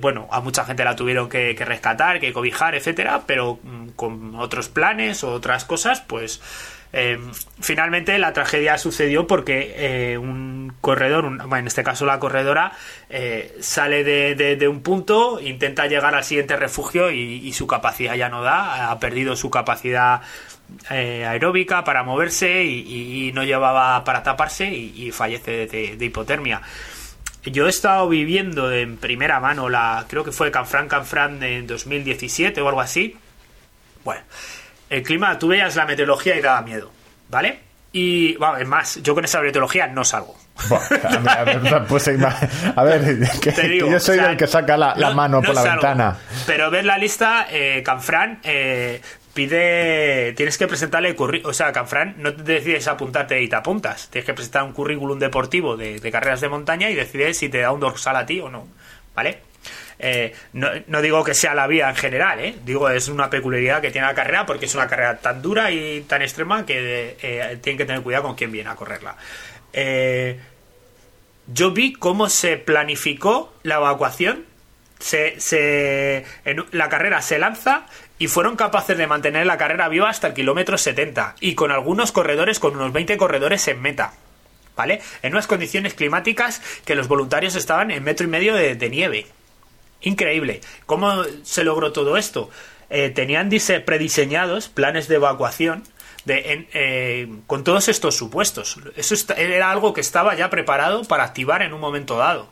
[0.01, 4.35] bueno, a mucha gente la tuvieron que, que rescatar, que cobijar, etcétera, pero mm, con
[4.35, 6.41] otros planes o otras cosas, pues
[6.91, 7.19] eh,
[7.59, 12.71] finalmente la tragedia sucedió porque eh, un corredor, en este caso la corredora,
[13.09, 18.41] eh, sale de, un punto, intenta llegar al siguiente refugio y, su capacidad ya no
[18.41, 20.21] da, ha perdido su capacidad
[20.87, 26.61] aeróbica para moverse y, no llevaba para taparse y, fallece de, de, hipotermia.
[27.43, 32.61] Yo he estado viviendo en primera mano la, creo que fue Canfran Canfran en 2017
[32.61, 33.15] o algo así.
[34.03, 34.21] Bueno,
[34.89, 36.91] el clima, tú veías la meteorología y daba miedo,
[37.29, 37.59] ¿vale?
[37.91, 40.35] Y, bueno, es más, yo con esa meteorología no salgo.
[40.69, 45.63] a, ver, pues, a ver que, yo soy el que saca la, mano por la
[45.63, 46.17] ventana.
[46.45, 49.01] Pero ver la lista, eh, Canfran eh,
[49.33, 50.33] pide.
[50.33, 51.49] Tienes que presentarle currículum.
[51.49, 54.09] O sea, Canfran, no te decides apuntarte y te apuntas.
[54.09, 57.59] Tienes que presentar un currículum deportivo de, de carreras de montaña y decides si te
[57.59, 58.67] da un dorsal a ti o no.
[59.15, 59.48] ¿Vale?
[60.01, 62.55] Eh, no, digo que sea la vía en general, ¿eh?
[62.63, 66.01] digo es una peculiaridad que tiene la carrera porque es una carrera tan dura y
[66.07, 69.17] tan extrema que eh, tienen que tener cuidado con quién viene a correrla.
[71.47, 74.45] yo vi cómo se planificó la evacuación.
[74.99, 76.25] Se,
[76.71, 77.85] la carrera se lanza
[78.17, 82.11] y fueron capaces de mantener la carrera viva hasta el kilómetro 70 y con algunos
[82.11, 84.13] corredores, con unos 20 corredores en meta.
[84.75, 85.01] ¿Vale?
[85.23, 89.27] En unas condiciones climáticas que los voluntarios estaban en metro y medio de nieve.
[90.01, 90.61] Increíble.
[90.85, 92.49] ¿Cómo se logró todo esto?
[92.89, 93.49] Eh, tenían
[93.85, 95.83] prediseñados planes de evacuación
[96.25, 98.77] de, eh, con todos estos supuestos.
[98.95, 102.49] Eso era algo que estaba ya preparado para activar en un momento dado.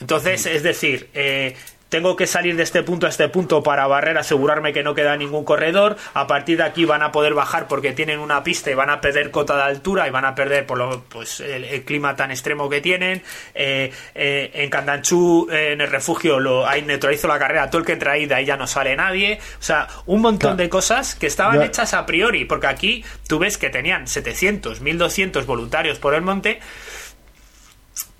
[0.00, 1.56] Entonces, es decir, eh,
[1.88, 5.16] tengo que salir de este punto a este punto para barrer, asegurarme que no queda
[5.16, 5.96] ningún corredor.
[6.14, 9.00] A partir de aquí van a poder bajar porque tienen una pista y van a
[9.00, 12.68] perder cota de altura y van a perder por lo, pues, el, clima tan extremo
[12.68, 13.22] que tienen.
[13.54, 17.70] Eh, eh, en Candanchú, eh, en el refugio, lo, ahí neutralizo la carrera.
[17.70, 19.38] Todo el que entra ahí, de ahí ya no sale nadie.
[19.60, 22.44] O sea, un montón de cosas que estaban hechas a priori.
[22.44, 26.60] Porque aquí tú ves que tenían 700, 1200 voluntarios por el monte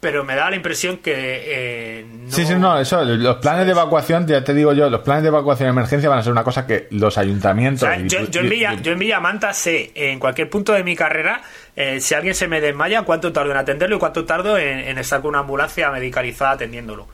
[0.01, 4.27] pero me da la impresión que eh, Sí, sí, no, eso, los planes de evacuación,
[4.27, 6.67] ya te digo yo, los planes de evacuación de emergencia van a ser una cosa
[6.67, 7.89] que los ayuntamientos...
[8.05, 11.41] yo, en Villa, yo en Villamanta sé, en cualquier punto de mi carrera,
[11.75, 15.23] eh, si alguien se me desmaya, cuánto tardo en atenderlo y cuánto tardo en, estar
[15.23, 17.09] con una ambulancia medicalizada atendiéndolo.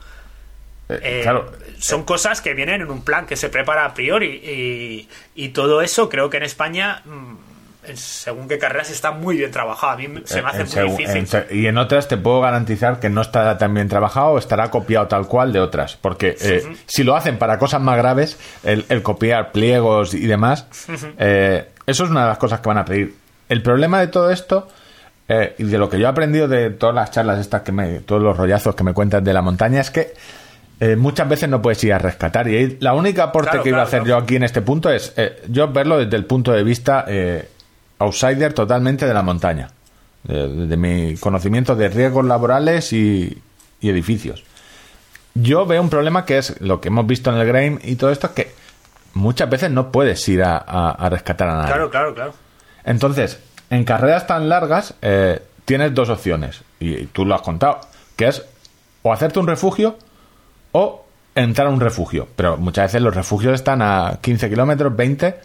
[0.89, 1.51] Eh, claro.
[1.79, 5.81] Son cosas que vienen en un plan que se prepara a priori y, y todo
[5.81, 7.01] eso creo que en España...
[7.95, 9.93] Según qué carreras está muy bien trabajado.
[9.93, 11.45] A mí se me hace muy difícil.
[11.51, 15.07] y en otras te puedo garantizar que no estará tan bien trabajado o estará copiado
[15.07, 15.97] tal cual de otras.
[15.97, 20.67] Porque eh, si lo hacen para cosas más graves, el, copiar pliegos y demás,
[21.17, 23.15] eh, eso es una de las cosas que van a pedir.
[23.49, 24.67] El problema de todo esto.
[25.29, 28.01] Eh, y de lo que yo he aprendido de todas las charlas estas que me,
[28.01, 30.13] todos los rollazos que me cuentas de la montaña es que
[30.97, 32.45] muchas veces no puedes ir a rescatar.
[32.49, 35.15] Y la única aporte que iba a hacer yo aquí en este punto es
[35.47, 37.05] yo verlo desde el punto de vista
[38.03, 39.69] outsider totalmente de la montaña,
[40.23, 43.41] de, mi conocimiento de riesgos laborales y,
[43.81, 44.43] edificios.
[45.33, 48.11] Yo veo un problema que es lo que hemos visto en el Grain y todo
[48.11, 48.51] esto, es que
[49.13, 51.67] muchas veces no puedes ir a, rescatar a nadie.
[51.67, 52.33] Claro, claro, claro.
[52.85, 53.39] Entonces,
[53.69, 57.81] en carreras tan largas eh, tienes dos opciones, y, tú lo has contado,
[58.15, 58.45] que es
[59.01, 59.97] o hacerte un refugio
[60.71, 61.05] o
[61.35, 62.27] entrar a un refugio.
[62.35, 65.35] Pero muchas veces los refugios están a 15 kilómetros, 20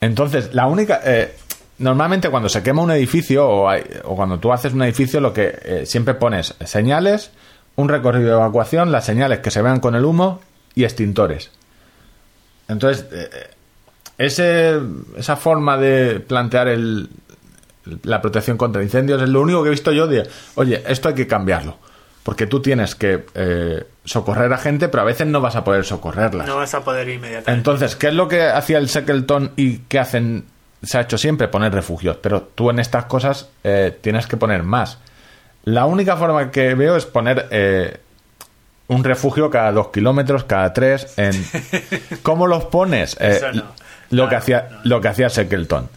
[0.00, 1.00] entonces, la única.
[1.04, 1.34] Eh,
[1.78, 5.86] normalmente cuando se quema un edificio o, cuando tú haces un edificio, lo que eh,
[5.86, 7.30] siempre pones señales,
[7.76, 10.40] un recorrido de evacuación, las señales que se vean con el humo
[10.74, 11.50] y extintores.
[12.68, 13.50] Entonces, eh,
[14.18, 14.78] ese,
[15.16, 17.08] esa forma de plantear el,
[18.02, 21.14] la protección contra incendios es lo único que he visto yo de, oye, esto hay
[21.14, 21.78] que cambiarlo.
[22.22, 25.84] Porque tú tienes que eh, socorrer a gente, pero a veces no vas a poder
[25.84, 26.44] socorrerla.
[26.44, 27.52] No vas a poder inmediatamente.
[27.52, 30.44] Entonces, ¿qué es lo que hacía el Shackleton y qué hacen?
[30.82, 34.62] Se ha hecho siempre poner refugios, pero tú en estas cosas eh, tienes que poner
[34.62, 34.98] más.
[35.64, 38.00] La única forma que veo es poner eh,
[38.88, 41.14] un refugio cada dos kilómetros, cada tres.
[41.16, 41.32] En...
[42.22, 43.16] ¿Cómo los pones?
[44.10, 45.88] Lo, que hacía, lo que hacía Shackleton.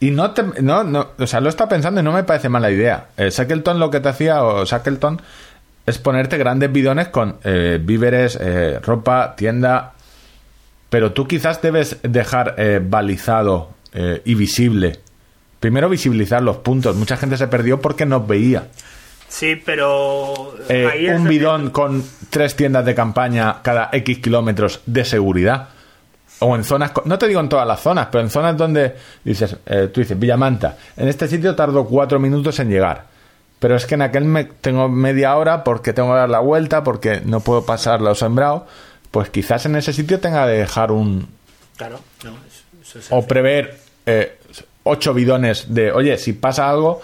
[0.00, 2.70] Y no, te, no, no, o sea, lo está pensando y no me parece mala
[2.70, 3.08] idea.
[3.16, 5.20] Eh, Shackleton lo que te hacía, o Shackleton,
[5.86, 9.94] es ponerte grandes bidones con eh, víveres, eh, ropa, tienda.
[10.90, 13.70] Pero tú quizás debes dejar balizado
[14.24, 15.00] y visible.
[15.58, 16.94] Primero visibilizar los puntos.
[16.94, 18.68] Mucha gente se perdió porque no veía.
[19.28, 20.54] Sí, pero...
[20.68, 25.68] Eh, un bidón con tres tiendas de campaña cada X kilómetros de seguridad.
[26.40, 28.94] O en zonas, no te digo en todas las zonas, pero en zonas donde
[29.24, 33.04] dices, eh, tú dices, Villamanta, en este sitio tardo cuatro minutos en llegar.
[33.58, 36.84] Pero es que en aquel me, tengo media hora porque tengo que dar la vuelta,
[36.84, 38.64] porque no puedo pasar los sembrados.
[39.10, 41.26] Pues quizás en ese sitio tenga que dejar un...
[41.76, 42.32] Claro, no,
[43.10, 44.38] O prever eh,
[44.82, 47.00] ocho bidones de, oye, si pasa algo,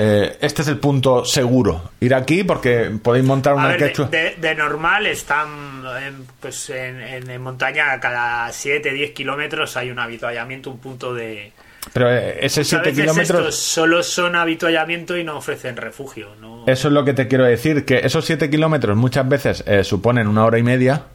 [0.00, 1.90] eh, este es el punto seguro.
[1.98, 8.92] Ir aquí porque podéis montar una de, normal están en, pues en, montaña cada 7,
[8.92, 11.50] 10 kilómetros hay un habituallamiento, un punto de...
[11.92, 13.56] Pero eh, ese 7 kilómetros...
[13.56, 16.28] solo son habituallamiento y no ofrecen refugio.
[16.68, 20.28] Eso es lo que te quiero decir, que esos 7 kilómetros muchas veces eh, suponen
[20.28, 21.06] una hora y media.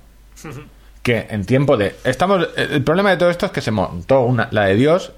[1.03, 1.95] que en tiempo de...
[2.03, 5.13] estamos El problema de todo esto es que se montó una, la de Dios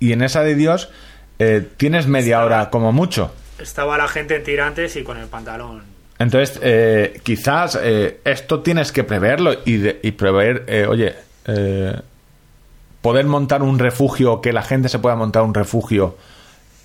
[0.00, 0.90] y en esa de Dios
[1.38, 3.32] eh, tienes media hora como mucho.
[3.58, 5.82] Estaba la gente en tirantes y con el pantalón.
[6.18, 11.14] Entonces, eh, quizás eh, esto tienes que preverlo y, y prever, oye,
[13.00, 16.16] poder montar un refugio, que la gente se pueda montar un refugio.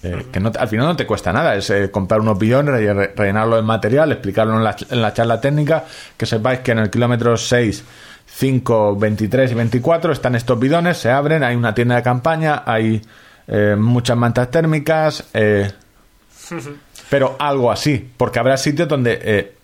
[0.01, 3.61] que no, al final no te cuesta nada, es comprar unos billones, y rellenarlo de
[3.61, 5.85] material, explicarlo en la, en la, charla técnica,
[6.17, 7.83] que sepáis que en el kilómetro 6,
[8.25, 13.01] 5, 23 y 24 están estos bidones, se abren, hay una tienda de campaña, hay
[13.51, 15.71] eh, muchas mantas térmicas, eh,
[17.09, 19.55] pero algo así, porque habrá sitios donde, eh,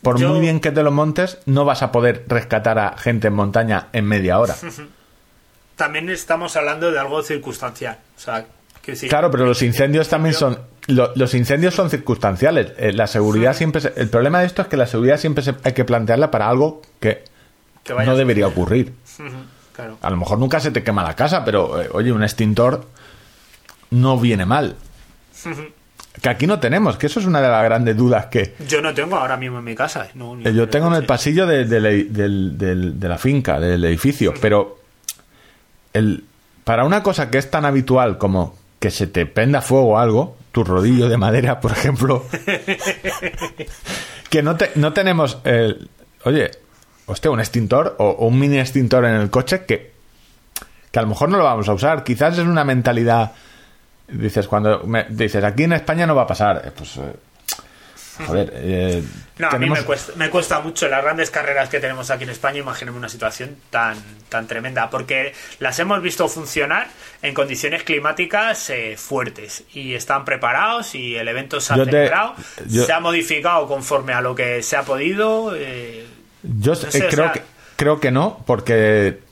[0.00, 3.34] por muy bien que te lo montes, no vas a poder rescatar a gente en
[3.34, 4.56] montaña en media hora.
[5.76, 7.98] También estamos hablando de algo circunstancial.
[9.08, 12.72] claro, pero los incendios también son los incendios son circunstanciales.
[12.96, 13.92] la seguridad siempre.
[13.94, 17.22] el problema de esto es que la seguridad siempre hay que plantearla para algo que,
[18.04, 18.92] no debería ocurrir.
[20.02, 22.86] A lo mejor nunca se te quema la casa, pero oye, un extintor
[23.90, 24.76] no viene mal.
[26.20, 28.54] Que aquí no tenemos, que eso es una de las grandes dudas que...
[28.68, 30.08] Yo no tengo ahora mismo en mi casa.
[30.44, 31.64] Eh, yo tengo en el pasillo de,
[33.00, 34.78] la finca, del edificio, pero
[35.92, 36.24] el,
[36.64, 40.64] para una cosa que es tan habitual como que se te prenda fuego algo, tu
[40.64, 42.24] rodillo de madera, por ejemplo,
[44.30, 45.88] que no, te, no tenemos, el,
[46.24, 46.50] oye,
[47.06, 49.92] hostia, un extintor o, o, un mini extintor en el coche que,
[50.90, 52.04] que a lo mejor no lo vamos a usar.
[52.04, 53.32] Quizás es una mentalidad
[54.08, 56.62] Dices, cuando me, dices, aquí en España no va a pasar.
[56.64, 57.12] Eh, pues, eh,
[58.26, 58.52] joder.
[58.54, 59.02] Eh,
[59.38, 62.30] no, a mí me cuesta, me cuesta mucho las grandes carreras que tenemos aquí en
[62.30, 62.58] España.
[62.58, 63.96] Imagíname una situación tan,
[64.30, 64.88] tan tremenda.
[64.88, 66.88] Porque las hemos visto funcionar
[67.20, 69.64] en condiciones climáticas fuertes.
[69.74, 72.34] Y están preparados y el evento se ha acelerado.
[72.68, 75.54] Se ha modificado conforme a lo que se ha podido.
[76.42, 76.72] yo
[77.10, 77.42] creo, que,
[77.76, 79.27] creo que no, porque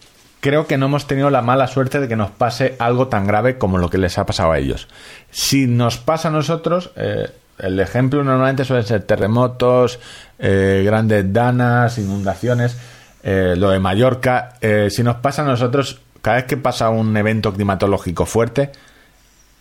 [0.46, 3.58] creo que no hemos tenido la mala suerte de que nos pase algo tan grave
[3.58, 4.86] como lo que les ha pasado a ellos.
[5.32, 7.28] Si nos pasa a nosotros, eh,
[7.58, 9.98] el ejemplo normalmente suelen ser terremotos,
[10.38, 12.78] eh, grandes danas, inundaciones,
[13.24, 14.52] eh, lo de Mallorca.
[14.88, 18.70] si nos pasa a nosotros, cada vez que pasa un evento climatológico fuerte,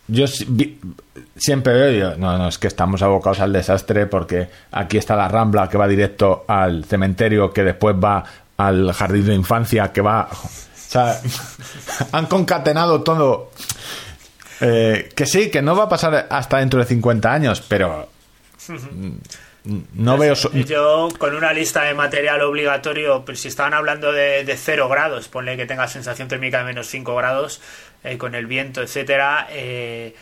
[0.07, 5.29] yo siempre veo, no, no, es que estamos abocados al desastre porque aquí está la
[5.29, 8.23] rambla que va directo al cementerio que después va
[8.57, 10.29] al jardín de infancia que va
[10.87, 11.21] sea,
[12.11, 13.51] han concatenado todo.
[14.61, 18.09] Eh, que sí, que no va a pasar hasta dentro de 50 años, pero
[19.93, 20.33] no veo.
[20.33, 25.27] Yo, con una lista de material obligatorio, pues si estaban hablando de, de 0 grados,
[25.27, 27.61] ponle que tenga sensación térmica de menos 5 grados,
[28.03, 29.47] eh, con el viento, etcétera.
[29.49, 30.15] Eh,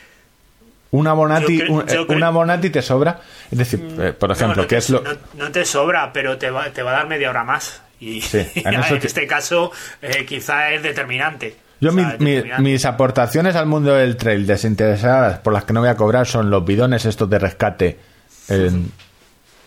[0.93, 1.61] una Bonati,
[2.07, 3.19] una Bonati te sobra.
[3.51, 5.03] Es decir, mm, por ejemplo, que es lo.
[5.33, 7.81] No, te sobra, pero te va, te va a dar media hora más.
[7.99, 9.71] Y en, este caso
[10.01, 11.55] eh, quizá es determinante.
[11.79, 16.25] Yo mis aportaciones al mundo del trail desinteresadas por las que no voy a cobrar
[16.27, 17.99] son los bidones estos de rescate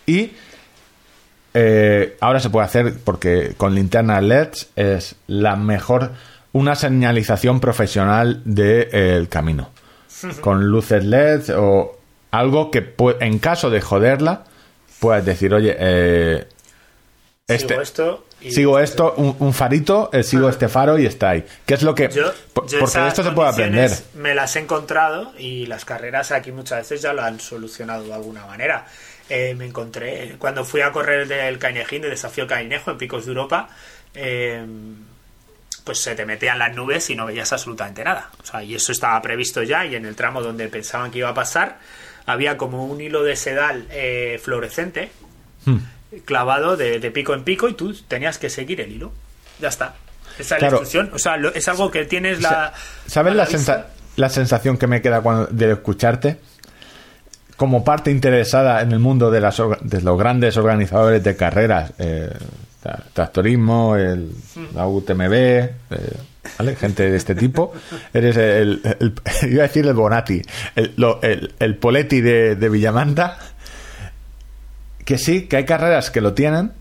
[0.07, 0.31] y
[1.53, 6.11] eh, ahora se puede hacer porque con linterna LEDs es la mejor
[6.53, 9.69] una señalización profesional del de, camino
[10.41, 11.97] con luces LED o
[12.31, 14.45] algo que en caso de joderla
[14.99, 16.47] puedas decir oye eh,
[17.47, 21.45] este, esto sigo esto, un, farito, eh, sigo este faro y está ahí.
[21.65, 22.09] ¿Qué es lo que...?
[22.53, 23.91] porque esto se puede aprender.
[24.15, 28.13] Me las he encontrado y las carreras aquí muchas veces ya lo han solucionado de
[28.13, 28.85] alguna manera.
[29.29, 33.31] Eh, me encontré, cuando fui a correr del Cañejín, de Desafío Cainejo en Picos de
[33.31, 33.69] Europa,
[34.13, 34.65] eh,
[35.87, 38.29] pues se te metían las nubes y no veías absolutamente nada.
[38.43, 41.29] O sea, y eso estaba previsto ya y en el tramo donde pensaban que iba
[41.29, 41.79] a pasar
[42.25, 45.11] había como un hilo de sedal eh, fluorescente
[45.63, 45.77] hmm.
[46.25, 49.13] clavado de, pico en pico y tú tenías que seguir el hilo.
[49.61, 49.95] Ya está.
[50.37, 51.09] Esa es la instrucción.
[51.13, 52.73] O sea, es algo que tienes la...
[53.05, 53.47] ¿Sabes la,
[54.17, 56.37] la, sensación que me queda cuando, de escucharte?
[57.55, 62.29] Como parte interesada en el mundo de, las, de los grandes organizadores de carreras, eh,
[63.13, 64.31] tractorismo, el,
[64.73, 65.71] la UTMB, eh,
[66.57, 66.75] ¿vale?
[66.75, 67.73] gente de este tipo.
[68.13, 68.81] Eres el,
[69.43, 70.41] iba a decir el Bonatti,
[70.75, 70.93] el,
[71.59, 73.37] el, Poletti de, de, Villamanta.
[75.05, 76.71] Que sí, que hay carreras que lo tienen,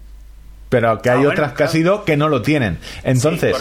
[0.68, 2.78] pero que hay ah, otras que ha sido que no lo tienen.
[3.04, 3.56] Entonces,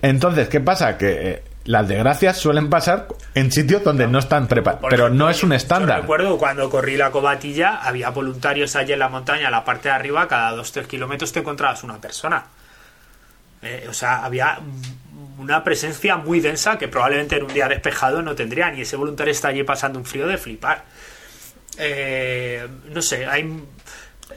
[0.00, 0.96] entonces ¿qué pasa?
[0.96, 5.42] Que eh, las desgracias suelen pasar en sitios donde no, están preparados, pero no es
[5.42, 5.96] un estándar.
[5.96, 9.88] Yo recuerdo cuando corrí la cobatilla, había voluntarios allí en la montaña, en la parte
[9.88, 12.44] de arriba, cada 2-3 kilómetros te encontrabas una persona.
[13.62, 14.58] Eh, o sea, había
[15.38, 19.32] una presencia muy densa que probablemente en un día despejado no tendrían, y ese voluntario
[19.32, 20.84] está allí pasando un frío de flipar.
[21.78, 23.42] Eh, no sé, hay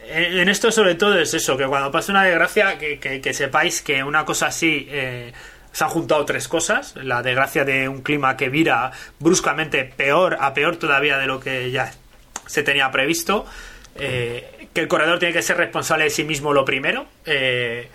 [0.08, 4.26] en esto sobre todo es eso, que cuando pasa una desgracia, que, sepáis que una
[4.26, 5.34] cosa así eh,
[5.76, 6.96] se han juntado tres cosas.
[6.96, 11.70] La desgracia de un clima que vira bruscamente peor a peor todavía de lo que
[11.70, 11.92] ya
[12.46, 13.46] se tenía previsto.
[13.96, 17.08] Eh, que el corredor tiene que ser responsable de sí mismo lo primero.
[17.26, 17.90] Eh,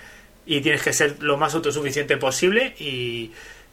[0.45, 2.75] y tienes que ser lo más autosuficiente posible.
[2.79, 3.33] Y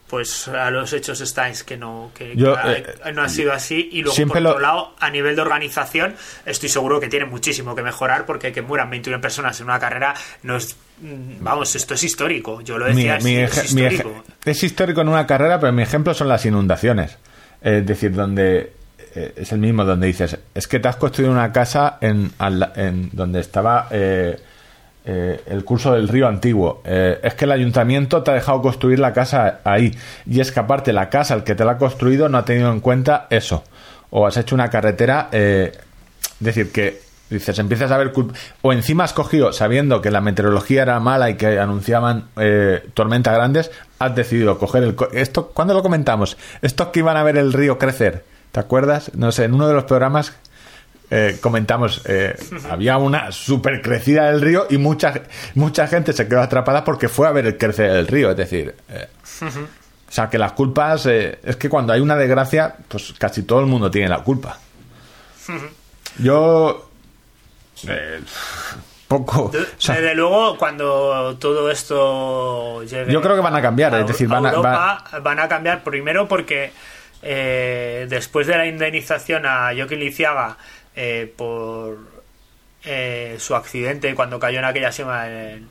[0.09, 4.15] pues a los hechos estáis que no que, eh, no ha sido así y luego
[4.27, 6.15] por otro lado a nivel de organización
[6.45, 10.13] estoy seguro que tiene muchísimo que mejorar porque que mueran 21 personas en una carrera
[10.43, 14.23] no es mm, vamos esto es histórico yo lo decía es, histórico.
[14.45, 17.17] es histórico en una carrera pero mi ejemplo son las inundaciones
[17.61, 18.73] es decir donde
[19.13, 22.31] eh, es el mismo donde dices es que te has construido una casa en,
[22.75, 24.39] en donde estaba eh,
[25.09, 26.81] eh, el curso del río antiguo.
[26.83, 29.97] Eh, es que el ayuntamiento te ha dejado construir la casa ahí.
[30.25, 32.69] Y es que aparte la casa, el que te la ha construido, no ha tenido
[32.73, 33.63] en cuenta eso.
[34.09, 35.29] O has hecho una carretera.
[35.31, 35.71] Eh,
[36.41, 38.11] decir, que dices, empiezas a ver.
[38.61, 42.25] O encima has cogido, sabiendo que la meteorología era mala y que anunciaban
[42.93, 44.95] tormentas grandes, has decidido coger el.
[45.13, 46.35] esto ¿Cuándo lo comentamos?
[46.61, 48.25] Estos que iban a ver el río crecer.
[48.51, 49.11] ¿Te acuerdas?
[49.13, 50.33] No sé, en uno de los programas
[51.09, 52.35] eh, comentamos, eh,
[52.69, 55.13] había una super crecida del río y mucha,
[55.55, 58.31] mucha gente se quedó atrapada porque fue a ver el crecer del río.
[58.31, 59.07] Es decir, eh,
[59.41, 63.67] o sea, que las culpas, es que cuando hay una desgracia, pues casi todo el
[63.67, 64.59] mundo tiene la culpa.
[66.19, 66.89] Yo.
[69.07, 69.49] poco.
[69.53, 73.13] Desde luego, cuando todo esto llegue.
[73.13, 76.73] Yo creo que van a cambiar, es decir, van a, van a cambiar primero porque.
[77.21, 80.57] después de la indemnización a Joaquín Liciaga
[80.99, 81.99] eh, por
[82.83, 85.69] eh, su accidente cuando cayó en aquella sema en,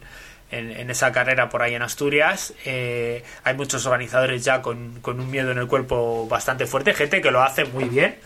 [0.88, 2.54] esa carrera por ahí en Asturias.
[2.64, 7.32] Eh, hay muchos organizadores ya con, un miedo en el cuerpo bastante fuerte, gente que
[7.32, 8.20] lo hace muy bien.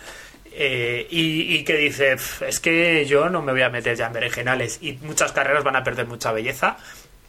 [0.52, 2.16] y, que dice,
[2.46, 5.76] es que yo no me voy a meter ya en berenjenales y muchas carreras van
[5.76, 6.76] a perder mucha belleza.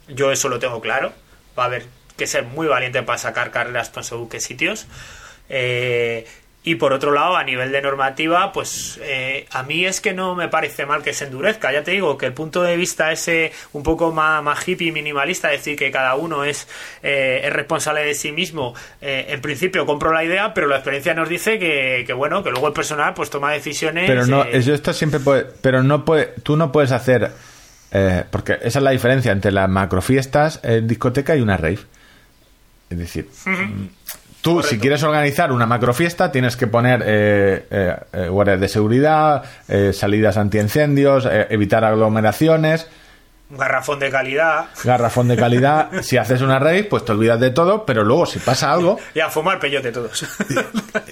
[0.10, 1.14] Yo eso lo tengo claro.
[1.58, 1.86] Va a haber
[2.18, 4.88] que ser muy valiente para sacar carreras por según qué sitios.
[5.48, 6.26] Eh,
[6.64, 10.36] y por otro lado, a nivel de normativa, pues eh, a mí es que no
[10.36, 11.72] me parece mal que se endurezca.
[11.74, 15.48] Ya te digo que el punto de vista ese un poco más, más hippie minimalista,
[15.48, 16.68] decir que cada uno es,
[17.02, 21.16] eh, es responsable de sí mismo, eh, en principio compro la idea, pero la experiencia
[21.16, 24.08] nos dice que, que bueno, que luego el personal pues toma decisiones.
[24.08, 27.32] Pero no, esto siempre puede, pero no puede, tú no puedes hacer,
[28.30, 31.80] porque esa es la diferencia entre las macrofiestas, discoteca y una rave.
[32.92, 33.30] Es decir,
[34.42, 39.44] Tú, si quieres organizar una macrofiesta, tienes que poner eh, eh, eh guardias de seguridad,
[39.68, 42.88] eh, salidas antiincendios, evitar aglomeraciones.
[43.52, 44.66] Garrafón de calidad.
[44.84, 45.90] Garrafón de calidad.
[46.02, 48.98] si haces una raíz, pues te olvidas de todo, pero luego si pasa algo.
[49.14, 50.26] y a fumar peyote todos.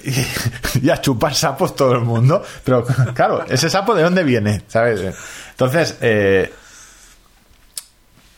[0.82, 2.42] y, a chupar sapos todo el mundo.
[2.64, 2.84] Pero
[3.14, 5.14] claro, ese sapo de dónde viene, ¿sabes?
[5.50, 5.98] Entonces,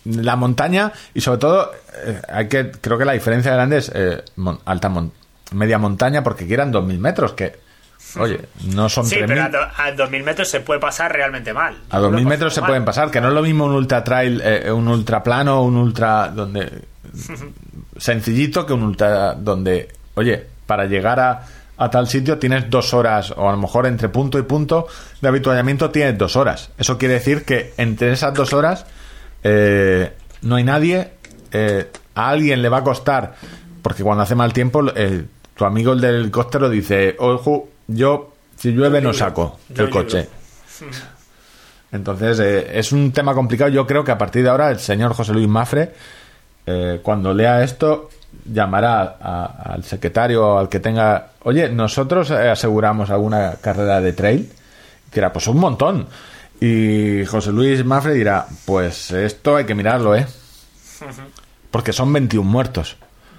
[0.05, 1.73] la montaña y sobre todo
[2.05, 4.23] eh, hay que creo que la diferencia grande es eh,
[4.65, 4.91] alta
[5.53, 7.61] media montaña porque quieran 2.000 metros que
[8.19, 8.41] oye
[8.74, 11.77] no son sí pero a, 2.000 metros se puede pasar realmente mal.
[11.91, 14.70] A 2.000 metros se pueden pasar que no es lo mismo un ultra trail eh,
[14.73, 16.83] un ultra plano un ultra donde
[17.97, 21.43] sencillito que un ultra donde oye para llegar a
[21.83, 24.87] a tal sitio tienes dos horas, o a lo mejor entre punto y punto
[25.20, 26.70] de habituallamiento tienes dos horas.
[26.79, 28.87] Eso quiere decir que entre esas dos horas
[29.43, 30.12] eh,
[30.43, 31.10] no hay nadie,
[31.52, 33.35] eh, a alguien le va a costar,
[33.82, 34.85] porque cuando hace mal tiempo,
[35.55, 40.28] tu amigo el del helicóptero dice, ojo, yo si llueve no saco el coche.
[41.93, 43.70] Entonces, eh, es un tema complicado.
[43.70, 45.93] Yo creo que a partir de ahora el señor José Luis Mafre,
[46.66, 48.09] eh, cuando lea esto,
[48.51, 49.16] llamará
[49.62, 54.51] al secretario o al que tenga, oye, nosotros aseguramos alguna carrera de trail,
[55.10, 56.06] que era pues un montón.
[56.64, 60.24] Y José Luis Mafre dirá, pues esto hay que mirarlo, ¿eh?
[61.72, 62.97] Porque son 21 muertos.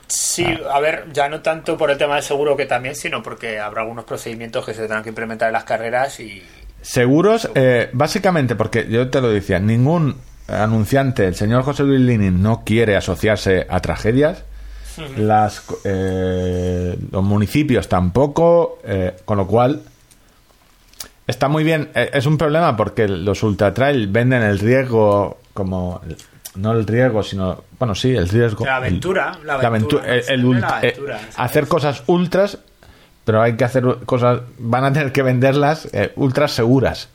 [0.07, 3.61] Sí, a ver, ya no tanto por el tema del seguro que también, sino porque
[3.61, 6.43] habrá algunos procedimientos que se tendrán que implementar en las carreras y...
[6.81, 10.17] Seguros, eh, básicamente, porque yo te lo decía, ningún
[10.49, 14.43] anunciante, el señor José Luis Linin, no quiere asociarse a tragedias.
[15.15, 19.81] Las, eh, los municipios tampoco, eh, con lo cual
[21.27, 21.89] está muy bien.
[21.93, 26.01] Es un problema porque los ultra trail venden el riesgo como
[26.55, 28.65] no el riesgo, sino, bueno, sí, el riesgo.
[28.65, 29.37] La aventura.
[29.43, 30.95] la aventura, el, eh,
[31.35, 32.59] hacer cosas ultras,
[33.23, 37.09] pero hay que hacer cosas, van a tener que venderlas eh, ultras seguras.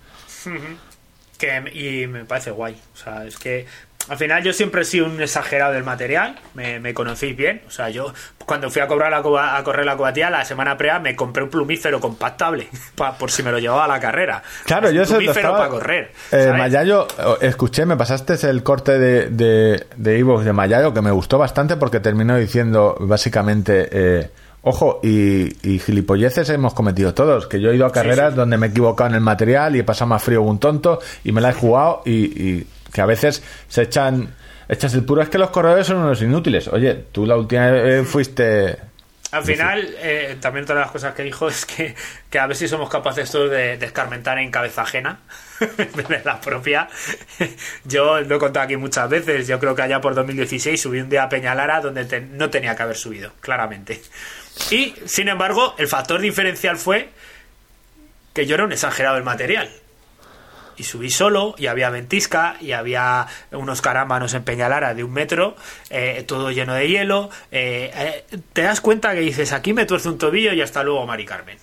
[1.38, 2.76] que, y me parece guay.
[2.94, 3.66] O sea, es que
[4.08, 7.62] al final yo siempre he sido un exagerado del material, me, me conocéis bien.
[7.66, 8.12] O sea, yo
[8.46, 11.50] cuando fui a, cobrar la, a correr la cobatía la semana prea me compré un
[11.50, 12.68] plumífero compactable
[13.18, 14.42] por si me lo llevaba a la carrera.
[14.64, 16.12] Claro, yo sé plumífero para correr.
[16.32, 17.06] Eh, Mayayo,
[17.40, 22.00] escuché, me pasaste el corte de, de, de de Mayayo que me gustó bastante porque
[22.00, 23.88] terminó diciendo básicamente...
[23.90, 24.30] Eh,
[24.60, 28.66] Ojo, y, y, gilipolleces hemos cometido todos, que yo he ido a carreras donde me
[28.66, 31.40] he equivocado en el material y he pasado más frío que un tonto y me
[31.40, 34.34] la he jugado y que a veces se echan
[34.68, 36.68] echas el puro es que los corredores son unos inútiles.
[36.68, 38.76] Oye, tú la última vez fuiste
[39.30, 41.94] al final, eh, también todas las cosas que dijo es que,
[42.38, 45.20] a ver si somos capaces todos de, de escarmentar en cabeza ajena,
[45.58, 46.88] de la propia.
[47.84, 49.46] Yo lo he contado aquí muchas veces.
[49.46, 52.82] Yo creo que allá por 2016 subí un día a Peñalara donde no tenía que
[52.82, 54.00] haber subido, claramente.
[54.70, 57.10] Y, sin embargo, el factor diferencial fue
[58.32, 59.68] que yo era un exagerado del material
[60.78, 65.56] y subí solo y había ventisca y había unos carámbanos en Peñalara de un metro,
[65.90, 67.30] eh, todo lleno de hielo.
[67.50, 71.04] Eh, eh, te das cuenta que dices, aquí me tuerce un tobillo y hasta luego,
[71.06, 71.58] Mari Carmen.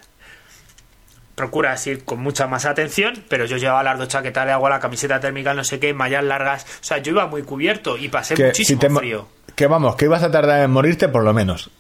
[1.35, 4.79] Procuras ir con mucha más atención, pero yo llevaba las dos chaquetas de agua, la
[4.79, 6.63] camiseta térmica, no sé qué, mallas largas.
[6.63, 9.27] O sea, yo iba muy cubierto y pasé muchísimo frío.
[9.55, 11.71] Que vamos, que ibas a tardar en morirte por lo menos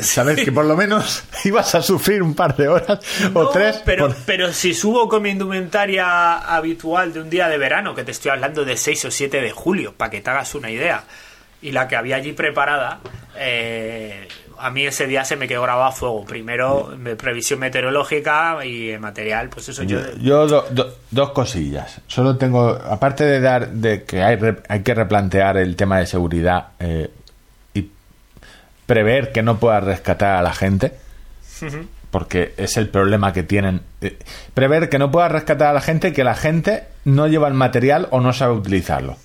[0.00, 3.00] sabes que por lo menos ibas a sufrir un par de horas
[3.32, 3.82] o tres.
[3.84, 8.10] Pero, pero si subo con mi indumentaria habitual de un día de verano, que te
[8.10, 11.04] estoy hablando de 6 o 7 de julio, para que te hagas una idea,
[11.62, 13.00] y la que había allí preparada,
[13.36, 14.28] eh,
[14.58, 16.24] a mí ese día se me quedó grabado a fuego.
[16.24, 19.98] Primero, previsión meteorológica y el material, pues eso yo.
[20.18, 20.46] Yo,
[21.10, 22.00] dos cosillas.
[22.06, 24.38] Solo tengo, aparte de dar de que hay,
[24.68, 26.68] hay que replantear el tema de seguridad.
[26.78, 27.10] Eh,
[28.86, 30.92] prever que no pueda rescatar a la gente,
[32.10, 33.82] porque es el problema que tienen.
[34.00, 34.18] Eh,
[34.52, 38.08] prever que no pueda rescatar a la gente, que la gente no lleva el material
[38.10, 39.16] o no sabe utilizarlo.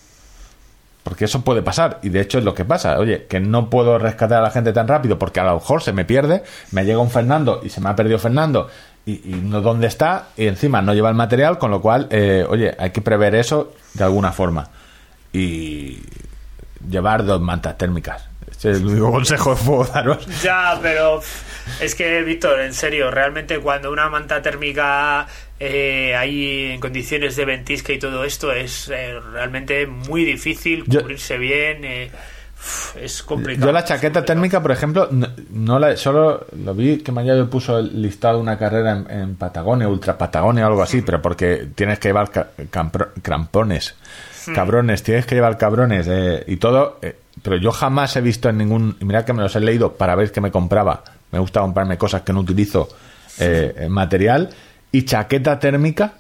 [1.04, 3.00] Porque eso puede pasar, y de hecho es lo que pasa.
[3.00, 5.94] Oye, que no puedo rescatar a la gente tan rápido porque a lo mejor se
[5.94, 8.70] me pierde, me llega un Fernando y se me ha perdido Fernando
[9.06, 12.76] y, no dónde está, y encima no lleva el material, con lo cual, eh, oye,
[12.78, 14.70] hay que prever eso de alguna forma.
[15.34, 16.00] Y
[16.88, 18.29] llevar dos mantas térmicas
[18.66, 20.26] el único consejo que puedo daros.
[20.42, 21.22] Ya, pero
[21.80, 25.28] es que, Víctor, en serio, realmente cuando una manta térmica
[25.60, 31.38] eh, hay en condiciones de ventisca y todo esto es eh, realmente muy difícil cubrirse
[31.38, 31.84] bien.
[31.84, 32.12] Eh,
[33.02, 33.68] es complicado.
[33.68, 35.10] Yo la chaqueta térmica, por ejemplo,
[35.52, 39.88] no, la, solo lo vi que mañana puso el listado de una carrera en, Patagonia,
[39.88, 42.30] Ultra Patagonia o algo así, pero porque tienes que llevar
[43.22, 43.96] crampones,
[44.54, 46.10] cabrones, tienes que llevar cabrones
[46.48, 47.00] y todo
[47.42, 48.98] pero yo jamás he visto en ningún.
[49.00, 51.04] Y mira que me los he leído para ver qué me compraba.
[51.32, 52.90] Me gusta comprarme cosas que no utilizo
[53.40, 54.50] eh, material.
[54.92, 56.14] Y chaqueta térmica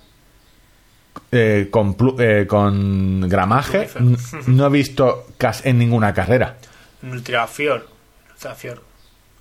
[1.32, 3.90] eh, con, eh, con gramaje.
[4.48, 5.28] No he visto
[5.64, 6.58] en ninguna carrera.
[7.04, 8.84] Ultrafior.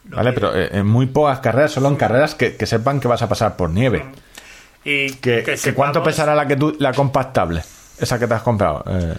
[0.04, 3.56] Vale, pero en muy pocas carreras, solo en carreras que, sepan que vas a pasar
[3.56, 4.04] por nieve.
[4.84, 5.44] Y que,
[5.74, 7.62] ¿Cuánto pesará la que tú, la compactable?
[7.98, 8.84] Esa que te has comprado.
[8.88, 9.14] Eh,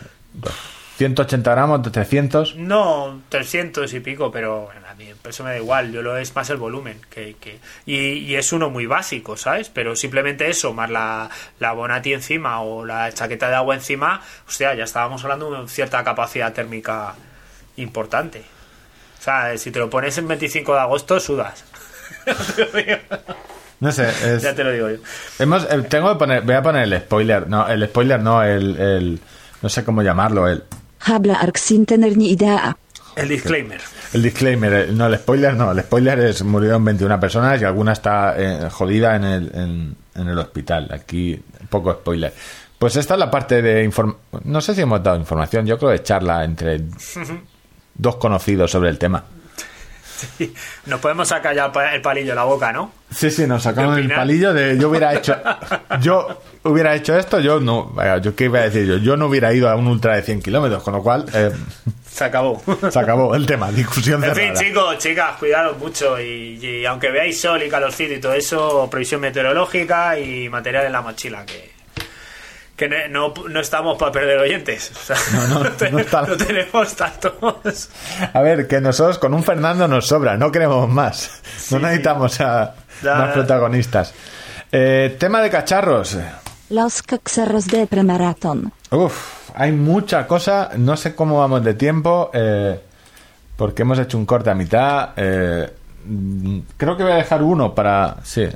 [0.99, 2.57] 180 gramos, 300.
[2.57, 5.93] No, 300 y pico, pero a mí eso me da igual.
[5.93, 6.99] Yo lo es más el volumen.
[7.09, 9.69] que, que y, es uno muy básico, ¿sabes?
[9.69, 14.51] Pero simplemente eso, más la, la Bonati encima o la chaqueta de agua encima, o
[14.51, 17.15] sea, ya estábamos hablando de cierta capacidad térmica
[17.77, 18.43] importante.
[19.19, 21.63] O sea, si te lo pones en 25 de agosto, sudas.
[23.81, 24.11] No sé,
[24.41, 24.97] ya te lo digo yo.
[25.39, 28.77] Hemos, eh, tengo que poner, voy a poner el spoiler, no, el spoiler no, el,
[28.77, 29.21] el
[29.61, 30.65] no sé cómo llamarlo, el,
[30.99, 32.77] hablar sin tener ni idea.
[33.15, 33.81] El disclaimer.
[34.13, 37.93] El disclaimer, eh, no, el spoiler no, el spoiler es murieron 21 personas y alguna
[37.93, 40.89] está eh, jodida en el, en, el hospital.
[40.93, 41.39] Aquí,
[41.69, 42.33] poco spoiler.
[42.77, 44.21] Pues esta es la parte de información.
[44.45, 46.81] No sé si hemos dado información, yo creo de charla entre
[47.95, 49.23] dos conocidos sobre el tema.
[50.37, 50.53] Sí.
[50.85, 52.91] Nos podemos sacar ya el palillo de la boca, ¿no?
[53.09, 55.35] Sí, sí, nos sacamos el palillo de yo hubiera hecho
[56.01, 59.53] yo hubiera hecho esto, yo no, yo qué iba a decir yo, yo no hubiera
[59.53, 61.51] ido a un ultra de 100 kilómetros, con lo cual eh,
[62.09, 62.61] se acabó.
[62.91, 67.61] Se acabó el tema, discusión En fin, chicos, chicas, cuidados mucho y, aunque veáis sol
[67.63, 71.79] y calorcito y todo eso, previsión meteorológica y material en la mochila que
[72.79, 74.93] que no, no estamos para perder oyentes.
[75.33, 75.63] no, no,
[76.27, 77.89] no, tenemos tantos.
[78.33, 81.41] A ver, que nosotros con un Fernando nos sobra, no queremos más.
[81.71, 84.13] No necesitamos a más protagonistas.
[84.71, 86.17] Eh, tema de cacharros.
[86.69, 88.71] Los cacharros de premaratón.
[88.91, 90.71] Uf, hay mucha cosa.
[90.77, 92.29] No sé cómo vamos de tiempo.
[92.33, 92.79] Eh,
[93.55, 95.09] porque hemos hecho un corte a mitad.
[95.15, 95.69] Eh,
[96.77, 98.17] creo que voy a dejar uno para.
[98.23, 98.47] Sí,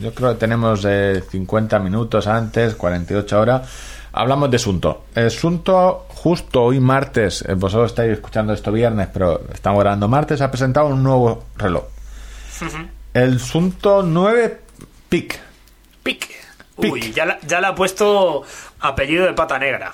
[0.00, 0.86] yo creo que tenemos
[1.30, 3.68] 50 minutos antes, 48 horas.
[4.16, 5.04] Hablamos de Sunto.
[5.14, 10.40] El Sunto, justo hoy martes, eh, vosotros estáis escuchando esto viernes, pero estamos grabando martes,
[10.40, 11.84] ha presentado un nuevo reloj.
[13.12, 14.60] El Sunto 9
[15.08, 15.40] PIC.
[16.04, 16.43] PIC.
[16.76, 18.42] Uy, ya, ya le ha puesto
[18.80, 19.92] apellido de pata negra.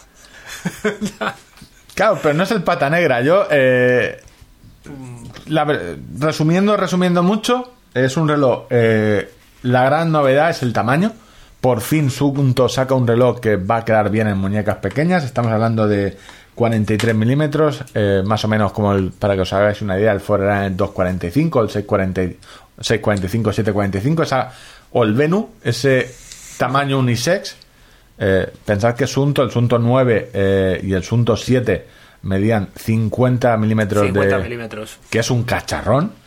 [1.94, 3.20] claro, pero no es el pata negra.
[3.20, 4.22] Yo, eh,
[6.18, 9.28] resumiendo, resumiendo mucho, es un reloj eh,
[9.62, 11.12] la gran novedad es el tamaño.
[11.60, 15.24] Por fin Sunto saca un reloj que va a quedar bien en muñecas pequeñas.
[15.24, 16.16] Estamos hablando de
[16.54, 20.22] 43 milímetros, eh, más o menos como el, para que os hagáis una idea, el
[20.40, 24.50] era el 245, el 645, 745, esa,
[24.92, 26.10] o el Venu, ese
[26.60, 27.56] tamaño unisex.
[28.18, 31.86] Eh, pensad que Sunto, el Sunto 9 eh, y el Sunto 7
[32.22, 34.98] medían 50 milímetros 50 milímetros.
[35.08, 36.12] que es un cacharrón.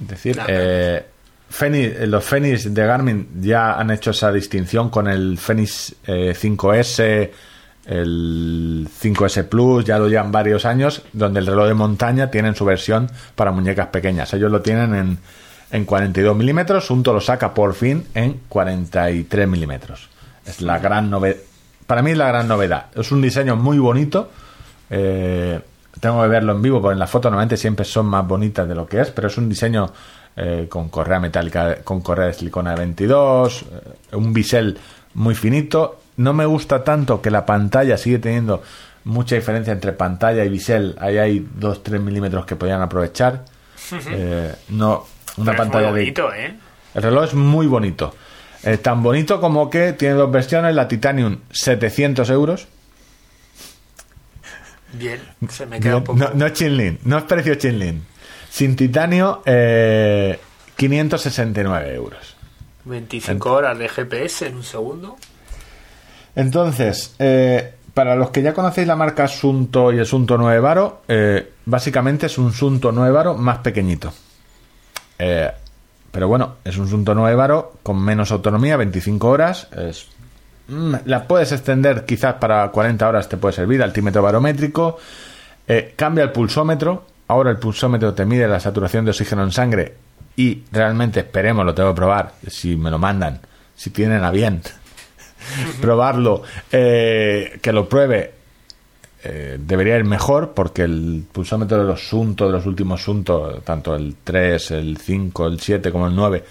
[0.00, 1.04] Es decir, eh,
[1.60, 7.32] eh, los Fenix de Garmin ya han hecho esa distinción con el Fenix 5S, eh,
[7.84, 12.64] el 5S Plus, ya lo llevan varios años, donde el reloj de montaña tienen su
[12.64, 14.32] versión para muñecas pequeñas.
[14.32, 15.18] Ellos lo tienen en,
[15.70, 20.08] en 42 milímetros, Sunto lo saca por fin en 43 milímetros.
[20.46, 21.36] Es la gran novedad.
[21.86, 22.86] Para mí es la gran novedad.
[22.94, 24.30] Es un diseño muy bonito.
[24.90, 25.60] Eh,
[26.00, 28.74] tengo que verlo en vivo, porque en la foto normalmente siempre son más bonitas de
[28.74, 29.92] lo que es, pero es un diseño
[30.36, 34.78] eh, con correa metálica, con correa de silicona de 22, eh, un bisel
[35.14, 36.00] muy finito.
[36.16, 38.62] No me gusta tanto que la pantalla sigue teniendo
[39.04, 40.96] mucha diferencia entre pantalla y bisel.
[41.00, 43.44] Ahí hay 2-3 milímetros que podrían aprovechar.
[44.10, 45.06] Eh, no,
[45.38, 46.14] una pantalla de.
[46.94, 48.14] El reloj es muy bonito.
[48.82, 52.68] tan bonito como que tiene dos versiones: la Titanium 700 euros.
[54.92, 56.18] Bien, se me queda un poco.
[56.18, 58.04] No, no es Chinlin, no es precio Chinlin.
[58.50, 60.38] Sin titanio, eh,
[60.76, 62.36] 569 euros.
[62.84, 65.16] 25 horas de GPS en un segundo.
[66.34, 71.02] Entonces, eh, para los que ya conocéis la marca Sunto y el Sunto 9 Varo,
[71.08, 74.12] eh, básicamente es un Sunto 9 Varo más pequeñito.
[75.18, 75.50] Eh,
[76.10, 79.68] pero bueno, es un Sunto 9 Varo con menos autonomía, 25 horas.
[80.68, 84.98] Mm, la puedes extender quizás para 40 horas, te puede servir, altímetro barométrico.
[85.96, 89.94] cambia el pulsómetro, Ahora el pulsómetro te mide la saturación de oxígeno en sangre
[90.34, 93.40] y realmente esperemos, lo tengo que probar, si me lo mandan,
[93.76, 94.62] si tienen a bien
[95.80, 96.42] probarlo,
[96.72, 98.32] eh, que lo pruebe,
[99.24, 103.94] eh, debería ir mejor porque el pulsómetro de los Sunto, de los últimos Sunto, tanto
[103.96, 106.44] el 3, el 5, el 7 como el 9,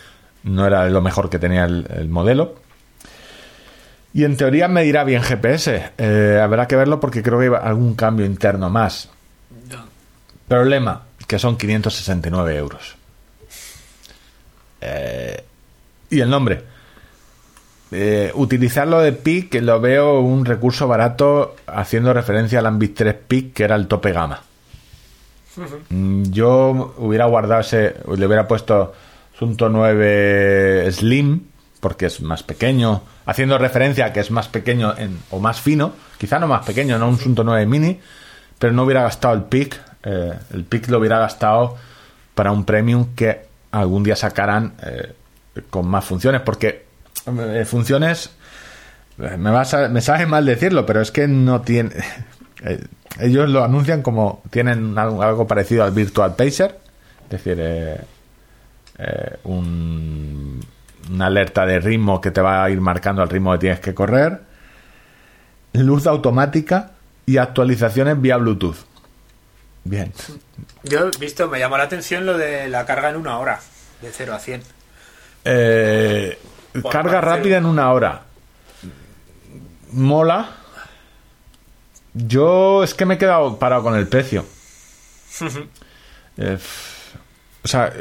[0.43, 2.55] no era lo mejor que tenía el, modelo.
[4.13, 5.91] Y en teoría medirá bien GPS.
[5.97, 9.09] Eh, habrá que verlo porque creo que hay algún cambio interno más.
[10.47, 12.95] Problema, que son 569 euros.
[14.81, 15.43] Eh,
[16.09, 16.76] y el nombre.
[17.91, 23.53] Eh, utilizarlo de PIC lo veo un recurso barato haciendo referencia al Ambit 3 PIC
[23.53, 24.41] que era el tope gama.
[25.89, 28.93] Mm, yo hubiera guardado ese, le hubiera puesto
[29.37, 31.41] Sunto 9 Slim
[31.79, 35.93] porque es más pequeño, haciendo referencia a que es más pequeño en, o más fino,
[36.17, 37.99] quizá no más pequeño, no un Sunto 9 Mini,
[38.59, 41.75] pero no hubiera gastado el PIC eh, el PIC lo hubiera gastado
[42.33, 45.13] para un premium que algún día sacarán eh,
[45.69, 46.86] con más funciones, porque
[47.65, 48.31] funciones,
[49.17, 51.91] me, me sabe mal decirlo, pero es que no tiene...
[53.19, 56.77] ellos lo anuncian como tienen algo, parecido al Virtual Pacer,
[57.29, 58.05] es decir,
[59.43, 60.59] un,
[61.11, 63.93] una alerta de ritmo que te va a ir marcando el ritmo que tienes que
[63.93, 64.41] correr,
[65.73, 66.91] luz automática
[67.25, 68.77] y actualizaciones vía Bluetooth.
[69.83, 70.11] Bien.
[70.83, 73.59] Yo he visto, me llamó la atención lo de la carga en una hora,
[74.01, 74.61] de 0 a 100.
[75.45, 76.37] Eh,
[76.91, 78.23] carga rápida en una hora.
[79.91, 80.49] Mola.
[82.13, 84.45] Yo es que me he quedado parado con el precio.
[86.39, 86.55] Eh,
[87.63, 87.91] o sea,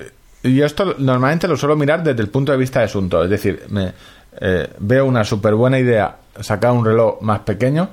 [0.42, 3.24] yo esto normalmente lo suelo mirar desde el punto de vista de asunto.
[3.24, 3.94] Es decir, me,
[4.38, 7.88] eh, veo una súper buena idea sacar un reloj más pequeño,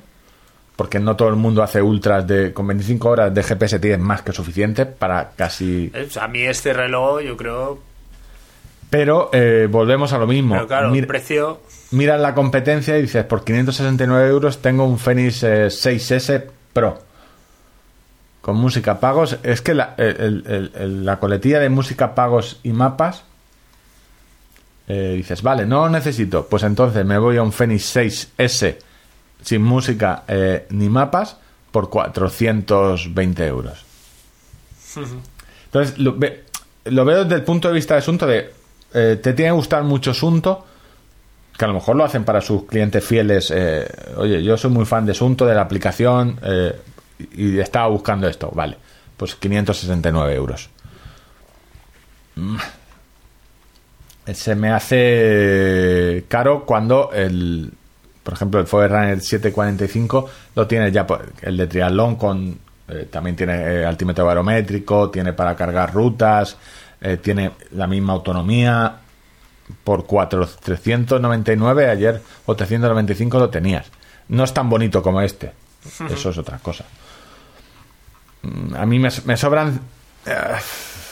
[0.75, 4.21] porque no todo el mundo hace ultras de con 25 horas de GPS tienes más
[4.21, 5.91] que suficiente para casi...
[6.19, 7.79] A mí este reloj yo creo...
[8.93, 10.53] Pero eh, volvemos a lo mismo.
[10.53, 11.61] Pero claro, el precio...
[11.89, 16.43] Miras la competencia y dices, por 569 euros tengo un Fenix 6S
[16.73, 16.99] Pro
[18.41, 19.39] con música pagos.
[19.41, 23.23] Es que la, la coletilla de música pagos y mapas,
[24.87, 26.45] eh, dices, vale, no lo necesito.
[26.45, 28.75] Pues entonces me voy a un Fenix 6S
[29.41, 31.37] sin música eh, ni mapas
[31.71, 33.85] por 420 euros.
[35.65, 38.61] Entonces, lo, veo desde el punto de vista de asunto de,
[38.93, 40.65] eh, te tiene que gustar mucho asunto,
[41.57, 43.53] que a lo mejor lo hacen para sus clientes fieles.
[44.17, 46.39] oye, yo soy muy fan de asunto, de la aplicación,
[47.35, 48.77] y estaba buscando esto, vale,
[49.17, 50.69] pues 569 euros.
[52.35, 52.57] Mm.
[54.33, 57.71] Se me hace caro cuando el,
[58.23, 61.05] por ejemplo, el Forerunner 745 lo tiene ya,
[61.41, 62.57] el de triatlón con,
[62.87, 66.55] eh, también tiene eh, altímetro barométrico, tiene para cargar rutas,
[67.03, 69.03] eh, tiene la misma autonomía,
[69.83, 73.87] por 4, 399 ayer o 395 lo tenías.
[74.29, 75.51] No es tan bonito como este.
[76.09, 76.85] Eso es otra cosa.
[78.41, 79.79] Mm, a mí me, sobran.
[80.25, 80.55] Eh,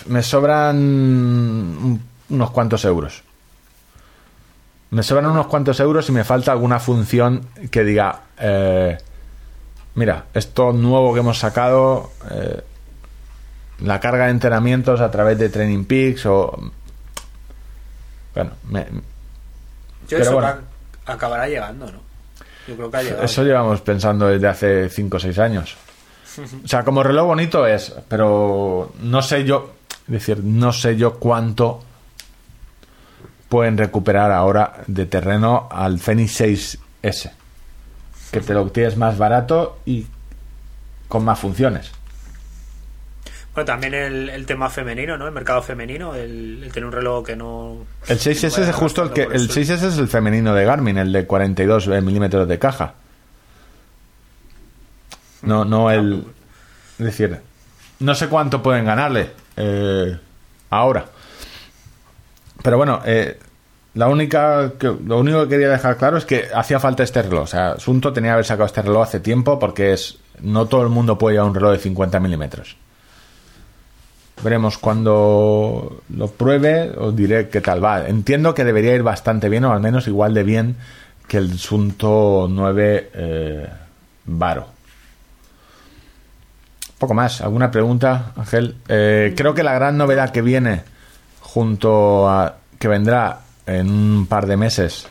[0.07, 1.99] me sobran
[2.30, 3.23] unos cuantos euros.
[4.91, 8.22] Me sobran unos cuantos euros y me falta alguna función que diga.
[8.38, 8.97] Eh,
[9.95, 12.11] mira, esto nuevo que hemos sacado.
[12.30, 12.63] Eh,
[13.82, 16.72] la carga de entrenamientos a través de Training Peaks o.
[18.34, 18.86] Bueno, me,
[20.08, 20.41] Yo eso
[21.06, 21.99] acabará llegando, ¿no?
[22.68, 23.24] Yo creo que ha llegado.
[23.24, 25.78] Eso llevamos pensando desde hace 5 o 6 años.
[26.64, 29.74] O sea, como reloj bonito es, pero no sé yo,
[30.08, 31.84] es decir, no sé yo cuánto
[33.49, 37.32] pueden recuperar ahora de terreno al Fenix 6S,
[38.32, 40.08] que te lo tienes más barato y
[41.10, 41.91] con más funciones.
[43.62, 45.28] Bueno, también el, tema femenino, ¿no?
[45.28, 47.86] El mercado femenino, el, tener un reloj que no...
[48.08, 49.22] El 6S es justo el que...
[49.22, 52.96] El 6S es el femenino de Garmin, el de 42 milímetros de caja.
[55.44, 56.26] No, no el.
[56.98, 57.40] Es decir,
[58.00, 60.18] no sé cuánto pueden ganarle eh,
[60.72, 61.06] ahora.
[62.64, 63.38] Pero bueno, eh,
[63.94, 67.44] la única que, lo único que quería dejar claro es que hacía falta este reloj.
[67.44, 70.82] O sea, Asunto tenía que haber sacado este reloj hace tiempo porque es no todo
[70.82, 72.76] el mundo puede llevar un reloj de 50 milímetros.
[74.43, 78.07] Veremos cuando lo pruebe, os diré qué tal va.
[78.07, 80.76] Entiendo que debería ir bastante bien, o al menos igual de bien
[81.27, 83.69] que el Sunto 9 eh,
[84.26, 84.68] Varo.
[86.97, 87.41] Poco más.
[87.41, 88.76] ¿Alguna pregunta, Ángel?
[88.88, 90.84] Eh, creo que la gran novedad que viene
[91.39, 95.07] junto a que vendrá en un par de meses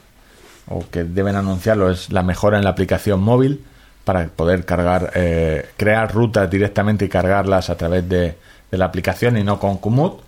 [0.68, 3.64] o que deben anunciarlo es la mejora en la aplicación móvil
[4.04, 8.36] para poder cargar, eh, crear rutas directamente y cargarlas a través de,
[8.78, 10.22] la aplicación y no con Komoot.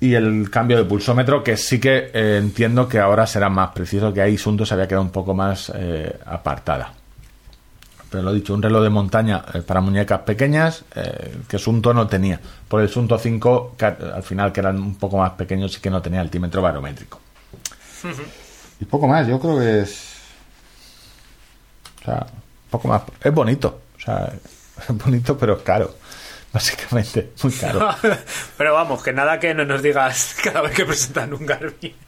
[0.00, 4.12] Y el cambio de pulsómetro, que sí que eh, entiendo que ahora será más preciso,
[4.12, 5.72] que ahí Sunto se había quedado un poco más
[6.26, 6.92] apartada
[8.10, 11.92] pero lo he dicho, un reloj de montaña eh, para muñecas pequeñas eh, que Sunto
[11.92, 12.40] no tenía.
[12.68, 15.90] Por el Sunto 5, que al final que eran un poco más pequeños, y que
[15.90, 17.20] no tenía altímetro barométrico.
[18.80, 20.14] y poco más, yo creo que es...
[22.00, 22.26] O sea,
[22.70, 23.02] poco más...
[23.22, 25.94] Es bonito, es bonito pero es caro.
[26.56, 27.94] Básicamente, muy caro.
[28.56, 31.94] pero vamos, que nada que no nos digas cada vez que presentan un Garmin.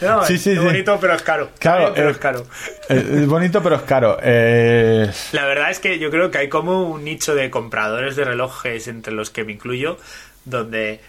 [0.00, 1.50] No, sí, sí, es bonito, pero es caro.
[1.58, 2.46] Claro, pero es caro.
[2.88, 4.18] Es bonito, pero es caro.
[4.22, 5.10] Eh...
[5.32, 8.88] La verdad es que yo creo que hay como un nicho de compradores de relojes,
[8.88, 9.96] entre los que me incluyo,
[10.44, 11.00] donde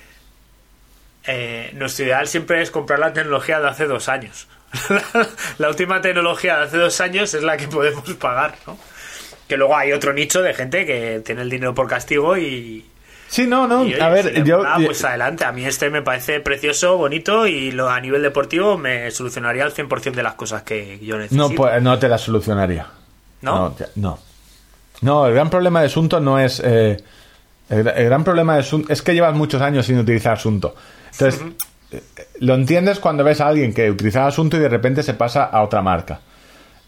[1.26, 4.47] eh, nuestro ideal siempre es comprar la tecnología de hace dos años.
[5.57, 8.77] la última tecnología de hace dos años es la que podemos pagar, ¿no?
[9.52, 12.86] Que luego hay otro nicho de gente que tiene el dinero por castigo y,
[13.28, 13.86] Sí, no, no.
[14.02, 14.64] a ver, yo.
[14.86, 15.44] pues adelante.
[15.44, 19.73] A mí este me parece precioso, bonito y lo, a nivel deportivo me solucionaría el
[19.73, 21.49] 100% de las cosas que yo necesito.
[21.49, 22.88] No, pues, no te las solucionaría.
[23.41, 23.76] ¿No?
[23.95, 24.19] No.
[25.02, 26.61] No, el gran problema de Asunto no es.
[26.64, 26.95] Eh,
[27.68, 30.76] el, gran problema de Asunto es que llevas muchos años sin utilizar Asunto.
[31.11, 31.41] Entonces,
[31.91, 32.02] eh,
[32.40, 35.61] lo entiendes cuando ves a alguien que utilizaba Asunto y de repente se pasa a
[35.61, 36.22] otra marca.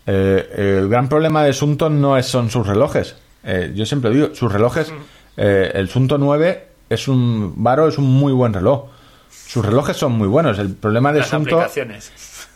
[0.06, 3.16] Eh, el gran problema de Sunto no es, son sus relojes.
[3.44, 4.92] Eh, yo siempre digo, sus relojes,
[5.38, 8.86] eh, el Sunto 9 es un Varo es un muy buen reloj.
[9.30, 10.60] Sus relojes son muy buenos.
[10.60, 11.64] El problema de Sunto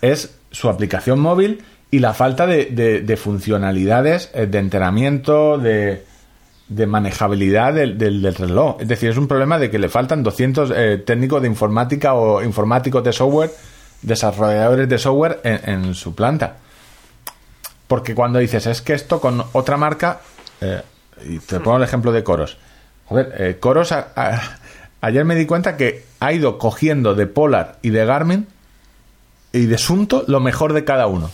[0.01, 6.03] es su aplicación móvil y la falta de, funcionalidades de entrenamiento, de,
[6.85, 8.77] manejabilidad del, reloj.
[8.81, 10.73] Es decir, es un problema de que le faltan 200
[11.05, 13.51] técnicos de informática o informáticos de software,
[14.01, 16.57] desarrolladores de software en su planta.
[17.87, 20.19] Porque cuando dices, es que esto con otra marca,
[20.61, 20.81] eh,
[21.25, 22.57] y te pongo el ejemplo de Coros.
[23.05, 23.93] Joder, eh, Coros,
[25.01, 28.47] ayer me di cuenta que ha ido cogiendo de Polar y de Garmin
[29.53, 31.31] y de Sunto lo mejor de cada uno.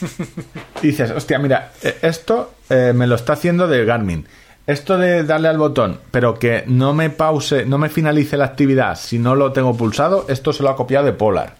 [0.82, 4.26] Y dices, hostia, mira, eh, esto me lo está haciendo de Garmin.
[4.66, 8.98] Esto de darle al botón, pero que no me pause, no me finalice la actividad
[8.98, 11.54] si no lo tengo pulsado, esto se lo ha copiado de Polar.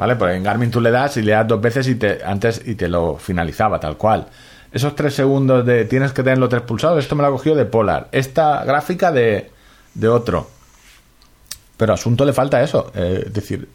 [0.00, 0.16] ¿Vale?
[0.16, 2.74] Porque en Garmin tú le das y le das dos veces y te, antes y
[2.74, 4.28] te lo finalizaba tal cual.
[4.72, 7.66] Esos tres segundos de tienes que tenerlo tres pulsados, esto me lo ha cogido de
[7.66, 8.08] Polar.
[8.10, 9.50] Esta gráfica de,
[9.92, 10.48] de otro.
[11.76, 12.90] Pero a Asunto le falta eso.
[12.94, 13.68] Eh, es decir,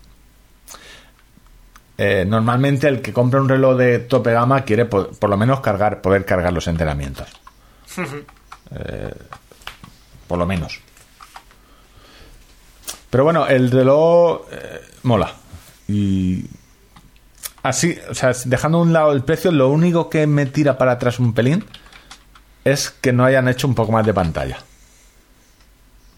[1.96, 6.02] eh, normalmente el que compra un reloj de tope gama quiere por, lo menos cargar,
[6.02, 7.28] poder cargar los entrenamientos.
[8.76, 9.14] Eh,
[10.28, 10.82] por lo menos.
[13.12, 14.42] Pero bueno, el reloj
[15.04, 15.36] mola.
[15.88, 16.46] Y
[17.64, 20.94] así, o sea, dejando a un lado el precio, lo único que me tira para
[20.94, 21.64] atrás un pelín
[22.64, 24.58] es que no hayan hecho un poco más de pantalla.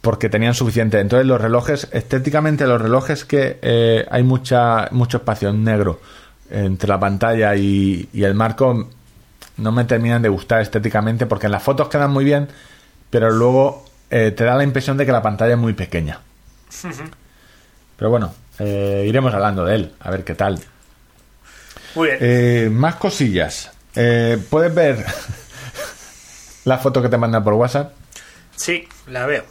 [0.02, 1.00] Porque tenían suficiente.
[1.00, 6.00] Entonces los relojes, estéticamente los relojes que eh, hay mucha, mucho espacio en negro
[6.50, 8.88] entre la pantalla y, el marco,
[9.58, 12.48] no me terminan de gustar estéticamente porque en las fotos quedan muy bien,
[13.10, 16.22] pero luego eh, te da la impresión de que la pantalla es muy pequeña.
[17.98, 20.60] Pero bueno, eh, iremos hablando de él, a ver qué tal.
[21.96, 22.18] Muy bien.
[22.22, 23.72] Eh, más cosillas.
[23.96, 25.06] Eh, ¿Puedes ver
[26.66, 27.94] la foto que te mandan por WhatsApp?
[28.56, 29.44] Sí, la veo.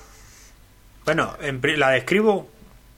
[1.04, 2.50] Bueno, la describo.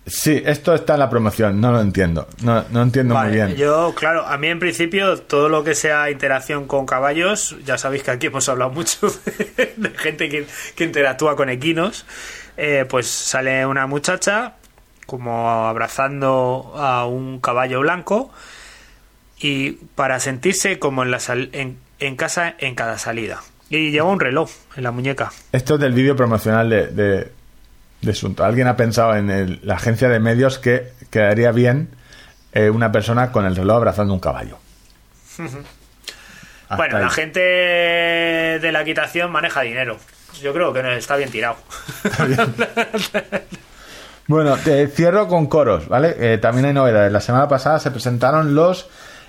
[0.06, 2.28] Sí, esto está en la promoción, no lo entiendo.
[2.42, 3.56] No, no entiendo muy bien.
[3.56, 8.04] Yo, claro, a mí en principio todo lo que sea interacción con caballos, ya sabéis
[8.04, 9.06] que aquí hemos hablado mucho
[9.76, 12.06] de, gente que, que, interactúa con equinos,
[12.88, 14.54] pues sale una muchacha
[15.08, 18.30] como abrazando a un caballo blanco
[19.40, 21.18] y para sentirse como en, la
[21.98, 23.40] en, casa en cada salida.
[23.70, 25.32] Y lleva un reloj en la muñeca.
[25.50, 27.32] Esto es del vídeo promocional de, de,
[28.36, 31.88] Alguien ha pensado en la agencia de medios que quedaría bien
[32.52, 34.58] eh, una persona con el reloj abrazando un caballo.
[36.76, 39.96] bueno, la gente de la quitación maneja dinero.
[40.42, 41.56] Yo creo que está bien tirado.
[44.28, 46.14] Bueno, te cierro con coros, ¿vale?
[46.18, 47.10] Eh, también hay novedades.
[47.10, 48.86] La semana pasada se presentaron los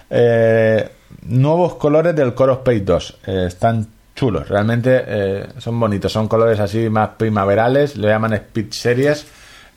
[0.09, 0.89] eh,
[1.21, 3.17] nuevos colores del Coros Space 2.
[3.25, 6.11] Eh, están chulos, realmente son bonitos.
[6.11, 9.25] Son colores así más primaverales, lo llaman Speed Series.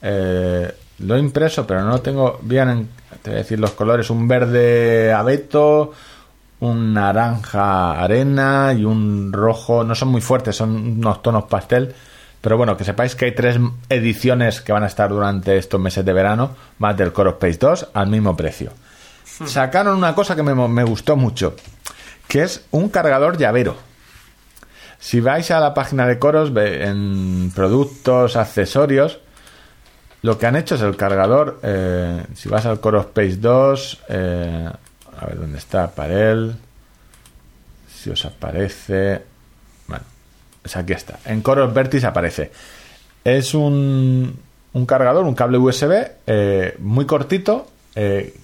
[0.03, 2.89] lo he impreso, pero no lo tengo bien en,
[3.23, 4.11] te voy a decir los colores.
[4.11, 5.93] Un verde abeto,
[6.59, 9.85] un naranja arena y un rojo.
[9.85, 11.95] No son muy fuertes, son unos tonos pastel
[12.43, 13.57] pero bueno, que sepáis que hay tres
[13.89, 17.89] ediciones que van a estar durante estos meses de verano, más del Core Space 2,
[17.95, 18.73] al mismo precio.
[19.39, 19.47] Hmm.
[19.47, 21.55] Sacaron una cosa que me, gustó mucho,
[22.27, 23.77] que es un cargador llavero.
[24.99, 29.21] Si vais a la página de Coros, en productos, accesorios,
[30.23, 31.61] lo que han hecho es el cargador.
[31.63, 34.71] Eh, si vas al Core Space 2, eh,
[35.21, 36.57] a ver dónde está, para él.
[37.89, 39.32] Si os aparece
[40.75, 41.19] aquí está.
[41.25, 42.51] En Coros Vertis aparece.
[43.25, 44.37] Es un,
[44.73, 45.93] un cargador, un cable USB
[46.27, 48.35] eh, muy cortito, eh,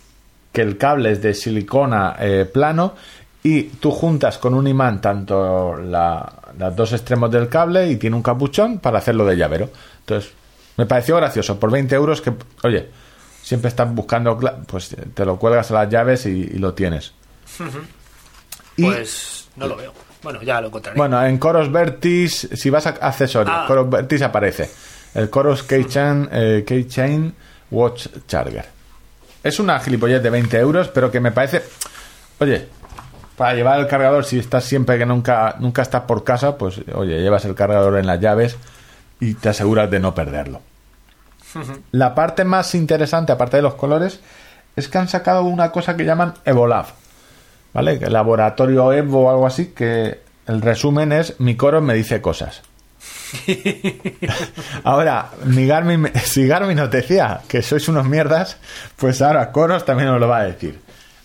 [0.52, 2.94] que el cable es de silicona eh, plano
[3.42, 8.16] y tú juntas con un imán tanto la, los dos extremos del cable y tiene
[8.16, 9.70] un capuchón para hacerlo de llavero.
[10.00, 10.32] Entonces,
[10.76, 11.58] me pareció gracioso.
[11.58, 12.32] Por 20 euros que,
[12.62, 12.88] oye,
[13.42, 17.12] siempre estás buscando, pues te lo cuelgas a las llaves y, lo tienes.
[18.76, 20.07] Pues no lo veo.
[20.22, 20.96] Bueno, ya lo encontraré.
[20.96, 23.64] Bueno, en Coros Vertis, si vas a accesorios, ah.
[23.66, 24.70] Coros Vertis aparece.
[25.14, 27.34] El Coros Keychain, eh, Keychain
[27.70, 28.66] Watch Charger.
[29.42, 31.62] Es una gilipollez de 20 euros, pero que me parece.
[32.40, 32.68] Oye,
[33.36, 37.20] para llevar el cargador, si estás siempre que nunca, nunca estás por casa, pues oye,
[37.20, 38.56] llevas el cargador en las llaves
[39.20, 40.60] y te aseguras de no perderlo.
[41.92, 44.20] La parte más interesante, aparte de los colores,
[44.76, 46.86] es que han sacado una cosa que llaman Evolab.
[47.72, 47.98] ¿Vale?
[48.00, 52.62] El laboratorio Evo o algo así, que el resumen es mi coro me dice cosas.
[54.84, 55.68] ahora, mi
[56.24, 58.56] si Garmin nos decía que sois unos mierdas,
[58.96, 60.80] pues ahora Coros también nos lo va a decir.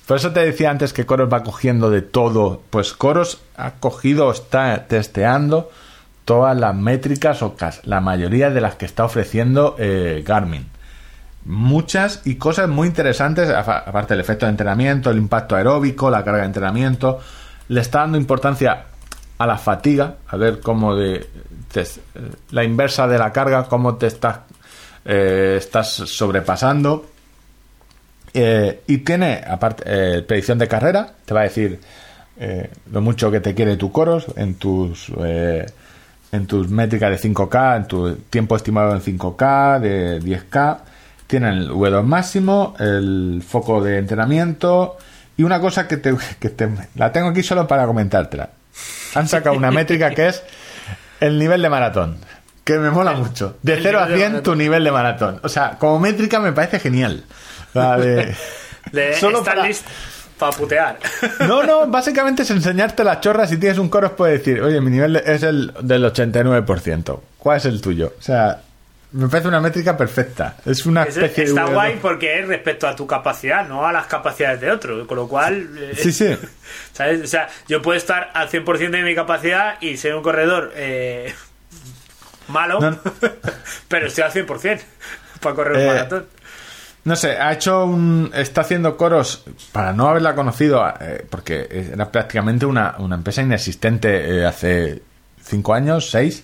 [0.05, 2.61] Por eso te decía antes que Coros va cogiendo de todo.
[2.69, 5.71] Pues Coros ha cogido, está testeando
[6.25, 10.72] todas las métricas o la mayoría de las que está ofreciendo eh, Garmin.
[11.45, 16.41] Muchas y cosas muy interesantes, aparte del efecto de entrenamiento, el impacto aeróbico, la carga
[16.41, 17.19] de entrenamiento.
[17.67, 18.85] Le está dando importancia
[19.37, 21.27] a la fatiga, a ver cómo de,
[22.51, 24.39] la inversa de la carga, cómo te estás,
[25.05, 27.07] eh, estás sobrepasando.
[28.33, 31.79] Eh, y tiene, aparte, eh, predicción de carrera, te va a decir
[32.91, 35.11] lo mucho que te quiere tu coros en tus,
[36.31, 40.79] en tus métricas de 5K, en tu tiempo estimado en 5K, de 10K.
[41.27, 44.97] Tiene el V2 máximo, el foco de entrenamiento
[45.37, 48.49] y una cosa que, te, que te, la tengo aquí solo para comentártela.
[49.15, 50.43] Han sacado una métrica que es
[51.19, 52.17] el nivel de maratón.
[52.63, 53.57] Que me mola mucho.
[53.61, 55.39] De 0 a 100 tu nivel de maratón.
[55.43, 57.23] O sea, como métrica me parece genial.
[59.19, 59.67] Solo para...
[60.39, 60.99] para putear.
[61.47, 63.49] No, no, básicamente es enseñarte las chorras.
[63.49, 67.19] Si tienes un coro, puedes decir, oye, mi nivel es el del 89%.
[67.37, 68.13] ¿Cuál es el tuyo?
[68.17, 68.61] O sea,
[69.14, 70.57] me parece una métrica perfecta.
[70.65, 74.60] Es una especie Está guay porque es respecto a tu capacidad, no a las capacidades
[74.60, 75.06] de otro.
[75.06, 75.69] Con lo cual.
[75.77, 76.35] Eh, sí, sí.
[76.94, 77.22] ¿sabes?
[77.22, 81.31] O sea, yo puedo estar al 100% de mi capacidad y ser un corredor eh,
[82.48, 82.80] malo,
[83.88, 84.81] pero estoy al 100%
[85.40, 86.26] para correr un eh, maratón.
[87.03, 88.31] No sé, ha hecho un.
[88.34, 90.84] Está haciendo coros para no haberla conocido,
[91.30, 95.03] porque era prácticamente una, una empresa inexistente hace
[95.44, 96.44] cinco años, seis.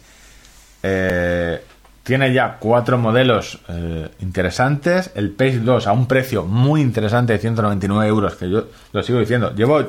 [0.83, 1.63] Eh
[2.09, 5.11] tiene ya cuatro modelos eh, interesantes.
[5.13, 9.19] El Pace 2 a un precio muy interesante de 199 euros, que yo lo sigo
[9.19, 9.53] diciendo.
[9.53, 9.85] Llevo,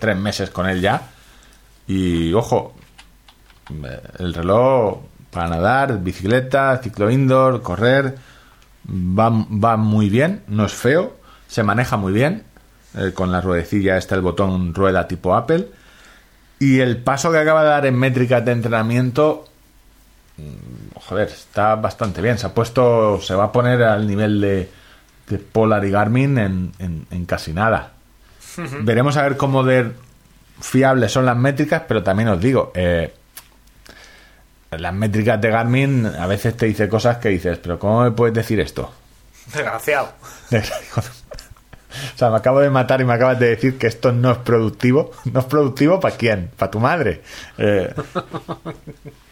[0.00, 1.02] tres meses con él ya.
[1.86, 2.74] Y ojo,
[3.70, 8.16] eh, el reloj para nadar, bicicleta, ciclo indoor, correr,
[8.90, 11.14] va, va muy bien, no es feo,
[11.46, 12.42] se maneja muy bien.
[12.96, 15.68] Eh, con la ruedecilla está el botón rueda tipo Apple.
[16.58, 19.44] Y el paso que acaba de dar en métricas de entrenamiento
[20.94, 22.38] joder, está bastante bien.
[22.38, 24.68] Se ha puesto, se va a poner al nivel de,
[25.52, 27.92] Polar y Garmin en, casi nada.
[28.82, 29.92] Veremos a ver cómo de
[30.60, 33.14] fiables son las métricas, pero también os digo, eh,
[34.70, 38.34] las métricas de Garmin a veces te dice cosas que dices, pero ¿cómo me puedes
[38.34, 38.92] decir esto?
[39.52, 40.12] Desgraciado.
[42.14, 44.38] O sea, me acabo de matar y me acabas de decir que esto no es
[44.38, 45.10] productivo.
[45.32, 46.50] ¿No es productivo para quién?
[46.56, 47.22] ¿Para tu madre?
[47.58, 47.94] Eh,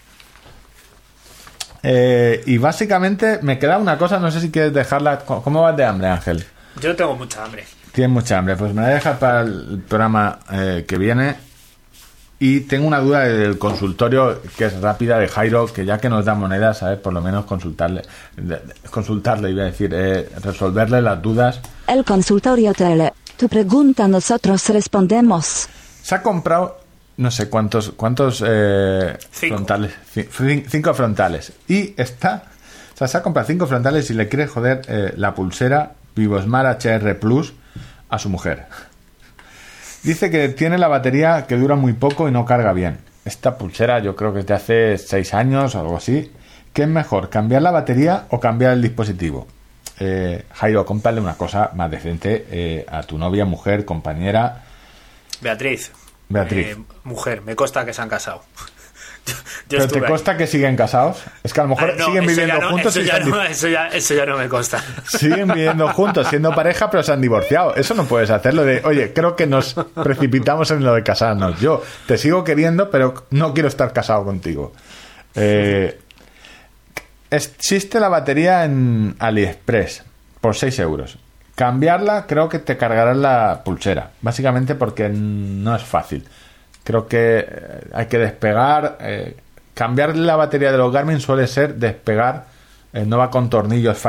[1.83, 5.21] eh, y básicamente me queda una cosa, no sé si quieres dejarla.
[5.21, 6.45] ¿Cómo vas de hambre, Ángel?
[6.81, 7.65] Yo tengo mucha hambre.
[7.93, 11.37] Tienes mucha hambre, pues me la voy a dejar para el programa eh, que viene.
[12.43, 16.25] Y tengo una duda del consultorio que es rápida de Jairo, que ya que nos
[16.25, 16.99] da monedas, ¿sabes?
[16.99, 18.01] Por lo menos consultarle,
[18.91, 21.61] consultarle, iba a decir, eh, resolverle las dudas.
[21.87, 23.13] El consultorio tele.
[23.37, 25.69] Tu pregunta nosotros respondemos.
[26.03, 26.80] Se ha comprado
[27.21, 29.93] no sé cuántos cuántos eh, frontales
[30.69, 31.53] cinco frontales.
[31.69, 32.45] Y está
[32.95, 36.85] o sea se ha comprado cinco frontales y le quiere joder eh, la pulsera Vivosmart
[36.85, 37.53] HR Plus
[38.09, 38.67] a su mujer.
[40.03, 42.99] Dice que tiene la batería que dura muy poco y no carga bien.
[43.25, 46.33] Esta pulsera yo creo que es de hace seis años o algo así.
[46.73, 49.47] ¿qué es mejor cambiar la batería o cambiar el dispositivo
[49.99, 54.63] eh, Jairo cómprale una cosa más decente eh, a tu novia mujer compañera.
[55.43, 55.93] Beatriz
[56.31, 56.69] Beatriz.
[56.69, 58.43] Eh, mujer, me consta que se han casado.
[59.69, 61.23] ¿Pero te consta que siguen casados?
[61.43, 64.15] Es que a lo mejor ah, siguen viviendo juntos eso, ya no, eso, ya, eso
[64.15, 64.83] ya no me consta.
[65.07, 67.77] Siguen viviendo juntos, siendo pareja, pero se han divorciado.
[67.77, 71.61] Eso no puedes hacerlo de, oye, creo que nos precipitamos en lo de casarnos.
[71.61, 74.73] Yo te sigo queriendo, pero no quiero estar casado contigo.
[75.35, 76.01] Eh,
[77.31, 80.05] existe la batería en AliExpress
[80.41, 81.19] por 6 euros.
[81.61, 86.27] Cambiarla creo que te cargarás la pulsera, básicamente porque no es fácil.
[86.83, 88.97] Creo que eh, hay que despegar.
[88.99, 89.37] Eh,
[89.75, 92.47] cambiar la batería de los Garmin suele ser despegar,
[92.95, 94.03] eh, no va con tornillos,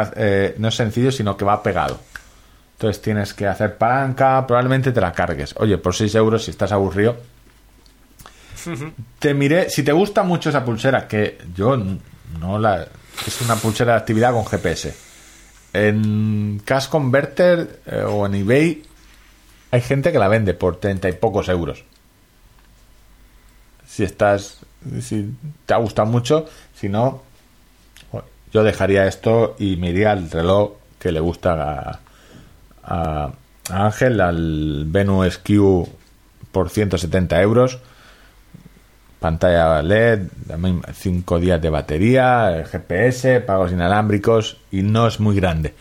[0.60, 2.00] no es sencillo, sino que va pegado.
[2.76, 5.54] Entonces tienes que hacer palanca, probablemente te la cargues.
[5.58, 7.18] Oye, por 6 euros, si estás aburrido,
[9.20, 9.70] te miré.
[9.70, 11.76] Si te gusta mucho esa pulsera, que yo
[12.40, 12.88] no la.
[13.28, 15.11] Es una pulsera de actividad con GPS
[15.74, 18.84] en Cash Converter eh, o en eBay
[19.72, 21.84] hay gente que la vende por treinta y pocos euros.
[23.88, 24.60] Si estás,
[25.02, 25.34] si
[25.66, 26.46] te ha gustado mucho,
[26.76, 27.24] si no,
[28.54, 32.00] yo dejaría esto y me iría al reloj que le gusta
[32.84, 33.32] a,
[33.70, 35.88] Ángel, al Venus Q
[36.52, 37.80] por 170 euros
[39.22, 40.24] pantalla LED,
[40.94, 45.76] 5 días de batería, GPS, pagos inalámbricos y no es muy grande.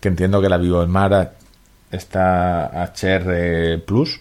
[0.00, 1.32] Que entiendo que la Vivo Smart
[1.90, 4.20] esta HR Plus,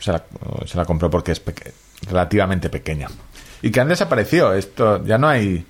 [0.00, 1.42] se la, compró porque es
[2.08, 3.06] relativamente pequeña.
[3.62, 4.52] Y que han desaparecido.
[4.54, 5.64] Esto ya no hay.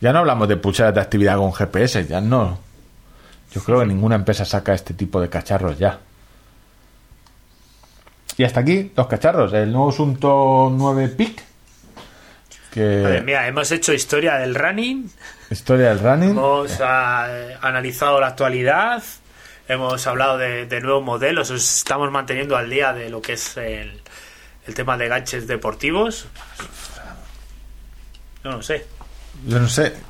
[0.00, 2.58] Ya no hablamos de pulseras de actividad con GPS, ya no.
[3.52, 6.00] Yo creo que ninguna empresa saca este tipo de cacharros ya.
[8.38, 9.52] Y hasta aquí, los cacharros.
[9.52, 11.42] El nuevo Asunto 9 PIC.
[12.70, 13.22] Que...
[13.24, 15.10] mira, hemos hecho historia del running.
[15.50, 16.30] Historia del running.
[16.30, 17.28] Hemos ah,
[17.62, 19.02] analizado la actualidad.
[19.68, 21.50] Hemos hablado de, nuevos modelos.
[21.50, 24.00] estamos manteniendo al día de lo que es el,
[24.66, 26.26] el tema de ganches deportivos.
[28.44, 28.86] No lo sé.
[29.46, 29.92] Yo no sé.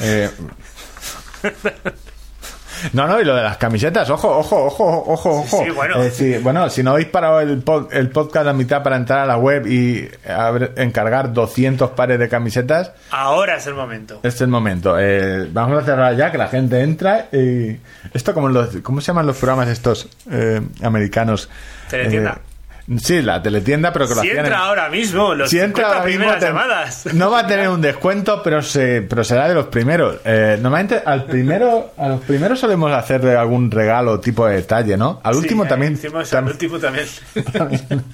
[0.00, 0.30] Eh...
[2.92, 5.64] No, no, y lo de las camisetas, ojo, ojo, ojo, ojo, ojo.
[5.64, 5.96] Sí, bueno.
[6.02, 9.36] Eh, bueno, si no habéis parado el, el podcast a mitad para entrar a la
[9.36, 10.08] web y
[10.76, 12.92] encargar 200 pares de camisetas.
[13.10, 14.16] Ahora es el momento.
[14.16, 14.96] Este es el momento.
[14.98, 17.76] Eh, vamos a cerrar ya, que la gente entra y...
[18.12, 18.76] Esto como los...
[18.82, 21.48] ¿Cómo se llaman los programas estos eh, americanos?
[21.88, 22.38] Teletienda.
[23.00, 27.06] Sí, la teletienda, pero que lo si entra ahora mismo, los si entra primeras llamadas.
[27.12, 30.18] No va a tener un descuento, pero se, pero será de los primeros.
[30.24, 35.20] Eh, normalmente al primero, a los primeros solemos hacerle algún regalo tipo de detalle, ¿no?
[35.22, 35.98] Al último también.
[36.32, 37.06] al último también.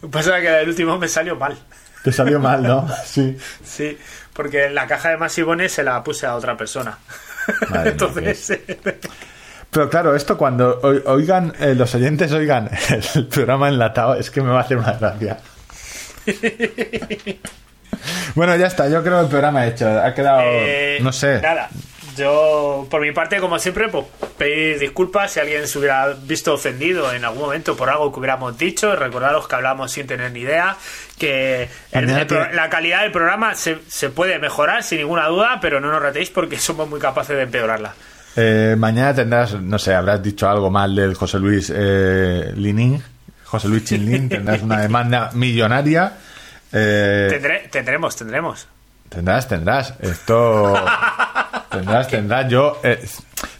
[0.10, 1.56] Pasa que el último me salió mal.
[2.02, 2.88] Te salió mal, ¿no?
[3.04, 3.36] Sí.
[3.62, 3.96] Sí,
[4.32, 6.98] porque la caja de masivones se la puse a otra persona.
[7.84, 8.58] Entonces.
[9.70, 12.70] Pero claro, esto cuando oigan, eh, los oyentes oigan
[13.14, 15.38] el programa enlatado, es que me va a hacer una gracia.
[18.34, 19.88] bueno, ya está, yo creo que el programa hecho.
[19.88, 21.40] Ha quedado, eh, no sé.
[21.40, 21.70] Nada,
[22.16, 24.06] yo por mi parte, como siempre, pues
[24.36, 28.58] pedir disculpas si alguien se hubiera visto ofendido en algún momento por algo que hubiéramos
[28.58, 28.96] dicho.
[28.96, 30.76] Recordaros que hablamos sin tener ni idea,
[31.16, 36.02] que la calidad del programa se, se puede mejorar sin ninguna duda, pero no nos
[36.02, 37.94] retéis porque somos muy capaces de empeorarla.
[38.36, 43.02] Eh, mañana tendrás, no sé, habrás dicho algo mal del José Luis eh, Linin,
[43.44, 46.12] José Luis Chinlin, tendrás una demanda millonaria.
[46.72, 48.68] Eh, tendremos, tendremos.
[49.08, 49.94] Tendrás, tendrás.
[50.00, 50.72] Esto.
[51.70, 52.48] tendrás, tendrás.
[52.48, 52.78] Yo.
[52.84, 53.04] Eh,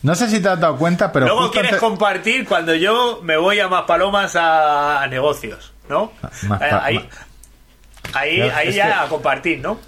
[0.02, 1.26] no sé si te has dado cuenta, pero.
[1.26, 6.12] Luego quieres compartir cuando yo me voy a más palomas a, negocios, ¿no?
[6.60, 7.08] ahí,
[8.14, 9.80] ahí, ahí ya a compartir, ¿no?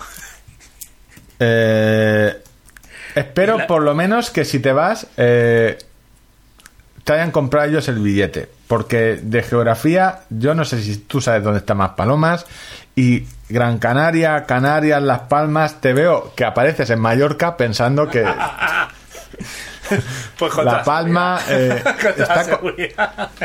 [1.39, 2.42] Eh.
[3.15, 5.79] Espero por lo menos que si te vas eh,
[7.05, 8.49] te hayan comprado ellos el billete.
[8.67, 12.47] Porque de geografía, yo no sé si tú sabes dónde están más palomas.
[12.95, 18.25] Y Gran Canaria, Canarias, Las Palmas, te veo que apareces en Mallorca pensando que.
[20.39, 21.83] pues La Palma eh,
[22.17, 22.59] está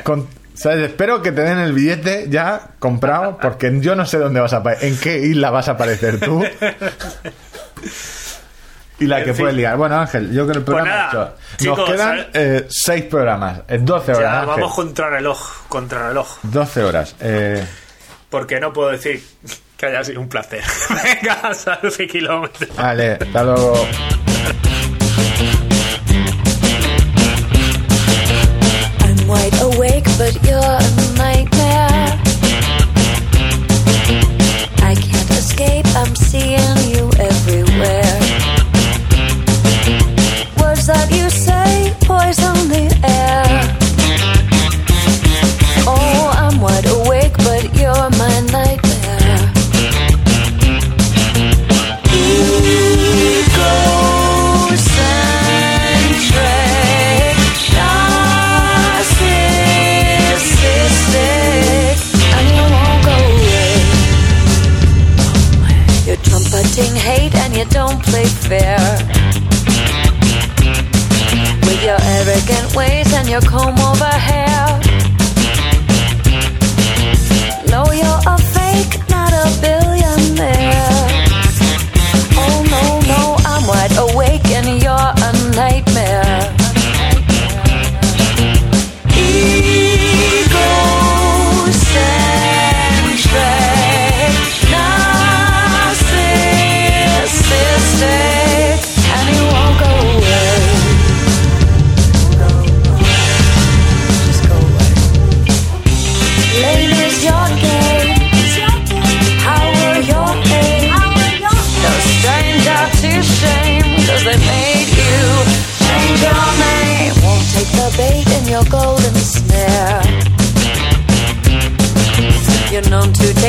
[0.03, 0.27] con,
[0.63, 4.63] Espero que te den el billete ya comprado, porque yo no sé dónde vas a
[4.81, 6.43] en qué isla vas a aparecer tú.
[8.99, 9.77] Y la que puede liar.
[9.77, 11.33] Bueno, Ángel, yo creo que el pues programa.
[11.63, 14.41] Nos quedan eh, seis programas, en 12 horas.
[14.41, 16.27] Ya, vamos contra reloj, contra reloj.
[16.43, 17.15] 12 horas.
[17.19, 17.65] Eh...
[18.29, 19.23] Porque no puedo decir
[19.77, 20.63] que haya sido un placer.
[20.89, 22.75] Venga, salud y kilómetros.
[22.75, 23.87] Vale, hasta luego.
[29.03, 30.81] I'm wide awake, but you're a
[31.17, 32.19] nightmare.
[34.81, 36.76] I can't escape, I'm seeing
[68.25, 69.27] fair
[71.87, 74.86] your arrogant ways and your comb over hair.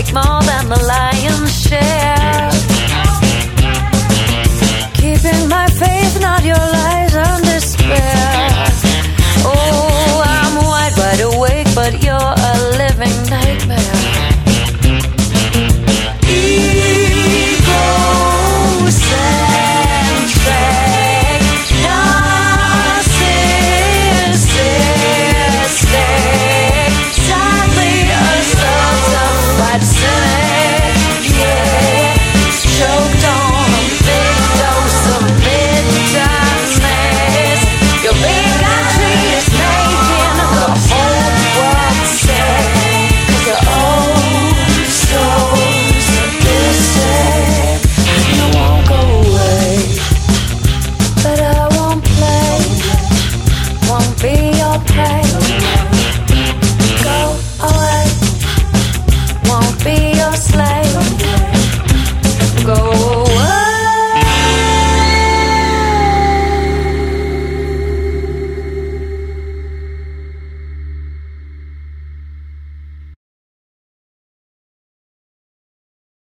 [0.03, 2.51] take more than the lion's share.
[4.95, 8.49] Keeping my faith, not your lies and despair.
[9.45, 13.98] Oh, I'm wide, wide awake, but you're a living nightmare.